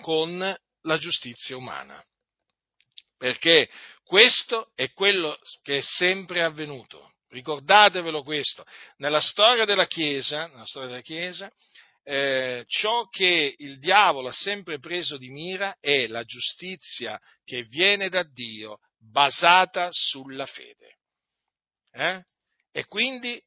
con 0.00 0.38
la 0.82 0.96
giustizia 0.98 1.56
umana. 1.56 2.00
Perché 3.16 3.68
questo 4.04 4.70
è 4.74 4.92
quello 4.92 5.38
che 5.62 5.78
è 5.78 5.80
sempre 5.80 6.42
avvenuto. 6.42 7.11
Ricordatevelo 7.32 8.22
questo. 8.22 8.62
Nella 8.98 9.20
storia 9.22 9.64
della 9.64 9.86
Chiesa, 9.86 10.50
storia 10.66 10.90
della 10.90 11.00
Chiesa 11.00 11.50
eh, 12.04 12.64
ciò 12.66 13.06
che 13.08 13.54
il 13.56 13.78
diavolo 13.78 14.28
ha 14.28 14.32
sempre 14.32 14.78
preso 14.78 15.16
di 15.16 15.30
mira 15.30 15.76
è 15.80 16.08
la 16.08 16.24
giustizia 16.24 17.18
che 17.42 17.62
viene 17.62 18.10
da 18.10 18.22
Dio 18.22 18.80
basata 18.98 19.88
sulla 19.92 20.44
fede. 20.44 20.98
Eh? 21.92 22.22
E 22.70 22.86
quindi 22.86 23.40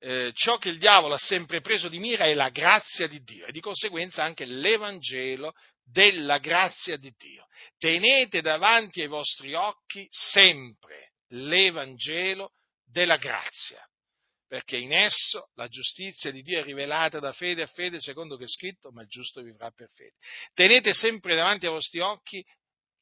eh, 0.00 0.32
ciò 0.34 0.58
che 0.58 0.68
il 0.68 0.78
diavolo 0.78 1.14
ha 1.14 1.18
sempre 1.18 1.62
preso 1.62 1.88
di 1.88 1.98
mira 1.98 2.26
è 2.26 2.34
la 2.34 2.50
grazia 2.50 3.06
di 3.06 3.22
Dio 3.22 3.46
e 3.46 3.52
di 3.52 3.60
conseguenza 3.60 4.22
anche 4.22 4.44
l'Evangelo 4.44 5.54
della 5.82 6.36
grazia 6.38 6.98
di 6.98 7.10
Dio. 7.16 7.46
Tenete 7.78 8.42
davanti 8.42 9.00
ai 9.00 9.08
vostri 9.08 9.54
occhi 9.54 10.06
sempre 10.10 11.12
l'Evangelo 11.28 12.52
della 12.90 13.16
grazia, 13.16 13.84
perché 14.46 14.76
in 14.76 14.92
esso 14.92 15.50
la 15.54 15.68
giustizia 15.68 16.30
di 16.30 16.42
Dio 16.42 16.60
è 16.60 16.62
rivelata 16.62 17.18
da 17.18 17.32
fede 17.32 17.62
a 17.62 17.66
fede, 17.66 18.00
secondo 18.00 18.36
che 18.36 18.44
è 18.44 18.48
scritto, 18.48 18.90
ma 18.90 19.02
il 19.02 19.08
giusto 19.08 19.42
vivrà 19.42 19.70
per 19.70 19.88
fede. 19.90 20.14
Tenete 20.54 20.92
sempre 20.92 21.34
davanti 21.34 21.66
ai 21.66 21.72
vostri 21.72 22.00
occhi 22.00 22.44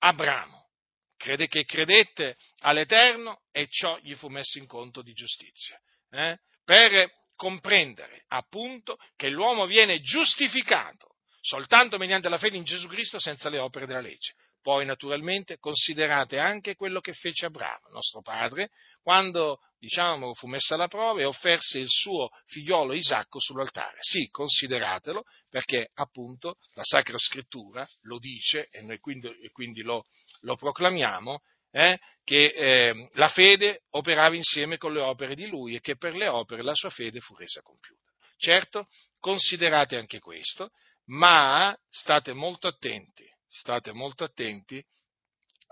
Abramo, 0.00 0.68
che 1.16 1.64
credette 1.64 2.36
all'Eterno 2.60 3.42
e 3.50 3.66
ciò 3.68 3.98
gli 3.98 4.14
fu 4.14 4.28
messo 4.28 4.58
in 4.58 4.66
conto 4.66 5.02
di 5.02 5.12
giustizia. 5.12 5.80
Eh? 6.10 6.38
Per 6.64 7.10
comprendere 7.34 8.24
appunto 8.28 8.98
che 9.16 9.30
l'uomo 9.30 9.66
viene 9.66 10.00
giustificato 10.00 11.16
soltanto 11.40 11.96
mediante 11.96 12.28
la 12.28 12.36
fede 12.36 12.56
in 12.56 12.64
Gesù 12.64 12.88
Cristo 12.88 13.18
senza 13.18 13.48
le 13.48 13.58
opere 13.58 13.86
della 13.86 14.00
legge. 14.00 14.34
Poi 14.68 14.84
naturalmente 14.84 15.56
considerate 15.56 16.38
anche 16.38 16.74
quello 16.74 17.00
che 17.00 17.14
fece 17.14 17.46
Abramo, 17.46 17.88
nostro 17.88 18.20
padre, 18.20 18.68
quando 19.00 19.60
diciamo, 19.78 20.34
fu 20.34 20.46
messa 20.46 20.74
alla 20.74 20.88
prova 20.88 21.22
e 21.22 21.24
offerse 21.24 21.78
il 21.78 21.88
suo 21.88 22.28
figliolo 22.44 22.92
Isacco 22.92 23.40
sull'altare. 23.40 23.96
Sì, 24.00 24.28
consideratelo, 24.28 25.24
perché 25.48 25.90
appunto 25.94 26.58
la 26.74 26.82
Sacra 26.84 27.16
Scrittura 27.16 27.88
lo 28.02 28.18
dice 28.18 28.68
e 28.70 28.82
noi 28.82 28.98
quindi, 28.98 29.34
quindi 29.52 29.80
lo, 29.80 30.04
lo, 30.40 30.54
proclamiamo, 30.56 31.40
eh, 31.70 31.98
che 32.22 32.48
eh, 32.48 33.08
la 33.14 33.30
fede 33.30 33.84
operava 33.92 34.36
insieme 34.36 34.76
con 34.76 34.92
le 34.92 35.00
opere 35.00 35.34
di 35.34 35.46
lui 35.46 35.76
e 35.76 35.80
che 35.80 35.96
per 35.96 36.14
le 36.14 36.28
opere 36.28 36.60
la 36.60 36.74
sua 36.74 36.90
fede 36.90 37.20
fu 37.20 37.34
resa 37.36 37.62
compiuta. 37.62 38.12
Certo, 38.36 38.86
considerate 39.18 39.96
anche 39.96 40.18
questo, 40.18 40.72
ma 41.06 41.74
state 41.88 42.34
molto 42.34 42.68
attenti, 42.68 43.24
state 43.48 43.92
molto 43.92 44.24
attenti 44.24 44.84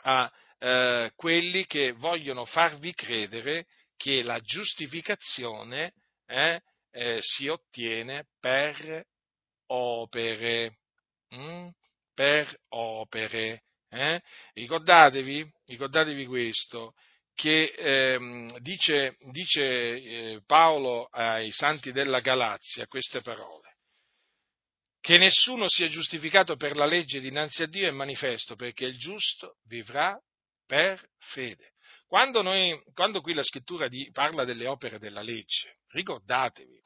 a 0.03 0.31
eh, 0.59 1.12
quelli 1.15 1.66
che 1.66 1.93
vogliono 1.93 2.44
farvi 2.44 2.93
credere 2.94 3.66
che 3.97 4.23
la 4.23 4.40
giustificazione 4.40 5.93
eh, 6.27 6.61
eh, 6.90 7.19
si 7.20 7.48
ottiene 7.48 8.27
per 8.40 9.05
opere, 9.66 10.78
mm? 11.35 11.69
per 12.15 12.59
opere. 12.69 13.62
Eh? 13.89 14.20
Ricordatevi, 14.55 15.51
ricordatevi 15.66 16.27
questo, 16.27 16.94
che 17.35 17.73
ehm, 17.77 18.59
dice, 18.59 19.16
dice 19.31 19.62
eh, 19.62 20.43
Paolo 20.47 21.05
ai 21.11 21.51
santi 21.53 21.93
della 21.93 22.20
Galazia 22.20 22.86
queste 22.86 23.20
parole 23.20 23.76
che 25.07 25.19
nessuno 25.19 25.69
sia 25.69 25.87
giustificato 25.87 26.57
per 26.57 26.74
la 26.74 26.85
legge 26.85 27.20
dinanzi 27.20 27.62
a 27.62 27.69
Dio 27.69 27.87
è 27.87 27.93
manifesto, 27.93 28.57
perché 28.57 28.87
il 28.87 28.99
giusto 28.99 29.59
vivrà 29.69 30.20
per 30.66 31.01
fede. 31.31 31.74
Quando, 32.09 32.43
noi, 32.43 32.77
quando 32.93 33.20
qui 33.20 33.33
la 33.33 33.45
scrittura 33.45 33.87
di, 33.87 34.11
parla 34.11 34.45
delle 34.45 34.66
opere 34.66 34.99
della 34.99 35.23
legge, 35.23 35.77
ricordatevi 35.91 36.81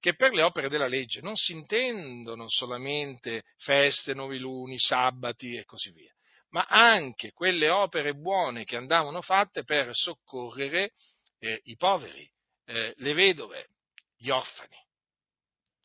che 0.00 0.14
per 0.14 0.32
le 0.32 0.40
opere 0.40 0.70
della 0.70 0.86
legge 0.86 1.20
non 1.20 1.36
si 1.36 1.52
intendono 1.52 2.48
solamente 2.48 3.42
feste, 3.58 4.14
nuovi 4.14 4.38
luni, 4.38 4.78
sabati 4.78 5.54
e 5.54 5.66
così 5.66 5.90
via, 5.90 6.14
ma 6.52 6.64
anche 6.64 7.32
quelle 7.32 7.68
opere 7.68 8.14
buone 8.14 8.64
che 8.64 8.78
andavano 8.78 9.20
fatte 9.20 9.64
per 9.64 9.90
soccorrere 9.92 10.92
eh, 11.40 11.60
i 11.64 11.76
poveri, 11.76 12.26
eh, 12.64 12.94
le 12.96 13.12
vedove, 13.12 13.68
gli 14.16 14.30
orfani. 14.30 14.78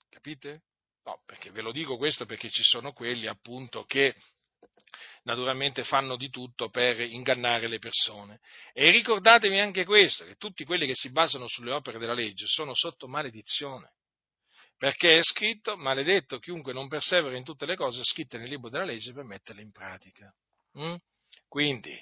Capite? 0.08 0.62
No, 1.04 1.22
perché 1.26 1.50
ve 1.52 1.62
lo 1.62 1.72
dico 1.72 1.98
questo 1.98 2.26
perché 2.26 2.50
ci 2.50 2.64
sono 2.64 2.94
quelli 2.94 3.28
appunto 3.28 3.86
che 3.86 4.16
naturalmente 5.24 5.84
fanno 5.84 6.16
di 6.16 6.30
tutto 6.30 6.70
per 6.70 7.00
ingannare 7.00 7.68
le 7.68 7.80
persone. 7.80 8.40
E 8.74 8.92
ricordatevi 8.92 9.60
anche 9.60 9.84
questo, 9.86 10.26
che 10.26 10.36
tutti 10.36 10.64
quelli 10.64 10.86
che 10.86 10.96
si 10.96 11.12
basano 11.12 11.48
sulle 11.48 11.72
opere 11.72 12.00
della 12.00 12.14
legge 12.14 12.46
sono 12.48 12.74
sotto 12.76 13.08
maledizione. 13.08 13.94
Perché 14.78 15.20
è 15.20 15.24
scritto, 15.24 15.78
maledetto 15.78 16.40
chiunque 16.40 16.74
non 16.74 16.88
persevera 16.88 17.38
in 17.38 17.44
tutte 17.44 17.68
le 17.68 17.76
cose 17.76 18.04
scritte 18.04 18.40
nel 18.40 18.50
libro 18.50 18.70
della 18.70 18.86
legge 18.86 19.14
per 19.14 19.24
metterle 19.24 19.62
in 19.62 19.72
pratica. 19.72 20.34
Mm? 20.80 20.96
Quindi 21.48 21.96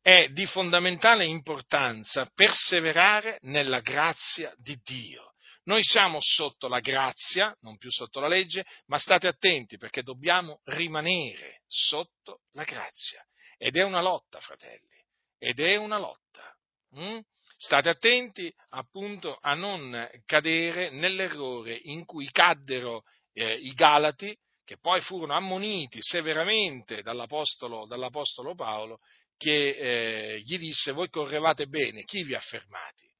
è 0.00 0.28
di 0.28 0.46
fondamentale 0.46 1.26
importanza 1.26 2.30
perseverare 2.34 3.38
nella 3.42 3.80
grazia 3.80 4.54
di 4.56 4.80
Dio. 4.82 5.25
Noi 5.66 5.82
siamo 5.82 6.18
sotto 6.20 6.68
la 6.68 6.78
grazia, 6.78 7.56
non 7.62 7.76
più 7.76 7.90
sotto 7.90 8.20
la 8.20 8.28
legge, 8.28 8.64
ma 8.86 8.98
state 8.98 9.26
attenti 9.26 9.76
perché 9.76 10.02
dobbiamo 10.02 10.60
rimanere 10.64 11.62
sotto 11.66 12.42
la 12.52 12.62
grazia. 12.62 13.24
Ed 13.58 13.76
è 13.76 13.82
una 13.82 14.00
lotta, 14.00 14.38
fratelli, 14.38 15.04
ed 15.38 15.58
è 15.58 15.74
una 15.74 15.98
lotta. 15.98 16.54
Mm? 16.98 17.18
State 17.58 17.88
attenti 17.88 18.52
appunto 18.70 19.38
a 19.40 19.54
non 19.54 20.08
cadere 20.24 20.90
nell'errore 20.90 21.74
in 21.74 22.04
cui 22.04 22.30
caddero 22.30 23.02
eh, 23.32 23.54
i 23.54 23.72
Galati, 23.72 24.36
che 24.64 24.78
poi 24.78 25.00
furono 25.00 25.34
ammoniti 25.34 25.98
severamente 26.00 27.02
dall'Apostolo, 27.02 27.86
dall'Apostolo 27.86 28.54
Paolo, 28.54 29.00
che 29.36 29.70
eh, 29.70 30.40
gli 30.40 30.58
disse 30.58 30.92
voi 30.92 31.08
correvate 31.08 31.66
bene, 31.66 32.04
chi 32.04 32.22
vi 32.22 32.34
ha 32.34 32.40
fermati? 32.40 33.14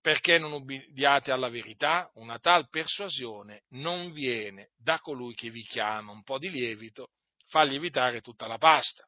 Perché 0.00 0.38
non 0.38 0.52
ubbidiate 0.52 1.30
alla 1.30 1.48
verità? 1.48 2.10
Una 2.14 2.38
tal 2.38 2.68
persuasione 2.70 3.64
non 3.70 4.12
viene 4.12 4.70
da 4.76 4.98
colui 4.98 5.34
che 5.34 5.50
vi 5.50 5.62
chiama 5.62 6.12
un 6.12 6.22
po' 6.22 6.38
di 6.38 6.50
lievito, 6.50 7.10
fa 7.48 7.62
lievitare 7.62 8.20
tutta 8.20 8.46
la 8.46 8.56
pasta. 8.56 9.06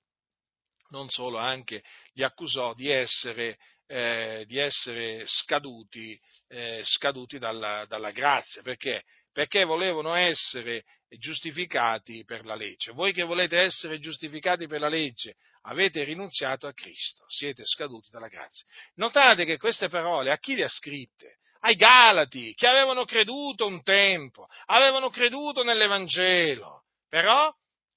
Non 0.91 1.09
solo, 1.09 1.39
anche 1.39 1.83
li 2.13 2.23
accusò 2.23 2.75
di 2.75 2.91
essere 2.91 3.57
eh, 3.93 4.45
di 4.47 4.59
essere 4.59 5.25
scaduti, 5.27 6.19
eh, 6.49 6.81
scaduti 6.83 7.39
dalla, 7.39 7.85
dalla, 7.87 8.11
grazia. 8.11 8.63
Perché? 8.63 9.05
Perché 9.33 9.65
volevano 9.65 10.15
essere 10.15 10.85
giustificati 11.19 12.25
per 12.25 12.45
la 12.45 12.55
legge. 12.55 12.93
Voi 12.93 13.13
che 13.13 13.23
volete 13.23 13.59
essere 13.59 13.99
giustificati 13.99 14.67
per 14.67 14.81
la 14.81 14.89
legge 14.89 15.37
avete 15.63 16.05
rinunziato 16.05 16.67
a 16.67 16.73
Cristo, 16.73 17.25
siete 17.27 17.63
scaduti 17.65 18.11
dalla 18.11 18.29
grazia. 18.29 18.67
Notate 18.95 19.45
che 19.45 19.59
queste 19.59 19.89
parole 19.89 20.31
a 20.31 20.39
chi 20.39 20.55
le 20.55 20.65
ha 20.65 20.69
scritte? 20.69 21.39
Ai 21.61 21.77
Galati, 21.77 22.53
che 22.55 22.67
avevano 22.67 23.05
creduto 23.05 23.67
un 23.67 23.83
tempo, 23.83 24.47
avevano 24.67 25.11
creduto 25.11 25.63
nell'Evangelo, 25.63 26.85
però 27.09 27.55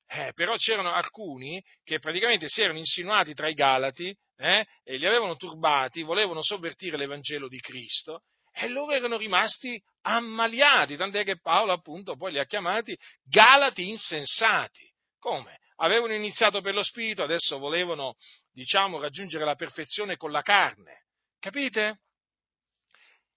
eh, 0.08 0.34
però 0.34 0.56
c'erano 0.56 0.94
alcuni 0.94 1.64
che 1.84 1.98
praticamente 1.98 2.48
si 2.48 2.62
erano 2.62 2.78
insinuati 2.78 3.34
tra 3.34 3.50
i 3.50 3.56
Galati 3.56 4.16
eh, 4.38 4.66
e 4.84 4.98
li 4.98 5.06
avevano 5.06 5.36
turbati, 5.36 6.04
volevano 6.04 6.44
sovvertire 6.44 6.96
l'Evangelo 6.96 7.48
di 7.48 7.60
Cristo 7.60 8.22
e 8.58 8.70
loro 8.70 8.94
erano 8.94 9.18
rimasti 9.18 9.82
ammaliati, 10.04 10.96
tant'è 10.96 11.26
che 11.26 11.40
Paolo 11.40 11.74
appunto 11.74 12.16
poi 12.16 12.32
li 12.32 12.40
ha 12.40 12.46
chiamati 12.46 12.98
Galati 13.24 13.90
insensati. 13.90 14.90
Come? 15.20 15.60
Avevano 15.78 16.14
iniziato 16.14 16.62
per 16.62 16.74
lo 16.74 16.84
Spirito, 16.84 17.22
adesso 17.22 17.58
volevano, 17.58 18.16
diciamo, 18.54 19.02
raggiungere 19.02 19.44
la 19.44 19.56
perfezione 19.56 20.16
con 20.16 20.32
la 20.32 20.42
carne. 20.42 21.04
Capite? 21.38 22.00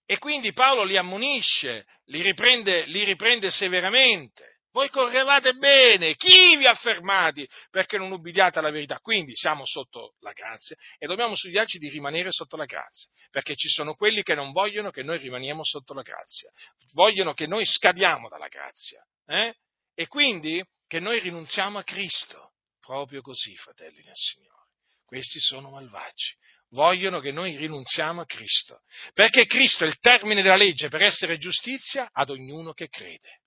E 0.06 0.18
quindi 0.18 0.52
Paolo 0.52 0.84
li 0.84 0.96
ammonisce, 0.96 1.84
li 2.06 2.22
riprende, 2.22 2.84
li 2.86 3.02
riprende 3.02 3.50
severamente. 3.50 4.57
Voi 4.78 4.90
correvate 4.90 5.54
bene, 5.54 6.14
chi 6.14 6.56
vi 6.56 6.64
ha 6.64 6.74
fermati 6.76 7.44
perché 7.68 7.98
non 7.98 8.12
ubbidiate 8.12 8.60
alla 8.60 8.70
verità? 8.70 9.00
Quindi 9.00 9.34
siamo 9.34 9.66
sotto 9.66 10.14
la 10.20 10.30
grazia 10.30 10.76
e 10.98 11.08
dobbiamo 11.08 11.34
studiarci 11.34 11.78
di 11.78 11.88
rimanere 11.88 12.30
sotto 12.30 12.56
la 12.56 12.64
grazia, 12.64 13.08
perché 13.28 13.56
ci 13.56 13.68
sono 13.68 13.96
quelli 13.96 14.22
che 14.22 14.36
non 14.36 14.52
vogliono 14.52 14.92
che 14.92 15.02
noi 15.02 15.18
rimaniamo 15.18 15.64
sotto 15.64 15.94
la 15.94 16.02
grazia, 16.02 16.52
vogliono 16.92 17.34
che 17.34 17.48
noi 17.48 17.66
scadiamo 17.66 18.28
dalla 18.28 18.46
grazia 18.46 19.04
eh? 19.26 19.52
e 19.96 20.06
quindi 20.06 20.64
che 20.86 21.00
noi 21.00 21.18
rinunziamo 21.18 21.78
a 21.78 21.82
Cristo. 21.82 22.52
Proprio 22.78 23.20
così, 23.20 23.56
fratelli 23.56 24.00
del 24.00 24.14
Signore. 24.14 24.68
Questi 25.04 25.40
sono 25.40 25.70
malvagi 25.70 26.36
vogliono 26.70 27.18
che 27.18 27.32
noi 27.32 27.56
rinunziamo 27.56 28.20
a 28.20 28.26
Cristo, 28.26 28.82
perché 29.12 29.46
Cristo 29.46 29.82
è 29.82 29.88
il 29.88 29.98
termine 29.98 30.42
della 30.42 30.54
legge 30.54 30.88
per 30.88 31.02
essere 31.02 31.38
giustizia 31.38 32.10
ad 32.12 32.30
ognuno 32.30 32.74
che 32.74 32.88
crede. 32.88 33.40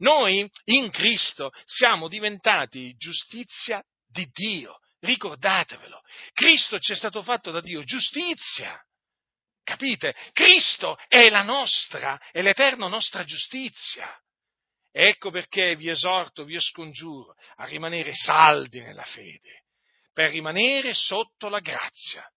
Noi 0.00 0.50
in 0.64 0.90
Cristo 0.90 1.52
siamo 1.64 2.08
diventati 2.08 2.94
giustizia 2.96 3.82
di 4.06 4.28
Dio. 4.32 4.78
Ricordatevelo. 5.00 6.00
Cristo 6.32 6.78
ci 6.78 6.92
è 6.92 6.96
stato 6.96 7.22
fatto 7.22 7.50
da 7.50 7.60
Dio 7.60 7.82
giustizia. 7.84 8.78
Capite? 9.62 10.14
Cristo 10.32 10.98
è 11.08 11.30
la 11.30 11.42
nostra, 11.42 12.20
è 12.32 12.42
l'eterna 12.42 12.88
nostra 12.88 13.24
giustizia. 13.24 14.14
Ecco 14.92 15.30
perché 15.30 15.76
vi 15.76 15.88
esorto, 15.88 16.44
vi 16.44 16.58
scongiuro 16.60 17.34
a 17.56 17.64
rimanere 17.66 18.12
saldi 18.12 18.80
nella 18.80 19.04
fede, 19.04 19.66
per 20.12 20.30
rimanere 20.30 20.92
sotto 20.94 21.48
la 21.48 21.60
grazia. 21.60 22.28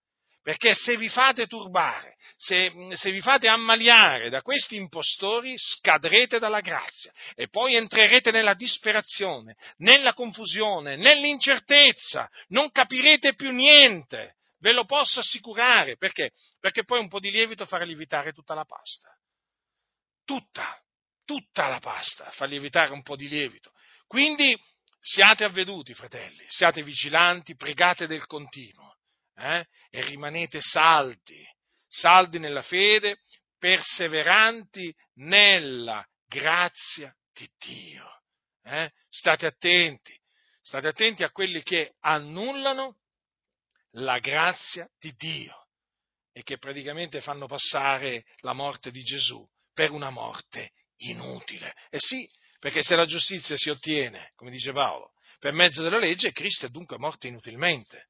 Perché 0.44 0.76
se 0.76 0.98
vi 0.98 1.08
fate 1.08 1.48
turbare, 1.48 2.18
se, 2.36 2.70
se, 2.96 3.12
vi 3.12 3.22
fate 3.22 3.48
ammaliare 3.48 4.30
da 4.30 4.42
questi 4.42 4.76
impostori, 4.76 5.54
scadrete 5.58 6.38
dalla 6.38 6.60
grazia 6.60 7.14
e 7.34 7.48
poi 7.48 7.76
entrerete 7.76 8.30
nella 8.30 8.54
disperazione, 8.54 9.56
nella 9.78 10.14
confusione, 10.14 10.98
nell'incertezza, 10.98 12.30
non 12.50 12.72
capirete 12.72 13.36
più 13.36 13.52
niente, 13.52 14.36
ve 14.60 14.74
lo 14.74 14.84
posso 14.84 15.22
assicurare, 15.22 15.96
perché? 15.96 16.32
Perché 16.60 16.84
poi 16.84 17.00
un 17.00 17.08
po' 17.08 17.22
di 17.22 17.32
lievito 17.32 17.66
farà 17.66 17.86
lievitare 17.86 18.34
tutta 18.34 18.54
la 18.54 18.66
pasta. 18.66 19.18
Tutta, 20.26 20.78
tutta 21.24 21.70
la 21.70 21.80
pasta 21.80 22.30
fa 22.32 22.44
lievitare 22.44 22.92
un 22.92 23.02
po' 23.02 23.16
di 23.16 23.30
lievito. 23.30 23.72
Quindi 24.08 24.62
siate 25.00 25.46
avveduti, 25.46 25.94
fratelli, 25.94 26.44
siate 26.50 26.84
vigilanti, 26.84 27.56
pregate 27.56 28.08
del 28.08 28.26
continuo 28.26 28.93
eh? 29.36 29.66
e 29.90 30.04
rimanete 30.06 30.60
saldi, 30.62 31.46
saldi 31.88 32.40
nella 32.40 32.62
fede, 32.62 33.20
perseveranti 33.58 34.94
nella 35.16 36.06
grazia 36.26 37.16
di 37.34 37.50
Dio. 37.58 38.22
Eh? 38.64 38.92
State 39.10 39.46
attenti, 39.46 40.18
state 40.62 40.88
attenti 40.88 41.24
a 41.24 41.32
quelli 41.32 41.62
che 41.62 41.96
annullano 42.00 42.98
la 43.98 44.20
grazia 44.20 44.90
di 45.00 45.14
Dio 45.16 45.68
e 46.32 46.44
che 46.44 46.58
praticamente 46.58 47.22
fanno 47.22 47.46
passare 47.46 48.26
la 48.38 48.54
morte 48.54 48.92
di 48.92 49.04
Gesù 49.04 49.48
per 49.74 49.92
una 49.92 50.10
morte 50.10 50.72
inutile. 50.98 51.76
E 51.90 52.00
sì, 52.00 52.28
perché 52.60 52.82
se 52.82 52.96
la 52.96 53.06
giustizia 53.06 53.56
si 53.58 53.70
ottiene, 53.70 54.32
come 54.36 54.50
dice 54.50 54.72
Paolo, 54.72 55.12
per 55.40 55.54
mezzo 55.54 55.84
della 55.84 56.00
legge, 56.00 56.32
Cristo 56.32 56.66
è 56.66 56.70
dunque 56.70 56.98
morto 56.98 57.28
inutilmente. 57.28 58.08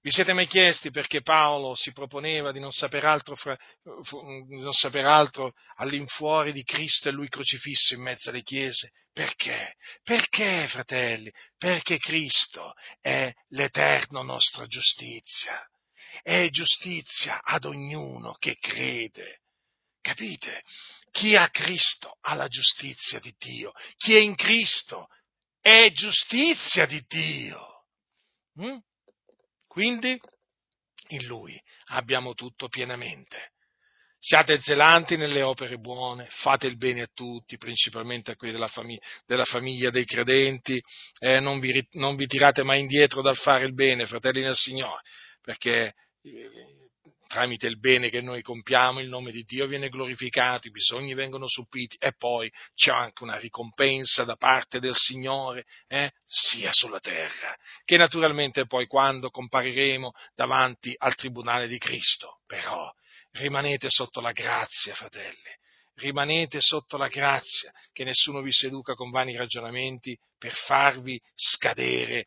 Vi 0.00 0.10
siete 0.10 0.32
mai 0.32 0.46
chiesti 0.46 0.90
perché 0.90 1.22
Paolo 1.22 1.74
si 1.74 1.92
proponeva 1.92 2.52
di 2.52 2.60
non 2.60 2.70
saper 2.72 3.04
altro, 3.04 3.36
fra, 3.36 3.56
non 3.82 4.72
saper 4.72 5.06
altro 5.06 5.52
all'infuori 5.76 6.52
di 6.52 6.64
Cristo 6.64 7.08
e 7.08 7.12
lui 7.12 7.28
crocifisso 7.28 7.94
in 7.94 8.02
mezzo 8.02 8.30
alle 8.30 8.42
chiese? 8.42 8.92
Perché? 9.12 9.74
Perché, 10.02 10.66
fratelli? 10.68 11.30
Perché 11.56 11.98
Cristo 11.98 12.72
è 13.00 13.32
l'eterno 13.48 14.22
nostra 14.22 14.66
giustizia. 14.66 15.64
È 16.22 16.48
giustizia 16.50 17.40
ad 17.42 17.64
ognuno 17.64 18.34
che 18.34 18.56
crede. 18.58 19.40
Capite? 20.00 20.62
Chi 21.10 21.36
ha 21.36 21.48
Cristo 21.48 22.16
ha 22.20 22.34
la 22.34 22.48
giustizia 22.48 23.20
di 23.20 23.34
Dio. 23.38 23.72
Chi 23.96 24.14
è 24.14 24.18
in 24.18 24.34
Cristo 24.34 25.08
è 25.60 25.90
giustizia 25.92 26.86
di 26.86 27.02
Dio. 27.06 27.84
Mm? 28.60 28.78
Quindi 29.72 30.20
in 31.08 31.26
Lui 31.26 31.58
abbiamo 31.92 32.34
tutto 32.34 32.68
pienamente. 32.68 33.52
Siate 34.18 34.60
zelanti 34.60 35.16
nelle 35.16 35.40
opere 35.40 35.78
buone, 35.78 36.26
fate 36.28 36.66
il 36.66 36.76
bene 36.76 37.00
a 37.00 37.08
tutti, 37.10 37.56
principalmente 37.56 38.32
a 38.32 38.36
quelli 38.36 38.52
della 38.52 38.68
famiglia, 38.68 39.00
della 39.24 39.46
famiglia 39.46 39.88
dei 39.88 40.04
credenti, 40.04 40.78
eh, 41.20 41.40
non, 41.40 41.58
vi, 41.58 41.88
non, 41.92 42.16
vi, 42.16 42.26
tirate 42.26 42.62
mai 42.62 42.80
indietro 42.80 43.22
dal 43.22 43.38
fare 43.38 43.64
il 43.64 43.72
bene, 43.72 44.06
fratelli 44.06 44.42
nel 44.42 44.54
Signore, 44.54 45.00
perché 45.40 45.94
eh, 46.20 46.81
tramite 47.32 47.66
il 47.66 47.78
bene 47.78 48.10
che 48.10 48.20
noi 48.20 48.42
compiamo, 48.42 49.00
il 49.00 49.08
nome 49.08 49.30
di 49.30 49.42
Dio 49.44 49.66
viene 49.66 49.88
glorificato, 49.88 50.68
i 50.68 50.70
bisogni 50.70 51.14
vengono 51.14 51.48
suppiti 51.48 51.96
e 51.98 52.12
poi 52.14 52.52
c'è 52.74 52.92
anche 52.92 53.22
una 53.22 53.38
ricompensa 53.38 54.24
da 54.24 54.36
parte 54.36 54.80
del 54.80 54.94
Signore, 54.94 55.64
eh, 55.88 56.12
sia 56.26 56.70
sulla 56.72 57.00
terra, 57.00 57.56
che 57.86 57.96
naturalmente 57.96 58.66
poi 58.66 58.86
quando 58.86 59.30
compariremo 59.30 60.12
davanti 60.34 60.94
al 60.98 61.14
tribunale 61.14 61.68
di 61.68 61.78
Cristo. 61.78 62.40
Però 62.46 62.92
rimanete 63.30 63.88
sotto 63.88 64.20
la 64.20 64.32
grazia, 64.32 64.94
fratelli, 64.94 65.56
rimanete 65.94 66.60
sotto 66.60 66.98
la 66.98 67.08
grazia, 67.08 67.72
che 67.92 68.04
nessuno 68.04 68.42
vi 68.42 68.52
seduca 68.52 68.92
con 68.92 69.10
vani 69.10 69.36
ragionamenti 69.36 70.14
per 70.36 70.52
farvi 70.52 71.18
scadere 71.34 72.26